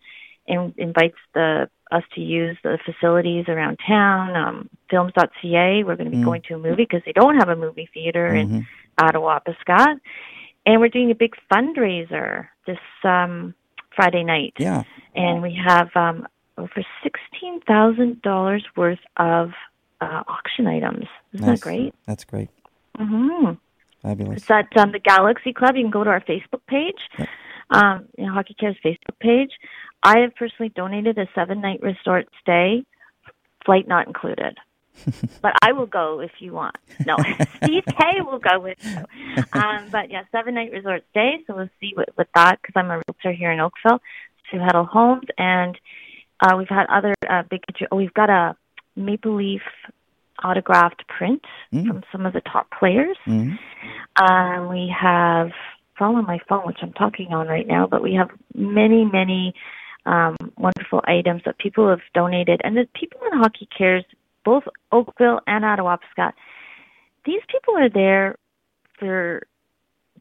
and 0.47 0.75
invites 0.77 1.17
the 1.33 1.71
us 1.91 2.03
to 2.15 2.21
use 2.21 2.59
the 2.63 2.79
facilities 2.85 3.47
around 3.49 3.79
town. 3.89 4.37
Um, 4.37 4.69
films.ca, 4.91 5.83
we're 5.83 5.97
going 5.97 6.11
to 6.11 6.17
be 6.19 6.23
mm. 6.23 6.25
going 6.27 6.43
to 6.49 6.57
a 6.57 6.59
movie 6.59 6.85
because 6.85 7.01
they 7.07 7.13
don't 7.13 7.37
have 7.37 7.49
a 7.49 7.57
movie 7.57 7.89
theater 7.95 8.29
mm-hmm. 8.35 8.57
in 8.57 8.67
Attawapiskat. 9.01 9.99
And 10.67 10.79
we're 10.79 10.91
doing 10.91 11.11
a 11.11 11.15
big 11.15 11.35
fundraiser 11.51 12.49
this 12.67 12.79
um, 13.03 13.55
Friday 13.97 14.25
night. 14.25 14.53
Yeah. 14.59 14.83
And 15.15 15.41
we 15.41 15.59
have 15.67 15.89
um, 15.97 16.29
over 16.59 16.85
$16,000 17.05 18.61
worth 18.77 18.99
of 19.17 19.53
uh, 20.01 20.23
auction 20.29 20.67
items. 20.67 21.07
Isn't 21.33 21.47
Nice. 21.47 21.61
that 21.61 21.65
great? 21.65 21.95
That's 22.07 22.25
great. 22.25 22.49
Mm-hmm. 22.99 23.53
Fabulous. 24.03 24.39
It's 24.39 24.51
at 24.51 24.77
um, 24.77 24.93
the 24.93 24.99
Galaxy 24.99 25.53
Club. 25.53 25.77
You 25.77 25.83
can 25.85 25.91
go 25.91 26.05
to 26.05 26.11
our 26.11 26.21
Facebook 26.21 26.61
page, 26.69 26.99
Yep. 27.19 27.29
um, 27.71 28.05
you 28.17 28.27
know, 28.27 28.33
Hockey 28.33 28.55
Cares 28.59 28.77
Facebook 28.85 29.19
page. 29.21 29.51
I 30.03 30.21
have 30.21 30.35
personally 30.37 30.71
donated 30.75 31.19
a 31.19 31.27
seven 31.35 31.61
night 31.61 31.81
resort 31.83 32.29
stay, 32.41 32.85
flight 33.65 33.89
not 33.89 34.07
included. 34.07 34.57
but 35.43 35.55
I 35.63 35.73
will 35.73 35.87
go 35.87 36.21
if 36.21 36.33
you 36.41 36.53
want. 36.53 36.77
No, 37.07 37.17
Steve 37.63 37.85
K 37.87 38.21
will 38.21 38.41
go 38.41 38.59
with 38.59 38.79
you. 38.85 38.97
Um, 39.53 39.89
but 39.93 40.11
yeah, 40.11 40.23
seven 40.33 40.55
night 40.55 40.73
resort 40.73 41.05
stay. 41.11 41.43
So 41.47 41.55
we'll 41.55 41.71
see 41.81 41.93
what, 41.95 42.09
with 42.17 42.27
that 42.35 42.61
because 42.61 42.75
I'm 42.77 42.91
a 42.91 42.97
realtor 42.97 43.33
here 43.33 43.53
in 43.53 43.61
Oakville, 43.61 44.01
Sue 44.51 44.59
Heddle 44.59 44.89
Homes, 44.89 45.27
and 45.37 45.79
uh, 46.41 46.57
we've 46.57 46.69
had 46.69 46.87
other 46.89 47.15
uh, 47.29 47.43
big. 47.51 47.63
Oh, 47.91 47.97
we've 47.97 48.15
got 48.15 48.31
a 48.31 48.57
Maple 48.97 49.35
Leaf 49.35 49.63
autographed 50.45 51.07
print 51.09 51.43
Mm. 51.73 51.87
from 51.87 52.03
some 52.13 52.25
of 52.27 52.33
the 52.33 52.41
top 52.41 52.67
players. 52.79 53.17
hmm 53.25 53.53
Um, 54.17 54.69
we 54.69 54.89
have 55.01 55.49
it's 55.49 56.01
all 56.01 56.15
on 56.17 56.27
my 56.27 56.39
phone, 56.49 56.65
which 56.65 56.79
I'm 56.81 56.93
talking 56.93 57.33
on 57.35 57.49
right 57.49 57.67
now, 57.67 57.87
but 57.87 58.03
we 58.03 58.15
have 58.15 58.31
many, 58.55 59.05
many 59.05 59.53
um, 60.07 60.37
wonderful 60.57 61.01
items 61.05 61.43
that 61.45 61.59
people 61.59 61.89
have 61.91 62.01
donated. 62.15 62.61
And 62.65 62.77
the 62.77 62.87
people 62.95 63.21
in 63.33 63.39
Hockey 63.39 63.69
Cares, 63.77 64.05
both 64.45 64.63
Oakville 64.93 65.41
and 65.49 65.65
Attawapiskat, 65.65 66.33
these 67.25 67.43
people 67.51 67.77
are 67.77 67.89
there 67.91 68.37
for 68.99 69.43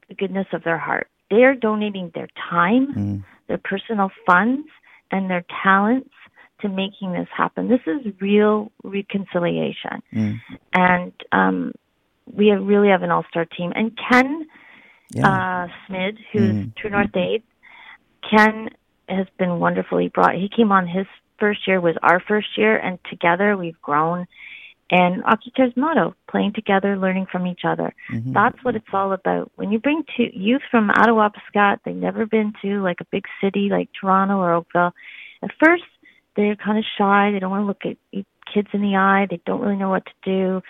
the 0.10 0.16
goodness 0.16 0.48
of 0.52 0.64
their 0.64 0.78
heart. 0.80 1.08
They 1.30 1.44
are 1.44 1.54
donating 1.56 2.12
their 2.16 2.28
time, 2.50 2.94
Mm. 2.96 3.24
their 3.48 3.60
personal 3.60 4.10
funds, 4.26 4.68
and 5.12 5.30
their 5.30 5.46
talents 5.64 6.10
to 6.62 6.70
making 6.70 7.14
this 7.14 7.28
happen. 7.36 7.68
This 7.68 7.82
is 7.86 8.14
real 8.20 8.72
reconciliation 8.84 10.02
Mm. 10.14 10.42
and 10.74 11.12
um, 11.32 11.74
we 12.32 12.48
have, 12.48 12.66
really 12.66 12.90
have 12.90 13.04
an 13.04 13.12
all-star 13.12 13.46
team. 13.46 13.72
And 13.76 13.98
Ken 14.10 14.48
Yeah. 15.12 15.28
uh, 15.28 15.68
Smid, 15.88 16.18
who's 16.32 16.56
Mhm. 16.56 16.76
True 16.76 16.90
North 16.90 17.16
Aid, 17.16 17.44
Ken 18.30 18.70
has 19.08 19.28
been 19.38 19.60
wonderful. 19.60 19.98
He 20.00 20.10
brought 20.10 20.36
he 20.36 20.50
came 20.50 20.72
on 20.72 20.88
his 20.88 21.08
first 21.38 21.68
year 21.68 21.80
was 21.80 21.96
our 22.04 22.20
first 22.20 22.58
year, 22.58 22.78
and 22.78 23.00
together 23.06 23.56
we've 23.56 23.82
grown. 23.82 24.28
And 24.90 25.22
Hockey 25.24 25.52
Cares' 25.56 25.76
motto: 25.76 26.16
playing 26.30 26.54
together, 26.54 26.98
learning 26.98 27.28
from 27.32 27.46
each 27.46 27.62
other. 27.66 27.94
Mhm. 28.10 28.34
That's 28.34 28.64
what 28.64 28.76
it's 28.76 28.94
all 28.94 29.12
about. 29.12 29.52
When 29.56 29.72
you 29.72 29.80
bring 29.80 30.04
two 30.16 30.30
youth 30.34 30.62
from 30.72 30.90
Attawapiskat, 30.90 31.80
they've 31.84 31.96
never 31.96 32.26
been 32.26 32.54
to 32.62 32.82
like 32.82 33.02
a 33.02 33.06
big 33.06 33.26
city 33.42 33.70
like 33.70 33.90
Toronto 34.00 34.38
or 34.38 34.54
Oakville. 34.54 34.94
At 35.44 35.52
first, 35.60 35.84
they're 36.36 36.56
kind 36.56 36.78
of 36.78 36.86
shy. 36.98 37.32
They 37.32 37.40
don't 37.40 37.52
want 37.52 37.64
to 37.64 37.68
look 37.68 37.86
at 37.86 38.26
kids 38.54 38.70
in 38.72 38.82
the 38.82 38.96
eye. 38.96 39.28
They 39.30 39.42
don't 39.46 39.60
really 39.60 39.76
know 39.76 39.90
what 39.90 40.06
to 40.06 40.14
do. 40.24 40.62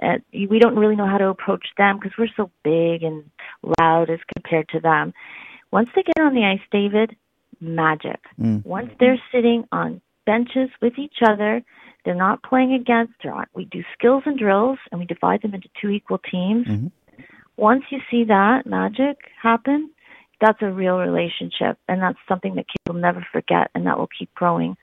Uh, 0.00 0.18
we 0.32 0.58
don't 0.58 0.76
really 0.76 0.94
know 0.94 1.06
how 1.06 1.18
to 1.18 1.28
approach 1.28 1.66
them 1.78 1.98
because 1.98 2.16
we're 2.18 2.28
so 2.36 2.50
big 2.62 3.02
and 3.02 3.24
loud 3.80 4.10
as 4.10 4.20
compared 4.34 4.68
to 4.68 4.80
them. 4.80 5.12
Once 5.72 5.88
they 5.96 6.02
get 6.02 6.20
on 6.20 6.34
the 6.34 6.44
ice, 6.44 6.60
David, 6.70 7.16
magic. 7.60 8.20
Mm. 8.40 8.64
Once 8.64 8.90
they're 9.00 9.20
sitting 9.32 9.64
on 9.72 10.00
benches 10.26 10.68
with 10.82 10.98
each 10.98 11.16
other, 11.26 11.62
they're 12.06 12.14
not 12.14 12.42
playing 12.42 12.72
against. 12.72 13.12
They're 13.22 13.34
on, 13.34 13.44
we 13.54 13.66
do 13.66 13.82
skills 13.92 14.22
and 14.24 14.38
drills, 14.38 14.78
and 14.90 14.98
we 14.98 15.04
divide 15.06 15.42
them 15.42 15.52
into 15.52 15.68
two 15.78 15.90
equal 15.90 16.18
teams. 16.18 16.66
Mhm. 16.66 16.90
Once 17.58 17.84
you 17.90 18.00
see 18.10 18.24
that 18.24 18.64
magic 18.66 19.16
happen, 19.42 19.90
that's 20.40 20.62
a 20.62 20.70
real 20.70 20.98
relationship, 20.98 21.78
and 21.88 22.00
that's 22.00 22.18
something 22.28 22.54
that 22.54 22.66
kids 22.68 22.82
will 22.86 23.00
never 23.00 23.20
forget, 23.32 23.70
and 23.74 23.86
that 23.86 23.98
will 23.98 24.08
keep 24.18 24.32
growing. 24.34 24.76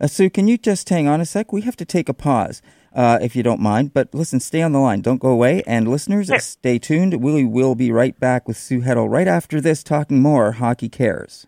Uh, 0.00 0.06
Sue, 0.06 0.30
can 0.30 0.48
you 0.48 0.56
just 0.56 0.88
hang 0.88 1.06
on 1.08 1.20
a 1.20 1.26
sec? 1.26 1.52
We 1.52 1.60
have 1.62 1.76
to 1.76 1.84
take 1.84 2.08
a 2.08 2.14
pause, 2.14 2.62
uh, 2.94 3.18
if 3.20 3.34
you 3.36 3.42
don't 3.42 3.60
mind. 3.60 3.92
But 3.92 4.14
listen, 4.14 4.40
stay 4.40 4.62
on 4.62 4.72
the 4.72 4.78
line. 4.78 5.00
Don't 5.02 5.20
go 5.20 5.28
away. 5.28 5.62
And 5.66 5.88
listeners, 5.88 6.28
Sure. 6.28 6.38
stay 6.38 6.78
tuned. 6.78 7.14
We 7.22 7.44
will 7.44 7.74
be 7.74 7.90
right 7.92 8.18
back 8.18 8.46
with 8.48 8.56
Sue 8.56 8.80
Heddle 8.80 9.10
right 9.10 9.28
after 9.28 9.60
this, 9.60 9.82
talking 9.82 10.22
more 10.22 10.52
Hockey 10.52 10.88
Cares. 10.88 11.46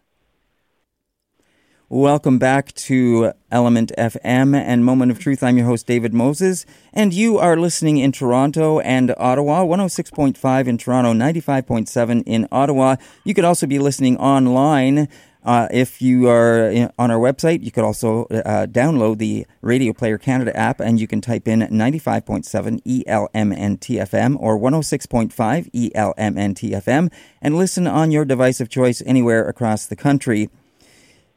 Welcome 1.92 2.38
back 2.38 2.72
to 2.88 3.32
Element 3.50 3.92
FM 3.98 4.56
and 4.56 4.82
Moment 4.82 5.12
of 5.12 5.18
Truth. 5.18 5.42
I'm 5.42 5.58
your 5.58 5.66
host, 5.66 5.86
David 5.86 6.14
Moses, 6.14 6.64
and 6.94 7.12
you 7.12 7.36
are 7.36 7.54
listening 7.54 7.98
in 7.98 8.12
Toronto 8.12 8.80
and 8.80 9.14
Ottawa, 9.18 9.62
106.5 9.64 10.66
in 10.66 10.78
Toronto, 10.78 11.12
95.7 11.12 12.22
in 12.24 12.48
Ottawa. 12.50 12.96
You 13.24 13.34
could 13.34 13.44
also 13.44 13.66
be 13.66 13.78
listening 13.78 14.16
online. 14.16 15.06
Uh, 15.44 15.68
if 15.70 16.00
you 16.00 16.30
are 16.30 16.70
in, 16.70 16.90
on 16.98 17.10
our 17.10 17.18
website, 17.18 17.62
you 17.62 17.70
could 17.70 17.84
also 17.84 18.24
uh, 18.24 18.66
download 18.66 19.18
the 19.18 19.46
Radio 19.60 19.92
Player 19.92 20.16
Canada 20.16 20.56
app 20.56 20.80
and 20.80 20.98
you 20.98 21.06
can 21.06 21.20
type 21.20 21.46
in 21.46 21.60
95.7 21.60 22.80
E 22.86 23.04
ELMNTFM 23.06 24.36
or 24.40 24.58
106.5 24.58 25.68
E 25.74 25.90
ELMNTFM 25.94 27.12
and 27.42 27.58
listen 27.58 27.86
on 27.86 28.10
your 28.10 28.24
device 28.24 28.62
of 28.62 28.70
choice 28.70 29.02
anywhere 29.04 29.46
across 29.46 29.84
the 29.84 29.96
country. 29.96 30.48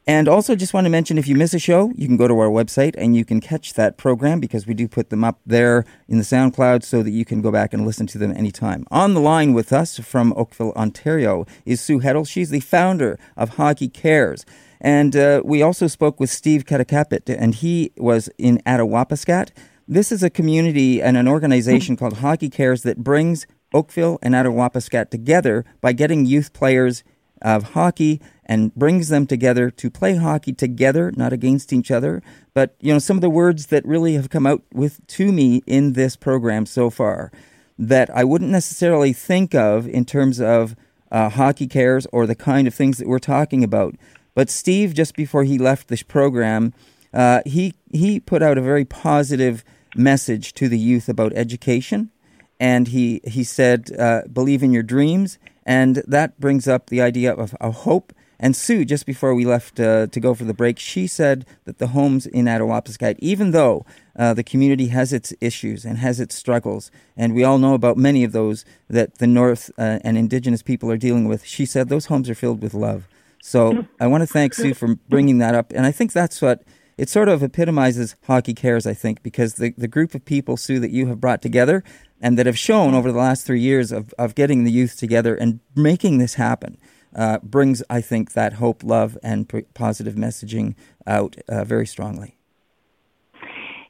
And 0.07 0.27
also, 0.27 0.55
just 0.55 0.73
want 0.73 0.85
to 0.85 0.91
mention 0.91 1.17
if 1.17 1.27
you 1.27 1.35
miss 1.35 1.55
a 1.55 1.59
show, 1.59 1.91
you 1.95 2.07
can 2.07 2.15
go 2.15 2.27
to 2.27 2.37
our 2.37 2.49
website 2.49 2.93
and 2.95 3.15
you 3.15 3.25
can 3.25 3.41
catch 3.41 3.73
that 3.73 3.97
program 3.97 4.39
because 4.39 4.67
we 4.67 4.75
do 4.75 4.87
put 4.87 5.09
them 5.09 5.23
up 5.23 5.39
there 5.47 5.83
in 6.07 6.19
the 6.19 6.23
SoundCloud 6.23 6.83
so 6.83 7.01
that 7.01 7.09
you 7.09 7.25
can 7.25 7.41
go 7.41 7.51
back 7.51 7.73
and 7.73 7.87
listen 7.87 8.05
to 8.07 8.19
them 8.19 8.31
anytime. 8.31 8.85
On 8.91 9.15
the 9.15 9.19
line 9.19 9.53
with 9.53 9.73
us 9.73 9.97
from 9.97 10.31
Oakville, 10.37 10.73
Ontario 10.73 11.47
is 11.65 11.81
Sue 11.81 12.01
Heddle. 12.01 12.27
She's 12.27 12.51
the 12.51 12.59
founder 12.59 13.17
of 13.35 13.55
Hockey 13.55 13.89
Cares. 13.89 14.45
And 14.79 15.15
uh, 15.15 15.41
we 15.43 15.63
also 15.63 15.87
spoke 15.87 16.19
with 16.19 16.29
Steve 16.29 16.65
Kataquapit, 16.65 17.35
and 17.35 17.55
he 17.55 17.91
was 17.97 18.29
in 18.37 18.59
Attawapiskat. 18.67 19.49
This 19.87 20.11
is 20.11 20.21
a 20.21 20.29
community 20.29 21.01
and 21.01 21.17
an 21.17 21.27
organization 21.27 21.95
called 21.95 22.17
Hockey 22.17 22.49
Cares 22.49 22.83
that 22.83 23.03
brings 23.03 23.47
Oakville 23.73 24.19
and 24.21 24.35
Attawapiskat 24.35 25.09
together 25.09 25.65
by 25.81 25.93
getting 25.93 26.27
youth 26.27 26.53
players 26.53 27.03
of 27.41 27.71
hockey 27.71 28.21
and 28.45 28.73
brings 28.75 29.09
them 29.09 29.25
together 29.25 29.69
to 29.69 29.89
play 29.89 30.15
hockey 30.15 30.53
together, 30.53 31.11
not 31.15 31.33
against 31.33 31.73
each 31.73 31.91
other. 31.91 32.21
But 32.53 32.75
you 32.79 32.93
know, 32.93 32.99
some 32.99 33.17
of 33.17 33.21
the 33.21 33.29
words 33.29 33.67
that 33.67 33.85
really 33.85 34.13
have 34.13 34.29
come 34.29 34.45
out 34.45 34.63
with 34.73 35.05
to 35.07 35.31
me 35.31 35.61
in 35.65 35.93
this 35.93 36.15
program 36.15 36.65
so 36.65 36.89
far 36.89 37.31
that 37.77 38.09
I 38.09 38.23
wouldn't 38.23 38.51
necessarily 38.51 39.13
think 39.13 39.53
of 39.53 39.87
in 39.87 40.05
terms 40.05 40.39
of 40.39 40.75
uh, 41.11 41.29
hockey 41.29 41.67
cares 41.67 42.07
or 42.11 42.25
the 42.25 42.35
kind 42.35 42.67
of 42.67 42.73
things 42.73 42.97
that 42.97 43.07
we're 43.07 43.19
talking 43.19 43.63
about. 43.63 43.95
But 44.33 44.49
Steve, 44.49 44.93
just 44.93 45.15
before 45.15 45.43
he 45.43 45.57
left 45.57 45.87
this 45.87 46.03
program, 46.03 46.73
uh, 47.13 47.41
he 47.45 47.73
he 47.91 48.19
put 48.19 48.41
out 48.41 48.57
a 48.57 48.61
very 48.61 48.85
positive 48.85 49.63
message 49.95 50.53
to 50.55 50.67
the 50.67 50.77
youth 50.77 51.07
about 51.07 51.31
education, 51.33 52.11
and 52.59 52.89
he 52.89 53.21
he 53.25 53.43
said, 53.43 53.91
uh, 53.97 54.23
"Believe 54.31 54.61
in 54.61 54.73
your 54.73 54.83
dreams." 54.83 55.39
And 55.65 56.03
that 56.07 56.39
brings 56.39 56.67
up 56.67 56.87
the 56.89 57.01
idea 57.01 57.33
of, 57.33 57.55
of 57.55 57.75
hope. 57.75 58.13
And 58.39 58.55
Sue, 58.55 58.83
just 58.83 59.05
before 59.05 59.33
we 59.33 59.45
left 59.45 59.79
uh, 59.79 60.07
to 60.07 60.19
go 60.19 60.33
for 60.33 60.43
the 60.43 60.53
break, 60.53 60.77
she 60.77 61.07
said 61.07 61.45
that 61.63 61.77
the 61.77 61.87
homes 61.87 62.25
in 62.25 62.45
Attawapiskat, 62.45 63.15
even 63.19 63.51
though 63.51 63.85
uh, 64.17 64.33
the 64.33 64.43
community 64.43 64.87
has 64.87 65.13
its 65.13 65.33
issues 65.39 65.85
and 65.85 65.97
has 65.99 66.19
its 66.19 66.35
struggles, 66.35 66.91
and 67.15 67.33
we 67.33 67.43
all 67.43 67.57
know 67.57 67.73
about 67.73 67.97
many 67.97 68.23
of 68.25 68.33
those 68.33 68.65
that 68.89 69.19
the 69.19 69.27
North 69.27 69.71
uh, 69.77 69.99
and 70.03 70.17
Indigenous 70.17 70.61
people 70.61 70.91
are 70.91 70.97
dealing 70.97 71.27
with, 71.27 71.45
she 71.45 71.65
said 71.65 71.87
those 71.87 72.07
homes 72.07 72.29
are 72.29 72.35
filled 72.35 72.61
with 72.61 72.73
love. 72.73 73.07
So 73.41 73.85
I 73.99 74.07
want 74.07 74.21
to 74.21 74.27
thank 74.27 74.53
Sue 74.53 74.73
for 74.73 74.95
bringing 75.07 75.37
that 75.37 75.55
up. 75.55 75.71
And 75.73 75.85
I 75.85 75.91
think 75.91 76.11
that's 76.11 76.41
what 76.41 76.63
it 76.97 77.09
sort 77.09 77.27
of 77.27 77.43
epitomizes 77.43 78.15
Hockey 78.23 78.53
Cares, 78.53 78.87
I 78.87 78.93
think, 78.93 79.21
because 79.21 79.55
the, 79.55 79.73
the 79.77 79.87
group 79.87 80.15
of 80.15 80.23
people, 80.25 80.57
Sue, 80.57 80.79
that 80.79 80.91
you 80.91 81.07
have 81.07 81.19
brought 81.19 81.41
together 81.41 81.83
and 82.21 82.37
that 82.37 82.45
have 82.45 82.57
shown 82.57 82.93
over 82.93 83.11
the 83.11 83.17
last 83.17 83.45
three 83.45 83.59
years 83.59 83.91
of, 83.91 84.13
of 84.17 84.35
getting 84.35 84.63
the 84.63 84.71
youth 84.71 84.97
together 84.97 85.35
and 85.35 85.59
making 85.75 86.17
this 86.17 86.35
happen 86.35 86.77
uh, 87.15 87.39
brings, 87.39 87.83
I 87.89 88.01
think, 88.01 88.33
that 88.33 88.53
hope, 88.53 88.83
love, 88.83 89.17
and 89.23 89.51
positive 89.73 90.15
messaging 90.15 90.75
out 91.05 91.35
uh, 91.47 91.63
very 91.63 91.87
strongly. 91.87 92.37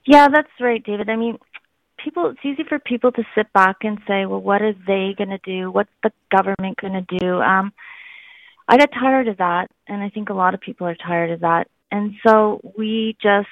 Yeah, 0.05 0.27
that's 0.27 0.49
right, 0.59 0.83
David. 0.83 1.09
I 1.09 1.15
mean, 1.15 1.37
people 2.03 2.29
it's 2.29 2.39
easy 2.43 2.63
for 2.67 2.77
people 2.77 3.11
to 3.13 3.23
sit 3.33 3.51
back 3.53 3.77
and 3.81 3.99
say, 4.07 4.27
"Well, 4.27 4.41
what 4.41 4.61
are 4.61 4.73
they 4.73 5.15
going 5.17 5.31
to 5.31 5.39
do? 5.43 5.71
What's 5.71 5.89
the 6.03 6.11
government 6.31 6.77
going 6.79 6.93
to 6.93 7.17
do?" 7.19 7.41
Um 7.41 7.73
I 8.67 8.77
got 8.77 8.91
tired 8.91 9.27
of 9.27 9.37
that, 9.37 9.69
and 9.87 10.01
I 10.01 10.09
think 10.09 10.29
a 10.29 10.33
lot 10.33 10.53
of 10.53 10.61
people 10.61 10.87
are 10.87 10.95
tired 10.95 11.31
of 11.31 11.41
that. 11.41 11.67
And 11.91 12.15
so 12.25 12.61
we 12.77 13.15
just 13.21 13.47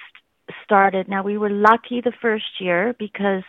started. 0.64 1.08
Now, 1.08 1.24
we 1.24 1.38
were 1.38 1.50
lucky 1.50 2.02
the 2.02 2.14
first 2.22 2.60
year 2.60 2.96
because 2.98 3.44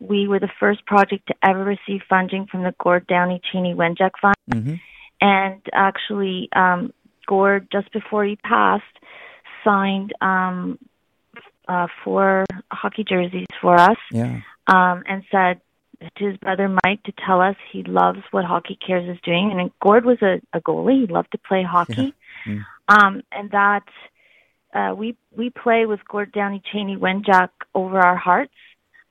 we 0.00 0.28
were 0.28 0.40
the 0.40 0.50
first 0.60 0.84
project 0.86 1.26
to 1.28 1.34
ever 1.42 1.64
receive 1.64 2.02
funding 2.08 2.46
from 2.46 2.62
the 2.62 2.74
Gord 2.78 3.06
Downie 3.06 3.40
Chanie 3.52 3.74
Wenjack 3.74 4.12
Fund. 4.20 4.34
hmm 4.52 4.74
And 5.20 5.60
actually, 5.72 6.48
um, 6.54 6.92
Gord, 7.26 7.68
just 7.72 7.90
before 7.92 8.24
he 8.24 8.36
passed, 8.36 8.84
signed 9.64 10.12
um, 10.20 10.78
uh, 11.68 11.86
four 12.04 12.44
hockey 12.70 13.04
jerseys 13.04 13.46
for 13.60 13.76
us 13.76 13.96
Yeah. 14.10 14.40
um, 14.66 15.02
and 15.08 15.22
said 15.30 15.60
to 16.16 16.24
his 16.28 16.36
brother 16.38 16.68
Mike 16.84 17.02
to 17.04 17.12
tell 17.26 17.40
us 17.40 17.56
he 17.72 17.82
loves 17.84 18.18
what 18.30 18.44
Hockey 18.44 18.76
Cares 18.86 19.08
is 19.08 19.18
doing. 19.22 19.50
And 19.52 19.70
Gord 19.80 20.04
was 20.04 20.20
a, 20.20 20.40
a 20.52 20.60
goalie; 20.60 21.06
he 21.06 21.12
loved 21.12 21.32
to 21.32 21.38
play 21.38 21.62
hockey, 21.62 22.12
Mm. 22.46 22.62
um, 22.88 23.22
and 23.32 23.50
that 23.52 23.84
uh, 24.74 24.94
we 24.96 25.16
we 25.36 25.50
play 25.50 25.86
with 25.86 26.00
Gord 26.08 26.32
Downie 26.32 26.62
Chanie 26.72 26.98
Wenjack 26.98 27.50
over 27.74 27.98
our 27.98 28.16
hearts. 28.16 28.52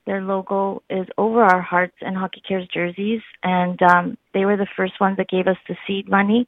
Their 0.05 0.21
logo 0.21 0.83
is 0.89 1.07
over 1.17 1.41
our 1.43 1.61
hearts 1.61 1.95
and 2.01 2.17
Hockey 2.17 2.41
Cares 2.45 2.67
jerseys, 2.73 3.21
and 3.41 3.81
um, 3.81 4.17
they 4.33 4.43
were 4.43 4.57
the 4.57 4.67
first 4.75 4.99
ones 4.99 5.15
that 5.17 5.29
gave 5.29 5.47
us 5.47 5.57
the 5.67 5.77
seed 5.87 6.09
money 6.09 6.47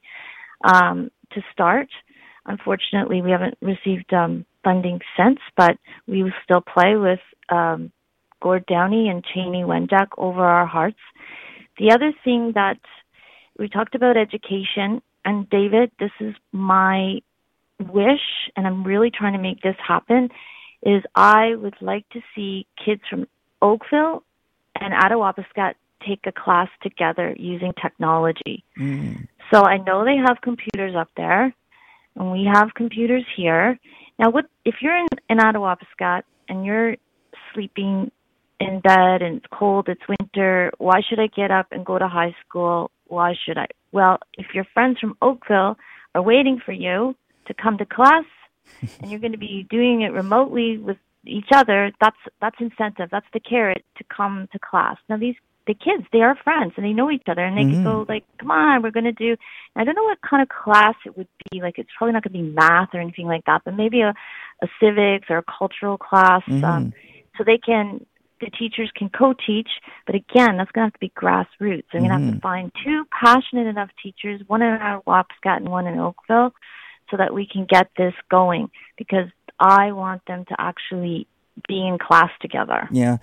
um, 0.62 1.10
to 1.32 1.40
start. 1.52 1.88
Unfortunately, 2.44 3.22
we 3.22 3.30
haven't 3.30 3.56
received 3.62 4.12
um, 4.12 4.44
funding 4.62 5.00
since, 5.16 5.38
but 5.56 5.78
we 6.06 6.22
will 6.22 6.32
still 6.44 6.60
play 6.60 6.96
with 6.96 7.20
um, 7.48 7.90
Gord 8.42 8.66
Downie 8.66 9.08
and 9.08 9.24
Chanie 9.24 9.64
Wenjack 9.64 10.08
over 10.18 10.44
our 10.44 10.66
hearts. 10.66 11.00
The 11.78 11.92
other 11.92 12.12
thing 12.24 12.52
that 12.54 12.78
we 13.58 13.68
talked 13.68 13.94
about 13.94 14.18
education, 14.18 15.00
and 15.24 15.48
David, 15.48 15.90
this 15.98 16.12
is 16.20 16.34
my 16.52 17.20
wish, 17.78 18.50
and 18.56 18.66
I'm 18.66 18.84
really 18.84 19.10
trying 19.10 19.34
to 19.34 19.38
make 19.38 19.60
this 19.62 19.76
happen, 19.86 20.30
is 20.82 21.02
I 21.14 21.54
would 21.54 21.76
like 21.80 22.08
to 22.10 22.20
see 22.34 22.66
kids 22.82 23.02
from 23.08 23.26
Oakville 23.62 24.22
and 24.80 24.92
Attawapiskat 24.94 25.74
take 26.06 26.20
a 26.26 26.32
class 26.32 26.68
together 26.82 27.34
using 27.38 27.72
technology. 27.80 28.64
Mm. 28.78 29.26
So 29.52 29.62
I 29.62 29.78
know 29.78 30.04
they 30.04 30.16
have 30.16 30.40
computers 30.42 30.94
up 30.96 31.08
there, 31.16 31.54
and 32.14 32.32
we 32.32 32.48
have 32.52 32.74
computers 32.74 33.24
here. 33.36 33.78
Now, 34.18 34.30
what 34.30 34.46
if 34.64 34.76
you're 34.80 34.96
in, 34.96 35.06
in 35.28 35.38
Attawapiskat 35.38 36.22
and 36.48 36.64
you're 36.64 36.96
sleeping 37.52 38.10
in 38.60 38.80
bed 38.80 39.22
and 39.22 39.38
it's 39.38 39.46
cold, 39.52 39.88
it's 39.88 40.00
winter, 40.08 40.72
why 40.78 41.00
should 41.06 41.20
I 41.20 41.26
get 41.26 41.50
up 41.50 41.66
and 41.72 41.84
go 41.84 41.98
to 41.98 42.08
high 42.08 42.34
school? 42.46 42.90
Why 43.06 43.34
should 43.44 43.58
I? 43.58 43.66
Well, 43.92 44.18
if 44.34 44.54
your 44.54 44.64
friends 44.72 44.98
from 44.98 45.16
Oakville 45.20 45.76
are 46.14 46.22
waiting 46.22 46.60
for 46.64 46.72
you 46.72 47.14
to 47.46 47.54
come 47.54 47.78
to 47.78 47.86
class 47.86 48.24
and 49.00 49.10
you're 49.10 49.20
going 49.20 49.32
to 49.32 49.38
be 49.38 49.66
doing 49.70 50.02
it 50.02 50.12
remotely 50.12 50.78
with 50.78 50.98
each 51.24 51.48
other, 51.52 51.92
that's 52.00 52.16
that's 52.40 52.56
incentive. 52.60 53.08
That's 53.10 53.26
the 53.32 53.40
carrot 53.40 53.84
to 53.98 54.04
come 54.04 54.48
to 54.52 54.58
class. 54.58 54.96
Now 55.08 55.16
these 55.16 55.34
the 55.66 55.74
kids, 55.74 56.04
they 56.12 56.22
are 56.22 56.38
friends 56.44 56.72
and 56.76 56.86
they 56.86 56.92
know 56.92 57.10
each 57.10 57.24
other 57.26 57.44
and 57.44 57.56
they 57.56 57.62
mm-hmm. 57.62 57.82
can 57.82 57.84
go 57.84 58.06
like, 58.08 58.24
come 58.38 58.50
on, 58.50 58.82
we're 58.82 58.92
going 58.92 59.04
to 59.04 59.12
do, 59.12 59.36
I 59.74 59.84
don't 59.84 59.96
know 59.96 60.04
what 60.04 60.18
kind 60.22 60.42
of 60.42 60.48
class 60.48 60.94
it 61.04 61.16
would 61.16 61.28
be. 61.50 61.60
Like 61.60 61.78
it's 61.78 61.90
probably 61.96 62.12
not 62.12 62.22
going 62.22 62.32
to 62.34 62.50
be 62.50 62.54
math 62.54 62.90
or 62.94 63.00
anything 63.00 63.26
like 63.26 63.44
that, 63.46 63.62
but 63.64 63.74
maybe 63.74 64.00
a, 64.00 64.14
a 64.62 64.66
civics 64.80 65.26
or 65.28 65.38
a 65.38 65.44
cultural 65.58 65.98
class. 65.98 66.42
Mm-hmm. 66.48 66.64
Um, 66.64 66.92
so 67.36 67.44
they 67.44 67.58
can, 67.58 68.06
the 68.40 68.46
teachers 68.50 68.90
can 68.94 69.08
co-teach, 69.08 69.68
but 70.06 70.14
again, 70.14 70.56
that's 70.56 70.70
going 70.70 70.88
to 70.88 70.92
have 70.92 70.92
to 70.92 70.98
be 71.00 71.12
grassroots. 71.16 71.84
They're 71.90 72.00
going 72.00 72.10
to 72.10 72.18
have 72.18 72.20
to 72.20 72.26
mm-hmm. 72.26 72.38
find 72.38 72.70
two 72.84 73.04
passionate 73.10 73.66
enough 73.66 73.90
teachers, 74.00 74.42
one 74.46 74.62
in 74.62 74.78
Attawapiskat 74.78 75.56
and 75.56 75.68
one 75.68 75.86
in 75.86 75.98
Oakville, 75.98 76.52
so 77.10 77.16
that 77.16 77.34
we 77.34 77.46
can 77.46 77.66
get 77.68 77.88
this 77.96 78.14
going 78.30 78.70
because 78.96 79.28
I 79.58 79.92
want 79.92 80.22
them 80.26 80.44
to 80.46 80.56
actually 80.58 81.26
be 81.66 81.86
in 81.86 81.98
class 81.98 82.30
together. 82.40 82.88
Yeah. 82.90 83.16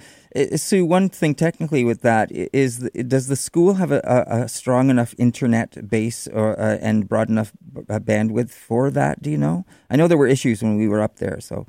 Sue, 0.55 0.86
one 0.86 1.09
thing 1.09 1.36
technically 1.36 1.84
with 1.84 2.01
that 2.01 2.31
is 2.31 2.89
does 3.07 3.27
the 3.27 3.36
school 3.36 3.75
have 3.75 3.91
a, 3.91 4.25
a 4.27 4.49
strong 4.49 4.89
enough 4.89 5.13
internet 5.17 5.88
base 5.88 6.27
or 6.27 6.59
uh, 6.59 6.77
and 6.81 7.07
broad 7.07 7.29
enough 7.29 7.51
bandwidth 7.73 8.49
for 8.49 8.89
that? 8.91 9.21
Do 9.21 9.29
you 9.29 9.38
know? 9.38 9.65
I 9.89 9.95
know 9.95 10.07
there 10.07 10.17
were 10.17 10.27
issues 10.27 10.63
when 10.63 10.77
we 10.77 10.88
were 10.88 11.01
up 11.01 11.17
there, 11.17 11.39
so. 11.39 11.67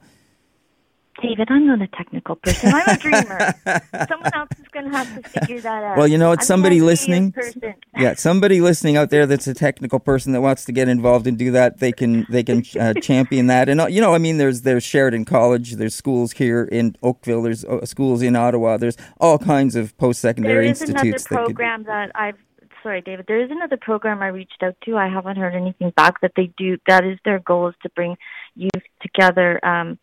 David, 1.25 1.49
I'm 1.51 1.66
not 1.66 1.81
a 1.81 1.87
technical 1.87 2.37
person. 2.37 2.70
I'm 2.75 2.87
a 2.87 2.99
dreamer. 2.99 3.55
Someone 4.09 4.35
else 4.35 4.51
is 4.59 4.68
going 4.72 4.91
to 4.91 4.91
have 4.91 5.22
to 5.22 5.41
figure 5.41 5.61
that 5.62 5.83
out. 5.83 5.97
Well, 5.97 6.07
you 6.07 6.18
know, 6.18 6.33
it's 6.33 6.47
somebody 6.47 6.83
listening. 6.83 7.35
yeah, 7.99 8.14
somebody 8.14 8.61
listening 8.61 8.99
out 8.99 9.09
there 9.09 9.25
that's 9.25 9.47
a 9.47 9.55
technical 9.55 9.99
person 9.99 10.33
that 10.33 10.43
wants 10.43 10.66
to 10.66 10.72
get 10.72 10.87
involved 10.87 11.27
and 11.27 11.39
do 11.39 11.51
that. 11.53 11.79
They 11.79 11.93
can 11.93 12.27
they 12.29 12.43
can 12.43 12.62
uh, 12.79 12.93
champion 13.03 13.47
that. 13.47 13.70
And 13.70 13.81
uh, 13.81 13.87
you 13.87 14.03
know, 14.03 14.14
I 14.14 14.18
mean, 14.18 14.37
there's 14.37 14.62
there's 14.62 14.85
Sheridan 14.85 15.25
College, 15.25 15.72
there's 15.72 15.95
schools 15.95 16.33
here 16.33 16.64
in 16.64 16.95
Oakville, 17.03 17.41
there's 17.41 17.64
uh, 17.64 17.87
schools 17.87 18.20
in 18.20 18.37
Ottawa, 18.37 18.77
there's 18.77 18.99
all 19.18 19.39
kinds 19.39 19.77
of 19.77 19.97
post 19.97 20.20
secondary 20.20 20.68
institutes. 20.68 21.01
There 21.01 21.14
is 21.14 21.27
another 21.31 21.47
program 21.47 21.85
that, 21.85 22.07
could... 22.07 22.12
that 22.14 22.20
I've 22.20 22.39
sorry, 22.83 23.01
David. 23.01 23.25
There 23.27 23.43
is 23.43 23.51
another 23.51 23.79
program 23.79 24.22
I 24.22 24.27
reached 24.29 24.62
out 24.62 24.77
to. 24.85 24.99
I 24.99 25.09
haven't 25.09 25.37
heard 25.37 25.55
anything 25.55 25.91
back 25.97 26.20
that 26.20 26.33
they 26.37 26.53
do. 26.59 26.77
That 26.87 27.05
is 27.05 27.18
their 27.25 27.39
goal 27.39 27.68
is 27.68 27.75
to 27.83 27.89
bring 27.97 28.16
youth 28.55 28.70
together. 29.01 29.64
Um, 29.64 29.99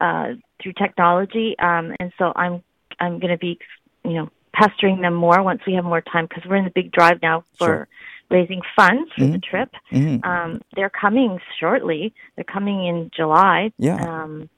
uh, 0.00 0.34
through 0.62 0.72
technology. 0.74 1.56
Um, 1.58 1.94
and 2.00 2.12
so 2.18 2.32
I'm 2.34 2.62
I'm 3.00 3.18
going 3.18 3.32
to 3.32 3.38
be 3.38 3.58
you 4.04 4.14
know 4.14 4.30
pestering 4.52 5.00
them 5.00 5.14
more 5.14 5.42
once 5.42 5.62
we 5.66 5.74
have 5.74 5.84
more 5.84 6.00
time 6.00 6.26
because 6.28 6.44
we're 6.48 6.56
in 6.56 6.64
the 6.64 6.72
big 6.74 6.92
drive 6.92 7.20
now 7.22 7.44
for 7.58 7.66
sure. 7.66 7.88
raising 8.30 8.62
funds 8.76 9.10
for 9.16 9.22
mm-hmm. 9.22 9.32
the 9.32 9.38
trip. 9.38 9.70
Mm-hmm. 9.92 10.28
Um, 10.28 10.62
they're 10.76 10.90
coming 10.90 11.40
shortly. 11.58 12.14
They're 12.36 12.44
coming 12.44 12.86
in 12.86 13.10
July. 13.14 13.72
Yeah. 13.78 13.96
Um, 13.96 14.48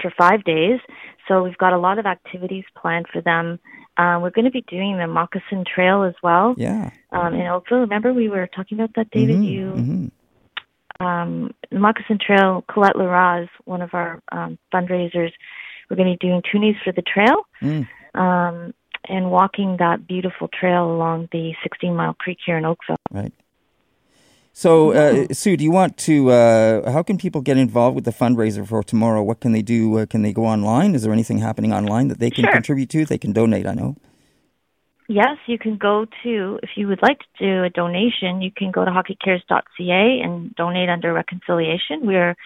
for 0.00 0.12
five 0.16 0.44
days. 0.44 0.78
So 1.26 1.42
we've 1.42 1.58
got 1.58 1.72
a 1.72 1.78
lot 1.78 1.98
of 1.98 2.06
activities 2.06 2.64
planned 2.76 3.06
for 3.12 3.20
them. 3.20 3.58
Uh, 3.96 4.18
we're 4.22 4.30
going 4.30 4.44
to 4.44 4.50
be 4.50 4.62
doing 4.62 4.98
the 4.98 5.06
Moccasin 5.06 5.64
Trail 5.64 6.04
as 6.04 6.14
well. 6.22 6.54
Yeah. 6.56 6.90
Um, 7.10 7.34
in 7.34 7.46
Oakville. 7.46 7.80
Remember 7.80 8.12
we 8.12 8.28
were 8.28 8.46
talking 8.46 8.78
about 8.78 8.94
that, 8.94 9.10
David? 9.10 9.36
Mm-hmm. 9.36 9.44
You 9.44 9.72
mm-hmm 9.72 10.06
um, 11.00 11.54
the 11.70 11.78
Moccasin 11.78 12.18
Trail, 12.24 12.64
Colette 12.70 12.96
Laraz, 12.96 13.48
one 13.64 13.82
of 13.82 13.94
our 13.94 14.22
um, 14.32 14.58
fundraisers, 14.72 15.32
we're 15.88 15.96
going 15.96 16.12
to 16.12 16.18
be 16.18 16.28
doing 16.28 16.42
toonies 16.42 16.76
for 16.84 16.92
the 16.92 17.02
trail 17.02 17.42
mm. 17.62 17.88
um, 18.14 18.72
and 19.08 19.30
walking 19.30 19.76
that 19.78 20.06
beautiful 20.06 20.48
trail 20.48 20.84
along 20.84 21.28
the 21.32 21.52
16 21.62 21.94
Mile 21.94 22.14
Creek 22.14 22.38
here 22.44 22.58
in 22.58 22.64
Oakville. 22.64 22.96
Right. 23.10 23.32
So, 24.52 24.92
uh, 24.92 25.32
Sue, 25.32 25.56
do 25.56 25.64
you 25.64 25.70
want 25.70 25.96
to? 25.98 26.30
Uh, 26.30 26.90
how 26.90 27.02
can 27.02 27.16
people 27.16 27.40
get 27.40 27.56
involved 27.56 27.94
with 27.94 28.04
the 28.04 28.10
fundraiser 28.10 28.66
for 28.66 28.82
tomorrow? 28.82 29.22
What 29.22 29.40
can 29.40 29.52
they 29.52 29.62
do? 29.62 29.98
Uh, 29.98 30.06
can 30.06 30.22
they 30.22 30.32
go 30.32 30.44
online? 30.44 30.94
Is 30.94 31.02
there 31.02 31.12
anything 31.12 31.38
happening 31.38 31.72
online 31.72 32.08
that 32.08 32.18
they 32.18 32.30
can 32.30 32.44
sure. 32.44 32.52
contribute 32.52 32.90
to? 32.90 33.04
They 33.06 33.16
can 33.16 33.32
donate. 33.32 33.66
I 33.66 33.74
know. 33.74 33.96
Yes, 35.10 35.38
you 35.46 35.58
can 35.58 35.76
go 35.76 36.06
to, 36.22 36.60
if 36.62 36.70
you 36.76 36.86
would 36.86 37.02
like 37.02 37.18
to 37.18 37.44
do 37.44 37.64
a 37.64 37.68
donation, 37.68 38.40
you 38.40 38.52
can 38.56 38.70
go 38.70 38.84
to 38.84 38.92
hockeycares.ca 38.92 40.20
and 40.22 40.54
donate 40.54 40.88
under 40.88 41.12
reconciliation. 41.12 42.06
We're 42.06 42.36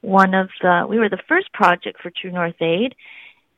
one 0.00 0.32
of 0.32 0.48
the, 0.62 0.86
we 0.88 0.98
were 0.98 1.10
the 1.10 1.22
first 1.28 1.52
project 1.52 2.00
for 2.02 2.10
True 2.10 2.32
North 2.32 2.62
Aid, 2.62 2.94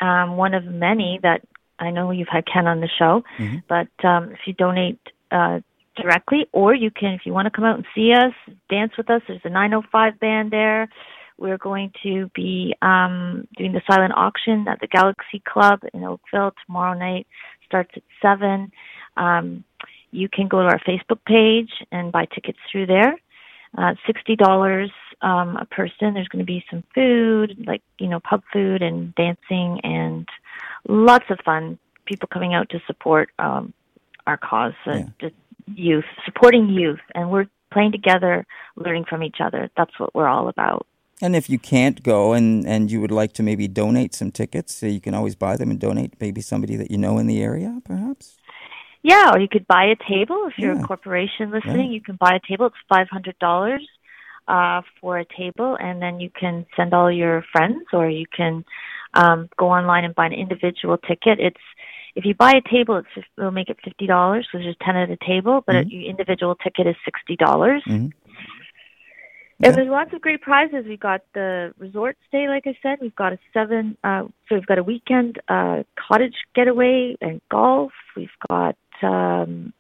um, 0.01 0.37
one 0.37 0.53
of 0.53 0.65
many 0.65 1.21
that 1.23 1.43
I 1.79 1.93
know 1.93 2.11
you've 2.11 2.27
had 2.27 2.43
Ken 2.53 2.67
on 2.67 2.81
the 2.81 2.89
show, 2.99 3.23
mm-hmm. 3.39 3.59
but 3.69 4.05
um, 4.05 4.33
if 4.33 4.41
you 4.47 4.53
donate 4.53 4.99
uh, 5.31 5.61
directly, 5.97 6.49
or 6.51 6.75
you 6.75 6.91
can, 6.91 7.13
if 7.13 7.21
you 7.25 7.33
want 7.33 7.47
to 7.47 7.53
come 7.53 7.65
out 7.65 7.77
and 7.77 7.87
see 7.95 8.13
us, 8.15 8.33
dance 8.69 8.91
with 8.99 9.09
us, 9.09 9.23
there's 9.29 9.41
a 9.45 9.49
905 9.49 10.19
band 10.19 10.51
there. 10.51 10.89
We're 11.39 11.59
going 11.59 11.93
to 12.03 12.31
be 12.35 12.75
um, 12.83 13.47
doing 13.57 13.75
the 13.75 13.83
silent 13.89 14.15
auction 14.17 14.67
at 14.69 14.81
the 14.81 14.89
Galaxy 14.89 15.41
Club 15.47 15.81
in 15.95 16.03
Oakville 16.03 16.53
tomorrow 16.67 16.99
night 16.99 17.29
starts 17.67 17.91
at 17.97 18.03
7. 18.23 18.71
Um, 19.17 19.65
you 20.11 20.29
can 20.29 20.49
go 20.49 20.63
to 20.63 20.69
our 20.69 20.81
Facebook 20.81 21.25
page 21.27 21.71
and 21.93 22.13
buy 22.13 22.27
tickets 22.27 22.59
through 22.71 22.87
there. 22.87 23.15
Uh, 23.77 23.95
$60 24.09 24.89
um, 25.23 25.57
a 25.57 25.67
person. 25.67 26.15
There's 26.15 26.29
going 26.29 26.45
to 26.45 26.47
be 26.47 26.65
some 26.71 26.83
food, 26.95 27.65
like, 27.67 27.83
you 27.99 28.09
know, 28.09 28.21
pub 28.21 28.43
food 28.53 28.83
and 28.83 29.15
dancing 29.15 29.81
and 29.83 30.27
lots 30.89 31.27
of 31.31 31.39
fun. 31.45 31.79
People 32.07 32.29
coming 32.33 32.55
out 32.55 32.71
to 32.71 32.81
support 32.87 33.31
um, 33.39 33.75
our 34.27 34.37
cause, 34.37 34.73
uh, 34.87 35.03
yeah. 35.21 35.29
youth, 35.75 36.05
supporting 36.25 36.69
youth. 36.69 37.01
And 37.15 37.31
we're 37.31 37.49
playing 37.73 37.93
together, 37.93 38.47
learning 38.77 39.05
from 39.09 39.23
each 39.23 39.39
other. 39.41 39.71
That's 39.77 39.99
what 39.99 40.15
we're 40.15 40.29
all 40.29 40.49
about. 40.49 40.87
And 41.23 41.35
if 41.35 41.49
you 41.49 41.59
can't 41.59 42.03
go 42.03 42.35
and, 42.35 42.67
and 42.67 42.91
you 42.91 43.01
would 43.01 43.11
like 43.11 43.33
to 43.35 43.43
maybe 43.43 43.69
donate 43.69 44.15
some 44.15 44.31
tickets, 44.31 44.75
so 44.75 44.87
you 44.87 45.01
can 45.01 45.15
always 45.15 45.35
buy 45.35 45.57
them 45.57 45.71
and 45.71 45.81
donate 45.81 46.15
maybe 46.21 46.43
somebody 46.43 46.77
that 46.77 46.91
you 46.91 46.99
know 46.99 47.19
in 47.19 47.27
the 47.27 47.43
area, 47.43 47.81
perhaps? 47.85 48.37
Yeah, 49.03 49.31
or 49.33 49.39
you 49.39 49.49
could 49.49 49.67
buy 49.67 49.85
a 49.85 49.97
table. 50.09 50.45
If 50.47 50.59
you're 50.59 50.75
yeah. 50.75 50.83
a 50.83 50.87
corporation 50.87 51.51
listening, 51.51 51.87
yeah. 51.87 51.95
you 51.95 52.01
can 52.03 52.17
buy 52.17 52.39
a 52.43 52.47
table. 52.47 52.67
It's 52.67 52.77
$500 52.91 53.79
uh, 54.49 54.83
for 55.01 55.19
a 55.19 55.25
table, 55.25 55.77
and 55.81 56.03
then 56.03 56.21
you 56.21 56.29
can 56.29 56.67
send 56.77 56.93
all 56.93 57.11
your 57.11 57.45
friends, 57.53 57.87
or 57.93 58.11
you 58.11 58.27
can 58.27 58.65
um, 59.15 59.49
go 59.57 59.69
online 59.69 60.05
and 60.05 60.15
buy 60.15 60.27
an 60.27 60.33
individual 60.33 60.99
ticket. 60.99 61.41
It's 61.41 61.61
if 62.15 62.25
you 62.25 62.35
buy 62.35 62.53
a 62.53 62.69
table, 62.69 62.97
it's 62.97 63.27
it'll 63.37 63.51
make 63.51 63.69
it 63.69 63.79
fifty 63.85 64.07
dollars 64.07 64.49
because 64.51 64.65
there's 64.65 64.77
ten 64.81 64.97
at 64.97 65.11
a 65.11 65.19
table, 65.25 65.63
but 65.67 65.75
mm-hmm. 65.75 65.91
your 65.91 66.03
individual 66.03 66.55
ticket 66.55 66.87
is 66.87 66.97
sixty 67.05 67.37
dollars. 67.37 67.83
Mm-hmm. 67.89 68.09
Yeah. 69.59 69.69
And 69.69 69.77
there's 69.77 69.89
lots 69.89 70.13
of 70.13 70.21
great 70.21 70.43
prizes. 70.43 70.85
We've 70.87 71.01
got 71.01 71.23
the 71.33 71.73
resort 71.79 72.19
stay, 72.29 72.47
like 72.47 72.67
I 72.67 72.77
said. 72.83 72.99
We've 73.01 73.17
got 73.17 73.33
a 73.33 73.39
seven, 73.55 73.97
uh, 74.05 74.25
so 74.49 74.55
we've 74.55 74.67
got 74.67 74.79
a 74.79 74.83
weekend 74.83 75.41
uh, 75.49 75.85
cottage 75.97 76.35
getaway 76.55 77.17
and 77.23 77.41
golf. 77.51 77.93
We've 78.15 78.29
got 78.51 78.77
um, 79.03 79.73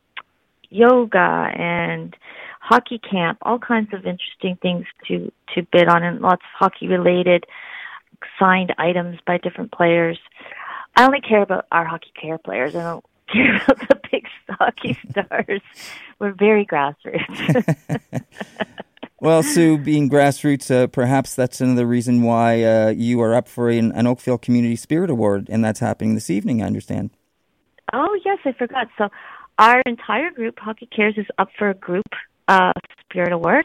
yoga 0.70 1.50
and 1.54 2.16
hockey 2.60 2.98
camp, 2.98 3.38
all 3.42 3.58
kinds 3.58 3.92
of 3.92 4.06
interesting 4.06 4.56
things 4.62 4.86
to 5.08 5.30
to 5.54 5.62
bid 5.70 5.88
on, 5.88 6.02
and 6.02 6.20
lots 6.20 6.42
of 6.42 6.58
hockey 6.58 6.88
related 6.88 7.44
signed 8.38 8.74
items 8.78 9.18
by 9.26 9.36
different 9.38 9.72
players. 9.72 10.18
I 10.96 11.04
only 11.04 11.20
care 11.20 11.42
about 11.42 11.66
our 11.70 11.84
hockey 11.84 12.12
care 12.20 12.38
players. 12.38 12.74
I 12.74 12.82
don't 12.82 13.04
care 13.32 13.56
about 13.56 13.88
the 13.88 14.00
big 14.10 14.26
hockey 14.48 14.98
stars. 15.10 15.60
We're 16.18 16.32
very 16.32 16.64
grassroots. 16.64 17.76
well, 19.20 19.42
Sue, 19.42 19.78
being 19.78 20.10
grassroots, 20.10 20.70
uh, 20.70 20.86
perhaps 20.88 21.34
that's 21.34 21.60
another 21.60 21.86
reason 21.86 22.22
why 22.22 22.62
uh, 22.62 22.88
you 22.90 23.20
are 23.22 23.34
up 23.34 23.48
for 23.48 23.70
an, 23.70 23.92
an 23.92 24.06
Oakville 24.06 24.38
Community 24.38 24.76
Spirit 24.76 25.10
Award, 25.10 25.48
and 25.50 25.64
that's 25.64 25.80
happening 25.80 26.14
this 26.14 26.28
evening, 26.28 26.62
I 26.62 26.66
understand. 26.66 27.10
Oh, 27.92 28.18
yes, 28.24 28.38
I 28.44 28.52
forgot. 28.52 28.88
So, 28.98 29.08
our 29.58 29.80
entire 29.86 30.30
group, 30.30 30.58
Hockey 30.58 30.86
Cares, 30.94 31.14
is 31.16 31.26
up 31.38 31.48
for 31.58 31.70
a 31.70 31.74
group 31.74 32.06
uh, 32.48 32.72
Spirit 33.00 33.32
Award. 33.32 33.64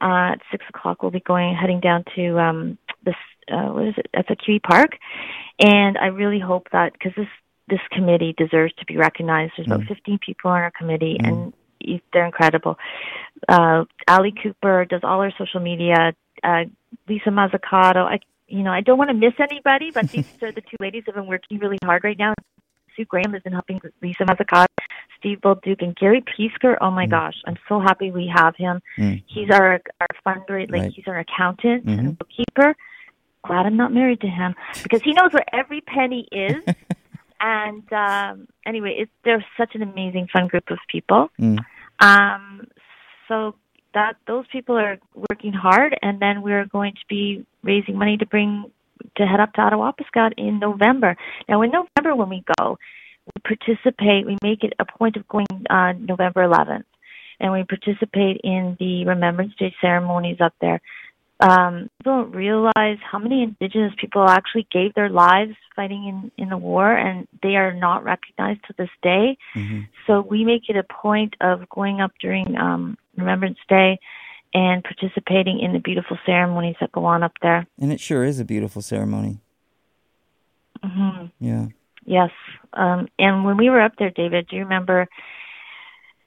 Uh, 0.00 0.32
at 0.32 0.40
six 0.50 0.64
o'clock, 0.68 1.02
we'll 1.02 1.10
be 1.10 1.20
going 1.20 1.54
heading 1.54 1.80
down 1.80 2.04
to 2.14 2.38
um, 2.38 2.78
this. 3.04 3.14
Uh, 3.50 3.68
what 3.68 3.88
is 3.88 3.94
it? 3.96 4.08
That's 4.12 4.28
a 4.30 4.36
QE 4.36 4.62
Park, 4.62 4.90
and 5.58 5.96
I 5.96 6.06
really 6.06 6.40
hope 6.40 6.68
that 6.72 6.92
because 6.92 7.12
this 7.16 7.28
this 7.68 7.80
committee 7.92 8.34
deserves 8.36 8.74
to 8.78 8.84
be 8.86 8.96
recognized. 8.96 9.52
There's 9.56 9.68
mm. 9.68 9.74
about 9.76 9.88
15 9.88 10.18
people 10.24 10.50
on 10.50 10.58
our 10.58 10.70
committee, 10.70 11.16
mm. 11.20 11.28
and 11.28 11.52
they're 12.12 12.26
incredible. 12.26 12.78
Uh, 13.48 13.84
Ali 14.08 14.32
Cooper 14.42 14.84
does 14.84 15.00
all 15.02 15.20
our 15.20 15.32
social 15.38 15.60
media. 15.60 16.14
Uh, 16.42 16.64
Lisa 17.08 17.30
Mazzucato. 17.30 18.04
I, 18.04 18.20
you 18.48 18.62
know, 18.62 18.70
I 18.70 18.80
don't 18.80 18.98
want 18.98 19.10
to 19.10 19.14
miss 19.14 19.34
anybody, 19.38 19.90
but 19.92 20.08
these 20.10 20.26
are 20.42 20.52
the 20.52 20.60
two 20.60 20.76
ladies 20.80 21.04
that 21.06 21.14
have 21.14 21.22
been 21.22 21.28
working 21.28 21.58
really 21.58 21.78
hard 21.84 22.04
right 22.04 22.18
now. 22.18 22.34
Sue 22.96 23.04
Graham 23.04 23.32
has 23.34 23.42
been 23.42 23.52
helping 23.52 23.80
Lisa 24.02 24.24
Mazzucato, 24.24 24.66
Steve 25.18 25.38
Bolduc, 25.40 25.82
and 25.82 25.94
Gary 25.96 26.22
Piesker. 26.22 26.76
Oh 26.80 26.90
my 26.90 27.06
mm. 27.06 27.10
gosh, 27.10 27.34
I'm 27.46 27.56
so 27.68 27.78
happy 27.78 28.10
we 28.10 28.30
have 28.34 28.56
him. 28.56 28.80
Mm. 28.98 29.22
He's 29.26 29.50
our 29.50 29.80
our 30.00 30.08
fundraiser, 30.26 30.72
like 30.72 30.82
right. 30.82 30.92
he's 30.92 31.06
our 31.06 31.18
accountant 31.18 31.86
mm-hmm. 31.86 31.98
and 31.98 32.18
bookkeeper. 32.18 32.74
Glad 33.44 33.66
I'm 33.66 33.76
not 33.76 33.92
married 33.92 34.20
to 34.22 34.28
him 34.28 34.54
because 34.82 35.02
he 35.02 35.12
knows 35.12 35.32
where 35.32 35.44
every 35.52 35.80
penny 35.82 36.26
is. 36.32 36.56
and 37.40 37.92
um, 37.92 38.48
anyway, 38.64 38.96
it's, 38.98 39.12
they're 39.24 39.44
such 39.56 39.74
an 39.74 39.82
amazing, 39.82 40.28
fun 40.32 40.48
group 40.48 40.70
of 40.70 40.78
people. 40.90 41.28
Mm. 41.40 41.58
Um, 42.00 42.68
so 43.28 43.54
that 43.94 44.16
those 44.26 44.44
people 44.52 44.76
are 44.76 44.98
working 45.30 45.52
hard, 45.52 45.96
and 46.02 46.20
then 46.20 46.42
we're 46.42 46.66
going 46.66 46.92
to 46.92 47.06
be 47.08 47.46
raising 47.62 47.96
money 47.96 48.16
to 48.18 48.26
bring 48.26 48.70
to 49.16 49.26
head 49.26 49.40
up 49.40 49.52
to 49.54 49.60
Ottawa, 49.60 49.92
Attawapiskat 49.92 50.32
in 50.36 50.58
November. 50.58 51.16
Now, 51.48 51.62
in 51.62 51.70
November, 51.70 52.14
when 52.14 52.28
we 52.28 52.44
go, 52.58 52.78
we 53.26 53.56
participate. 53.56 54.26
We 54.26 54.36
make 54.42 54.62
it 54.62 54.74
a 54.78 54.84
point 54.84 55.16
of 55.16 55.26
going 55.28 55.46
uh, 55.70 55.92
November 55.98 56.46
11th, 56.46 56.84
and 57.40 57.52
we 57.52 57.64
participate 57.64 58.40
in 58.44 58.76
the 58.78 59.04
Remembrance 59.06 59.54
Day 59.58 59.74
ceremonies 59.80 60.38
up 60.40 60.54
there 60.60 60.80
um, 61.40 61.90
people 61.98 62.22
don't 62.22 62.34
realize 62.34 62.98
how 63.10 63.18
many 63.18 63.42
Indigenous 63.42 63.92
people 64.00 64.26
actually 64.28 64.66
gave 64.72 64.94
their 64.94 65.10
lives 65.10 65.54
fighting 65.74 66.06
in, 66.06 66.42
in 66.42 66.48
the 66.48 66.56
war, 66.56 66.90
and 66.90 67.28
they 67.42 67.56
are 67.56 67.74
not 67.74 68.04
recognized 68.04 68.60
to 68.66 68.74
this 68.78 68.88
day. 69.02 69.36
Mm-hmm. 69.54 69.82
So 70.06 70.22
we 70.22 70.44
make 70.44 70.68
it 70.68 70.76
a 70.76 70.82
point 70.82 71.34
of 71.40 71.68
going 71.68 72.00
up 72.00 72.12
during 72.20 72.56
um, 72.56 72.96
Remembrance 73.16 73.58
Day 73.68 73.98
and 74.54 74.82
participating 74.82 75.60
in 75.60 75.74
the 75.74 75.78
beautiful 75.78 76.16
ceremonies 76.24 76.76
that 76.80 76.92
go 76.92 77.04
on 77.04 77.22
up 77.22 77.34
there. 77.42 77.66
And 77.78 77.92
it 77.92 78.00
sure 78.00 78.24
is 78.24 78.40
a 78.40 78.44
beautiful 78.44 78.80
ceremony. 78.80 79.40
Mm-hmm. 80.82 81.26
Yeah. 81.44 81.66
Yes. 82.06 82.30
Um, 82.72 83.08
and 83.18 83.44
when 83.44 83.58
we 83.58 83.68
were 83.68 83.82
up 83.82 83.92
there, 83.98 84.10
David, 84.10 84.48
do 84.48 84.56
you 84.56 84.62
remember? 84.62 85.08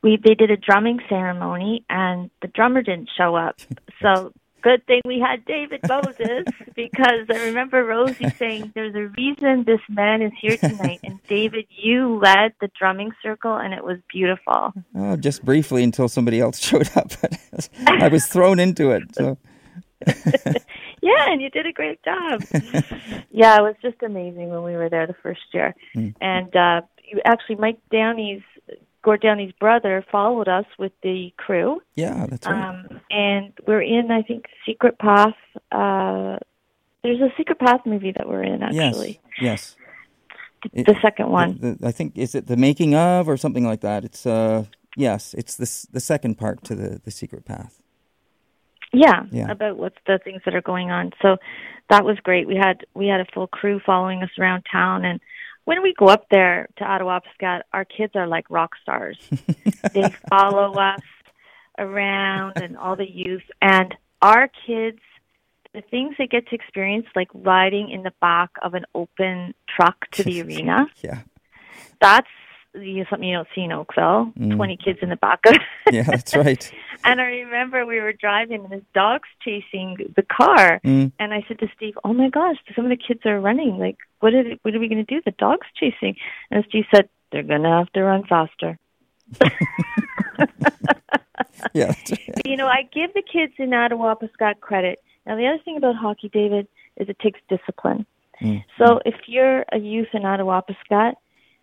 We 0.04 0.18
they 0.24 0.36
did 0.36 0.52
a 0.52 0.58
drumming 0.58 1.00
ceremony, 1.10 1.84
and 1.90 2.30
the 2.42 2.48
drummer 2.48 2.82
didn't 2.82 3.10
show 3.18 3.36
up. 3.36 3.58
So 4.02 4.32
good 4.62 4.86
thing 4.86 5.02
we 5.06 5.20
had 5.20 5.46
David 5.46 5.82
Moses 5.88 6.46
because 6.76 7.26
I 7.30 7.46
remember 7.46 7.84
Rosie 7.84 8.30
saying 8.32 8.72
there's 8.76 8.96
a 8.96 9.08
reason 9.18 9.64
this 9.64 9.82
man 9.90 10.22
is 10.22 10.32
here 10.40 10.58
tonight. 10.58 11.00
And 11.04 11.20
David, 11.28 11.66
you 11.70 12.18
led 12.18 12.54
the 12.62 12.70
drumming 12.78 13.12
circle 13.22 13.56
and 13.56 13.74
it 13.74 13.84
was 13.84 13.98
beautiful. 14.12 14.74
Oh, 14.96 15.16
just 15.16 15.44
briefly 15.44 15.84
until 15.84 16.08
somebody 16.08 16.40
else 16.40 16.60
showed 16.64 16.90
up. 16.96 17.12
I 17.88 18.08
was 18.08 18.26
thrown 18.26 18.60
into 18.60 18.92
it. 18.92 19.04
So. 19.16 19.38
yeah, 21.02 21.30
and 21.30 21.42
you 21.42 21.50
did 21.50 21.66
a 21.66 21.74
great 21.74 22.02
job. 22.04 22.42
yeah, 23.32 23.58
it 23.58 23.62
was 23.62 23.76
just 23.82 24.02
amazing 24.02 24.50
when 24.50 24.64
we 24.64 24.76
were 24.76 24.90
there 24.90 25.08
the 25.08 25.16
first 25.22 25.42
year. 25.54 25.76
Mm. 25.96 26.16
And 26.22 26.56
uh, 26.56 26.82
actually, 27.26 27.56
Mike 27.56 27.80
Downie's 27.92 28.44
Gord 29.02 29.22
Downie's 29.22 29.54
brother 29.54 30.06
followed 30.12 30.48
us 30.48 30.66
with 30.78 30.92
the 31.04 31.34
crew. 31.38 31.82
Yeah, 31.96 32.26
that's 32.30 32.46
right. 32.46 32.70
Um, 32.70 33.02
and 33.10 33.54
we're 33.66 33.82
in, 33.82 34.12
I 34.12 34.22
think, 34.22 34.46
Secret 34.66 35.00
Path. 35.00 35.36
Uh, 35.72 36.38
there's 37.04 37.22
a 37.22 37.30
Secret 37.38 37.60
Path 37.60 37.82
movie 37.86 38.14
that 38.18 38.28
we're 38.28 38.44
in, 38.44 38.62
actually. 38.62 39.22
Yes. 39.40 39.76
Yes. 39.76 39.76
The, 40.74 40.84
the 40.84 41.00
second 41.02 41.30
one. 41.30 41.58
The, 41.60 41.76
the, 41.76 41.88
I 41.88 41.92
think 41.92 42.18
is 42.18 42.36
it 42.36 42.48
the 42.48 42.58
making 42.58 42.96
of 42.96 43.30
or 43.30 43.38
something 43.38 43.66
like 43.66 43.82
that. 43.82 44.04
It's 44.04 44.26
uh 44.26 44.66
yes, 44.98 45.34
it's 45.34 45.56
this 45.56 45.84
the 45.84 46.02
second 46.02 46.38
part 46.38 46.64
to 46.66 46.76
the 46.76 47.00
the 47.04 47.12
Secret 47.12 47.46
Path. 47.46 47.82
Yeah, 48.92 49.24
yeah, 49.32 49.50
about 49.52 49.78
what's 49.78 49.98
the 50.08 50.20
things 50.22 50.42
that 50.46 50.56
are 50.56 50.62
going 50.62 50.92
on. 50.92 51.12
So 51.22 51.38
that 51.90 52.04
was 52.04 52.18
great. 52.22 52.48
We 52.48 52.58
had 52.58 52.86
we 52.94 53.08
had 53.08 53.22
a 53.22 53.26
full 53.34 53.48
crew 53.48 53.80
following 53.86 54.22
us 54.22 54.32
around 54.38 54.64
town 54.70 55.06
and 55.06 55.22
when 55.70 55.84
we 55.84 55.94
go 55.94 56.08
up 56.08 56.26
there 56.32 56.68
to 56.78 56.84
Attawapiskat, 56.84 57.62
our 57.74 57.86
kids 57.86 58.16
are 58.16 58.26
like 58.26 58.50
rock 58.50 58.72
stars. 58.82 59.20
they 59.94 60.10
follow 60.28 60.74
us 60.74 61.04
around 61.78 62.54
and 62.56 62.76
all 62.76 62.96
the 62.96 63.08
youth. 63.08 63.44
And 63.62 63.96
our 64.20 64.50
kids, 64.66 64.98
the 65.76 65.82
things 65.92 66.16
they 66.18 66.26
get 66.26 66.48
to 66.48 66.56
experience, 66.56 67.06
like 67.16 67.28
riding 67.36 67.92
in 67.92 68.02
the 68.02 68.14
back 68.20 68.50
of 68.64 68.74
an 68.74 68.86
open 68.96 69.54
truck 69.70 70.10
to 70.14 70.24
the 70.24 70.42
arena. 70.46 70.88
yeah. 71.04 71.22
That's 72.02 72.28
you 72.76 73.06
something 73.10 73.28
you 73.28 73.36
don't 73.36 73.48
see 73.56 73.62
in 73.62 73.72
Oakville. 73.72 74.32
Mm. 74.38 74.56
Twenty 74.56 74.78
kids 74.78 75.00
in 75.02 75.10
the 75.10 75.16
back 75.16 75.40
of. 75.48 75.56
yeah, 75.92 76.04
that's 76.04 76.36
right. 76.36 76.72
and 77.04 77.20
I 77.20 77.26
remember 77.26 77.86
we 77.86 78.00
were 78.00 78.14
driving 78.14 78.64
and 78.64 78.72
this 78.72 78.84
dog's 78.94 79.28
chasing 79.42 79.98
the 80.16 80.24
car, 80.24 80.80
mm. 80.84 81.12
and 81.20 81.34
I 81.34 81.44
said 81.48 81.60
to 81.60 81.68
Steve, 81.76 81.98
"Oh 82.04 82.14
my 82.14 82.30
gosh, 82.30 82.58
some 82.76 82.86
of 82.86 82.90
the 82.90 82.98
kids 82.98 83.22
are 83.26 83.40
running. 83.40 83.78
Like, 83.78 83.98
what 84.20 84.34
are 84.34 84.44
what 84.62 84.76
are 84.76 84.80
we 84.80 84.88
going 84.88 85.04
to 85.06 85.16
do? 85.16 85.22
The 85.26 85.32
dog's 85.32 85.68
chasing." 85.76 86.16
And 86.52 86.64
Steve 86.70 86.86
said, 86.94 87.10
"They're 87.32 87.44
going 87.44 87.64
to 87.64 87.70
have 87.70 87.92
to 87.94 88.04
run 88.04 88.24
faster." 88.26 88.78
yeah, 91.74 91.88
right. 91.88 92.20
you 92.46 92.58
know, 92.58 92.68
I 92.68 92.88
give 92.94 93.14
the 93.14 93.22
kids 93.22 93.54
in 93.58 93.74
Ottawa 93.74 94.16
Attawapiskat 94.16 94.60
credit. 94.60 95.00
Now, 95.26 95.36
the 95.36 95.48
other 95.48 95.62
thing 95.64 95.78
about 95.78 95.96
hockey, 95.96 96.30
David, 96.30 96.68
is 96.98 97.10
it 97.10 97.20
takes 97.20 97.40
discipline. 97.50 98.06
Mm. 98.42 98.64
So, 98.78 99.00
if 99.06 99.16
you're 99.28 99.66
a 99.72 99.78
youth 99.78 100.08
in 100.14 100.26
Ottawa 100.26 100.62
Attawapiskat 100.62 101.16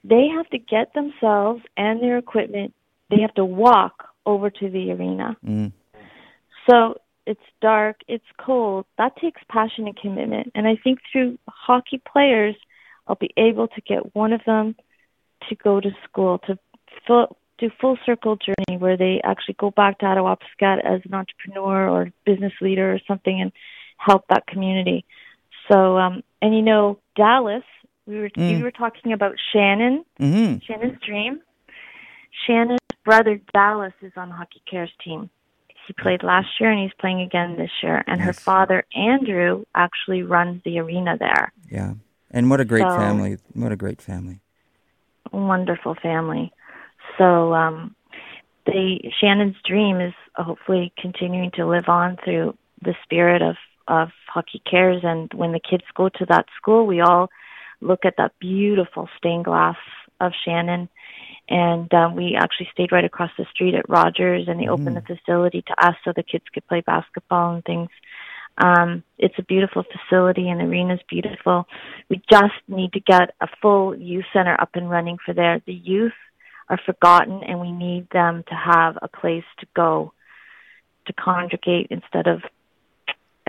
they 0.09 0.29
have 0.29 0.49
to 0.51 0.59
get 0.59 0.95
themselves 0.95 1.63
and 1.77 2.01
their 2.01 2.19
equipment, 2.19 2.75
they 3.11 3.21
have 3.21 3.35
to 3.35 3.45
walk 3.45 4.09
over 4.25 4.51
to 4.51 4.71
the 4.71 4.93
arena. 4.93 5.37
Mm. 5.45 5.73
So 6.69 7.01
it's 7.27 7.41
dark, 7.61 7.97
it's 8.09 8.25
cold. 8.39 8.87
That 8.99 9.17
takes 9.17 9.41
passion 9.49 9.87
and 9.87 9.97
commitment. 9.97 10.53
And 10.55 10.67
I 10.67 10.77
think 10.83 11.01
through 11.11 11.39
hockey 11.49 12.01
players, 12.13 12.55
I'll 13.07 13.17
be 13.17 13.33
able 13.37 13.69
to 13.69 13.81
get 13.81 14.15
one 14.15 14.33
of 14.33 14.41
them 14.47 14.77
to 15.49 15.55
go 15.55 15.81
to 15.81 15.91
school, 16.09 16.39
to 16.47 16.59
full, 17.07 17.37
do 17.59 17.71
full 17.81 17.99
circle 18.05 18.37
journey 18.37 18.79
where 18.79 18.97
they 18.97 19.21
actually 19.25 19.57
go 19.59 19.71
back 19.71 19.99
to 19.99 20.07
Attawapiskat 20.07 20.85
as 20.85 21.01
an 21.05 21.15
entrepreneur 21.15 21.89
or 21.89 22.11
business 22.25 22.53
leader 22.61 22.93
or 22.93 23.01
something 23.07 23.41
and 23.41 23.53
help 23.97 24.25
that 24.29 24.47
community. 24.47 25.05
So, 25.71 25.97
um, 25.99 26.23
and 26.43 26.55
you 26.55 26.63
know, 26.63 26.99
Dallas 27.17 27.65
we 28.07 28.19
were 28.21 28.31
mm. 28.31 28.57
we 28.57 28.63
were 28.63 28.71
talking 28.71 29.13
about 29.13 29.35
Shannen, 29.55 30.05
mm-hmm. 30.21 30.59
Shannen's 30.67 31.01
dream. 31.05 31.41
Shannen's 32.49 32.79
brother 33.05 33.41
Dallas 33.53 33.93
is 34.03 34.13
on 34.17 34.31
Hockey 34.31 34.63
Cares 34.71 34.93
team. 35.05 35.31
He 35.87 35.93
played 35.93 36.23
last 36.23 36.49
year 36.59 36.71
and 36.71 36.83
he's 36.83 36.95
playing 36.99 37.21
again 37.21 37.57
this 37.57 37.71
year. 37.83 38.03
And 38.07 38.19
yes. 38.19 38.27
her 38.27 38.33
father 38.33 38.85
Andrew 38.95 39.65
actually 39.75 40.23
runs 40.23 40.63
the 40.65 40.79
arena 40.79 41.17
there. 41.19 41.53
Yeah, 41.71 41.95
and 42.31 42.51
what 42.51 42.61
a 42.61 42.65
great 42.65 42.83
so, 42.83 42.97
family! 42.97 43.39
What 43.55 43.73
a 43.73 43.77
great 43.77 44.01
family! 44.01 44.41
Wonderful 45.33 45.97
family. 46.03 46.53
So 47.19 47.55
um, 47.55 47.95
the 48.67 48.99
Shannen's 49.23 49.57
dream 49.65 50.01
is 50.01 50.15
hopefully 50.37 50.93
continuing 50.99 51.51
to 51.53 51.67
live 51.67 51.89
on 51.89 52.19
through 52.25 52.57
the 52.83 52.95
spirit 53.05 53.43
of 53.43 53.57
of 53.89 54.09
Hockey 54.29 54.61
Cares. 54.69 55.03
And 55.05 55.33
when 55.35 55.53
the 55.53 55.61
kids 55.61 55.85
go 55.95 56.09
to 56.09 56.27
that 56.27 56.47
school, 56.57 56.87
we 56.87 57.01
all 57.01 57.31
look 57.81 58.05
at 58.05 58.15
that 58.19 58.33
beautiful 58.41 59.09
stained 59.19 59.45
glass 59.45 59.77
of 60.21 60.33
Shannen. 60.47 60.89
And 61.49 61.93
um, 61.95 62.17
we 62.17 62.37
actually 62.37 62.69
stayed 62.73 62.93
right 62.93 63.05
across 63.05 63.31
the 63.39 63.47
street 63.53 63.75
at 63.75 63.89
Rogers, 63.89 64.49
and 64.49 64.59
they 64.59 64.65
mm-hmm. 64.65 64.73
opened 64.73 64.97
the 64.97 65.17
facility 65.17 65.63
to 65.63 65.87
us 65.87 65.95
so 66.05 66.13
the 66.15 66.23
kids 66.23 66.45
could 66.53 66.67
play 66.67 66.81
basketball 66.81 67.55
and 67.55 67.65
things. 67.65 67.89
Um, 68.59 69.05
it's 69.19 69.39
a 69.39 69.43
beautiful 69.43 69.85
facility, 69.85 70.49
and 70.49 70.61
the 70.61 70.65
arena's 70.65 71.01
beautiful. 71.09 71.67
We 72.09 72.23
just 72.31 72.55
need 72.67 72.93
to 72.95 73.01
get 73.01 73.35
a 73.41 73.49
full 73.61 73.95
youth 73.97 74.25
center 74.33 74.57
up 74.61 74.71
and 74.75 74.91
running 74.91 75.19
for 75.25 75.35
there. 75.35 75.61
The 75.67 75.75
youth 75.75 76.15
are 76.69 76.81
forgotten, 76.85 77.43
and 77.47 77.61
we 77.61 77.71
need 77.71 78.09
them 78.11 78.45
to 78.49 78.55
have 78.55 78.99
a 79.03 79.09
place 79.09 79.45
to 79.61 79.67
go 79.77 80.13
to 81.07 81.13
congregate 81.13 81.89
instead 81.91 82.27
of 82.27 82.43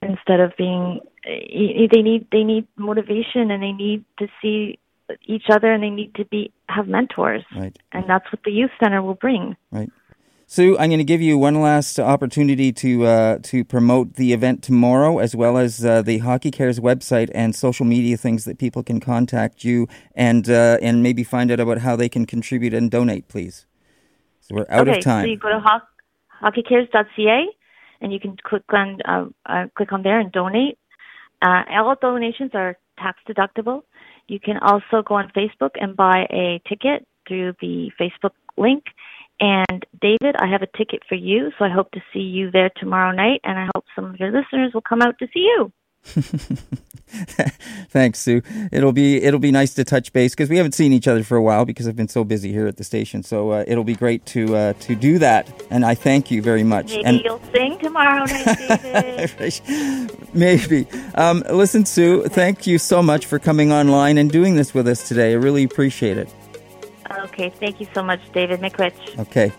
instead 0.01 0.39
of 0.39 0.55
being 0.57 0.99
they 1.23 2.01
need 2.01 2.27
they 2.31 2.43
need 2.43 2.67
motivation 2.77 3.51
and 3.51 3.63
they 3.63 3.71
need 3.71 4.03
to 4.19 4.27
see 4.41 4.77
each 5.25 5.45
other 5.49 5.71
and 5.71 5.83
they 5.83 5.89
need 5.89 6.13
to 6.15 6.25
be 6.25 6.51
have 6.69 6.87
mentors 6.87 7.43
right 7.55 7.77
and 7.93 8.05
that's 8.07 8.25
what 8.31 8.41
the 8.45 8.51
youth 8.51 8.71
center 8.81 9.01
will 9.01 9.15
bring 9.15 9.55
right 9.71 9.91
Sue, 10.49 10.77
I'm 10.77 10.89
going 10.89 10.99
to 10.99 11.03
give 11.03 11.21
you 11.21 11.37
one 11.37 11.59
last 11.59 11.99
opportunity 11.99 12.71
to 12.71 13.05
uh, 13.05 13.39
to 13.43 13.65
promote 13.65 14.13
the 14.13 14.31
event 14.31 14.63
tomorrow, 14.63 15.17
as 15.19 15.35
well 15.35 15.57
as 15.57 15.83
uh, 15.83 16.01
the 16.01 16.19
Hockey 16.19 16.51
Cares 16.51 16.79
website 16.79 17.29
and 17.35 17.53
social 17.53 17.85
media 17.85 18.15
things 18.15 18.45
that 18.45 18.57
people 18.57 18.81
can 18.81 19.01
contact 19.01 19.65
you 19.65 19.89
and 20.15 20.49
uh, 20.49 20.77
and 20.81 21.03
maybe 21.03 21.25
find 21.25 21.51
out 21.51 21.59
about 21.59 21.79
how 21.79 21.97
they 21.97 22.07
can 22.07 22.25
contribute 22.25 22.73
and 22.73 22.89
donate, 22.89 23.27
please. 23.27 23.65
So 24.39 24.55
we're 24.55 24.65
out 24.69 24.87
okay, 24.87 24.99
of 24.99 25.03
time. 25.03 25.25
So 25.25 25.31
you 25.31 25.37
go 25.37 25.49
to 25.49 25.59
ho- 25.59 25.81
hockeycares.ca 26.41 27.47
and 28.01 28.11
you 28.13 28.19
can 28.19 28.35
click 28.43 28.63
on 28.69 28.99
uh, 29.05 29.25
uh, 29.45 29.65
click 29.75 29.91
on 29.91 30.03
there 30.03 30.19
and 30.19 30.31
donate. 30.31 30.77
Uh, 31.41 31.63
all 31.71 31.95
donations 32.01 32.51
are 32.53 32.77
tax 32.97 33.19
deductible. 33.29 33.83
You 34.27 34.39
can 34.39 34.57
also 34.57 35.03
go 35.07 35.15
on 35.15 35.31
Facebook 35.35 35.71
and 35.75 35.95
buy 35.95 36.25
a 36.31 36.61
ticket 36.67 37.07
through 37.27 37.53
the 37.61 37.91
Facebook 37.99 38.31
link 38.57 38.83
and 39.39 39.85
David, 40.01 40.35
I 40.39 40.47
have 40.47 40.63
a 40.63 40.77
ticket 40.77 41.03
for 41.07 41.15
you, 41.15 41.51
so 41.57 41.65
I 41.65 41.69
hope 41.69 41.91
to 41.91 42.01
see 42.11 42.19
you 42.19 42.49
there 42.49 42.71
tomorrow 42.77 43.11
night, 43.11 43.41
and 43.43 43.57
I 43.59 43.69
hope 43.75 43.85
some 43.95 44.05
of 44.05 44.19
your 44.19 44.31
listeners 44.31 44.73
will 44.73 44.81
come 44.81 45.01
out 45.01 45.17
to 45.19 45.27
see 45.33 45.41
you. 45.41 45.71
Thanks, 47.89 48.19
Sue. 48.19 48.41
It'll 48.71 48.91
be 48.91 49.21
it'll 49.23 49.39
be 49.39 49.51
nice 49.51 49.73
to 49.75 49.83
touch 49.83 50.11
base 50.13 50.33
because 50.33 50.49
we 50.49 50.57
haven't 50.57 50.73
seen 50.73 50.93
each 50.93 51.07
other 51.07 51.23
for 51.23 51.37
a 51.37 51.41
while 51.41 51.65
because 51.65 51.87
I've 51.87 51.95
been 51.95 52.07
so 52.07 52.23
busy 52.23 52.51
here 52.51 52.67
at 52.67 52.77
the 52.77 52.83
station. 52.83 53.23
So 53.23 53.51
uh, 53.51 53.63
it'll 53.67 53.83
be 53.83 53.95
great 53.95 54.25
to 54.27 54.55
uh, 54.55 54.73
to 54.73 54.95
do 54.95 55.17
that, 55.19 55.49
and 55.69 55.85
I 55.85 55.95
thank 55.95 56.31
you 56.31 56.41
very 56.41 56.63
much. 56.63 56.91
Maybe 56.91 57.05
and 57.05 57.21
you'll 57.21 57.41
sing 57.53 57.77
tomorrow 57.79 58.25
night, 58.25 58.81
David. 58.83 60.29
Maybe. 60.33 60.87
Um, 61.15 61.43
listen, 61.49 61.85
Sue. 61.85 62.23
Thank 62.27 62.67
you 62.67 62.77
so 62.77 63.01
much 63.01 63.25
for 63.25 63.39
coming 63.39 63.71
online 63.71 64.17
and 64.17 64.29
doing 64.31 64.55
this 64.55 64.73
with 64.73 64.87
us 64.87 65.07
today. 65.07 65.31
I 65.31 65.35
really 65.35 65.63
appreciate 65.63 66.17
it. 66.17 66.29
Okay, 67.19 67.49
thank 67.49 67.79
you 67.79 67.87
so 67.93 68.03
much, 68.03 68.19
David 68.33 68.59
McRitch. 68.59 69.17
Okay. 69.19 69.51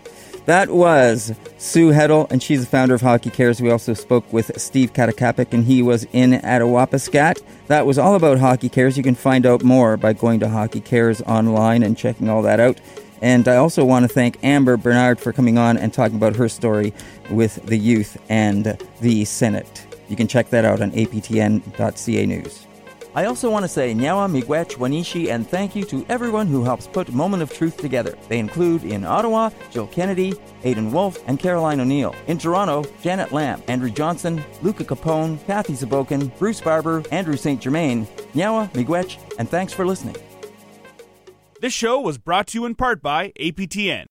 That 0.49 0.71
was 0.71 1.31
Sue 1.59 1.91
Heddle, 1.91 2.25
and 2.31 2.41
she's 2.41 2.61
the 2.61 2.65
founder 2.65 2.95
of 2.95 3.01
Hockey 3.01 3.29
Cares. 3.29 3.61
We 3.61 3.69
also 3.69 3.93
spoke 3.93 4.33
with 4.33 4.59
Steve 4.59 4.93
Kataquapit, 4.93 5.53
and 5.53 5.63
he 5.63 5.83
was 5.83 6.07
in 6.11 6.31
Attawapiskat. 6.31 7.43
That 7.67 7.85
was 7.85 7.99
all 7.99 8.15
about 8.15 8.39
Hockey 8.39 8.67
Cares. 8.67 8.97
You 8.97 9.03
can 9.03 9.13
find 9.13 9.45
out 9.45 9.63
more 9.63 9.95
by 9.95 10.13
going 10.13 10.39
to 10.39 10.49
Hockey 10.49 10.81
Cares 10.81 11.21
online 11.21 11.83
and 11.83 11.95
checking 11.95 12.29
all 12.29 12.41
that 12.41 12.59
out. 12.59 12.81
And 13.21 13.47
I 13.47 13.57
also 13.57 13.85
want 13.85 14.07
to 14.07 14.09
thank 14.11 14.43
Amber 14.43 14.75
Bernard 14.75 15.19
for 15.19 15.31
coming 15.31 15.59
on 15.59 15.77
and 15.77 15.93
talking 15.93 16.17
about 16.17 16.35
her 16.37 16.49
story 16.49 16.95
with 17.29 17.63
the 17.67 17.77
youth 17.77 18.17
and 18.27 18.75
the 19.01 19.25
Senate. 19.25 19.85
You 20.07 20.15
can 20.15 20.25
check 20.25 20.49
that 20.49 20.65
out 20.65 20.81
on 20.81 20.89
aptn.ca 20.93 22.25
news. 22.25 22.65
I 23.15 23.25
also 23.25 23.49
want 23.49 23.63
to 23.63 23.69
say 23.69 23.93
Nyawa 23.93 24.29
Miigwech 24.29 24.75
Wanishi 24.75 25.29
and 25.29 25.47
thank 25.47 25.75
you 25.75 25.83
to 25.85 26.05
everyone 26.09 26.45
who 26.45 26.63
helps 26.63 26.85
put 26.85 27.11
Moment 27.11 27.41
of 27.41 27.51
Truth 27.51 27.77
together. 27.77 28.15
They 28.27 28.37
include 28.37 28.83
in 28.83 29.03
Ottawa, 29.03 29.49
Jill 29.71 29.87
Kennedy, 29.87 30.33
Aidan 30.63 30.91
Wolf, 30.91 31.17
and 31.27 31.39
Caroline 31.39 31.79
O'Neill. 31.79 32.15
In 32.27 32.37
Toronto, 32.37 32.85
Janet 33.01 33.31
Lamb, 33.31 33.63
Andrew 33.67 33.89
Johnson, 33.89 34.43
Luca 34.61 34.85
Capone, 34.85 35.43
Kathy 35.47 35.73
Zabokin, 35.73 36.37
Bruce 36.37 36.61
Barber, 36.61 37.03
Andrew 37.11 37.35
St. 37.35 37.59
Germain, 37.59 38.05
Nyawa 38.35 38.71
Miigwech, 38.73 39.17
and 39.39 39.49
thanks 39.49 39.73
for 39.73 39.87
listening. 39.87 40.15
This 41.61 41.73
show 41.73 41.99
was 41.99 42.17
brought 42.17 42.47
to 42.47 42.59
you 42.59 42.65
in 42.65 42.75
part 42.75 43.01
by 43.01 43.31
APTN. 43.39 44.05